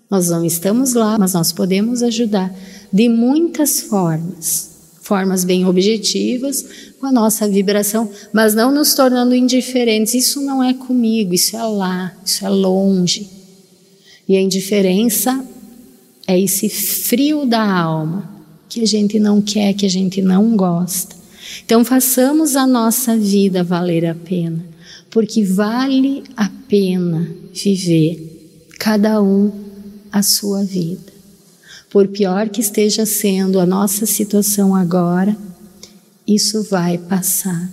Nós 0.09 0.29
não 0.29 0.43
estamos 0.43 0.93
lá, 0.93 1.17
mas 1.19 1.33
nós 1.33 1.51
podemos 1.51 2.01
ajudar 2.01 2.53
de 2.91 3.07
muitas 3.09 3.81
formas. 3.81 4.69
Formas 5.01 5.43
bem 5.43 5.65
objetivas, 5.65 6.65
com 6.99 7.05
a 7.07 7.11
nossa 7.11 7.47
vibração, 7.47 8.09
mas 8.31 8.53
não 8.53 8.71
nos 8.71 8.93
tornando 8.93 9.35
indiferentes. 9.35 10.13
Isso 10.13 10.41
não 10.41 10.63
é 10.63 10.73
comigo, 10.73 11.33
isso 11.33 11.55
é 11.55 11.63
lá, 11.63 12.15
isso 12.23 12.45
é 12.45 12.49
longe. 12.49 13.27
E 14.27 14.35
a 14.35 14.41
indiferença 14.41 15.43
é 16.27 16.39
esse 16.39 16.69
frio 16.69 17.45
da 17.45 17.63
alma, 17.63 18.29
que 18.67 18.81
a 18.81 18.85
gente 18.85 19.19
não 19.19 19.41
quer, 19.41 19.73
que 19.73 19.85
a 19.85 19.89
gente 19.89 20.21
não 20.21 20.55
gosta. 20.55 21.18
Então, 21.63 21.83
façamos 21.85 22.55
a 22.55 22.65
nossa 22.65 23.17
vida 23.17 23.63
valer 23.63 24.05
a 24.05 24.15
pena, 24.15 24.63
porque 25.09 25.43
vale 25.43 26.23
a 26.35 26.49
pena 26.67 27.27
viver, 27.53 28.67
cada 28.77 29.21
um 29.21 29.51
a 30.11 30.21
sua 30.21 30.63
vida. 30.63 31.13
Por 31.89 32.07
pior 32.07 32.49
que 32.49 32.61
esteja 32.61 33.05
sendo 33.05 33.59
a 33.59 33.65
nossa 33.65 34.05
situação 34.05 34.75
agora, 34.75 35.35
isso 36.27 36.63
vai 36.63 36.97
passar. 36.97 37.71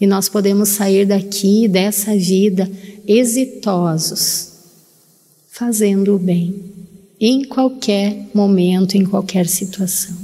E 0.00 0.06
nós 0.06 0.28
podemos 0.28 0.70
sair 0.70 1.04
daqui, 1.04 1.68
dessa 1.68 2.16
vida, 2.16 2.70
exitosos, 3.06 4.52
fazendo 5.50 6.14
o 6.14 6.18
bem 6.18 6.70
em 7.20 7.44
qualquer 7.44 8.28
momento, 8.32 8.96
em 8.96 9.04
qualquer 9.04 9.46
situação. 9.46 10.16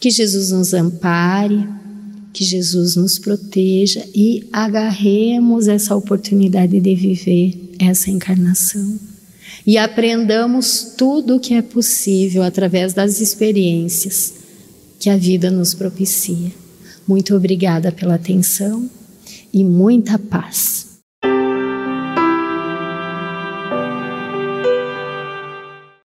Que 0.00 0.10
Jesus 0.10 0.50
nos 0.50 0.74
ampare, 0.74 1.68
que 2.32 2.44
Jesus 2.44 2.96
nos 2.96 3.18
proteja 3.18 4.04
e 4.14 4.48
agarremos 4.52 5.68
essa 5.68 5.94
oportunidade 5.96 6.80
de 6.80 6.94
viver 6.94 7.74
essa 7.78 8.10
encarnação 8.10 8.98
e 9.66 9.76
aprendamos 9.76 10.94
tudo 10.96 11.36
o 11.36 11.40
que 11.40 11.54
é 11.54 11.62
possível 11.62 12.42
através 12.42 12.94
das 12.94 13.20
experiências 13.20 14.34
que 14.98 15.10
a 15.10 15.16
vida 15.16 15.50
nos 15.50 15.74
propicia. 15.74 16.50
Muito 17.06 17.34
obrigada 17.34 17.90
pela 17.92 18.14
atenção 18.14 18.88
e 19.52 19.64
muita 19.64 20.18
paz. 20.18 20.89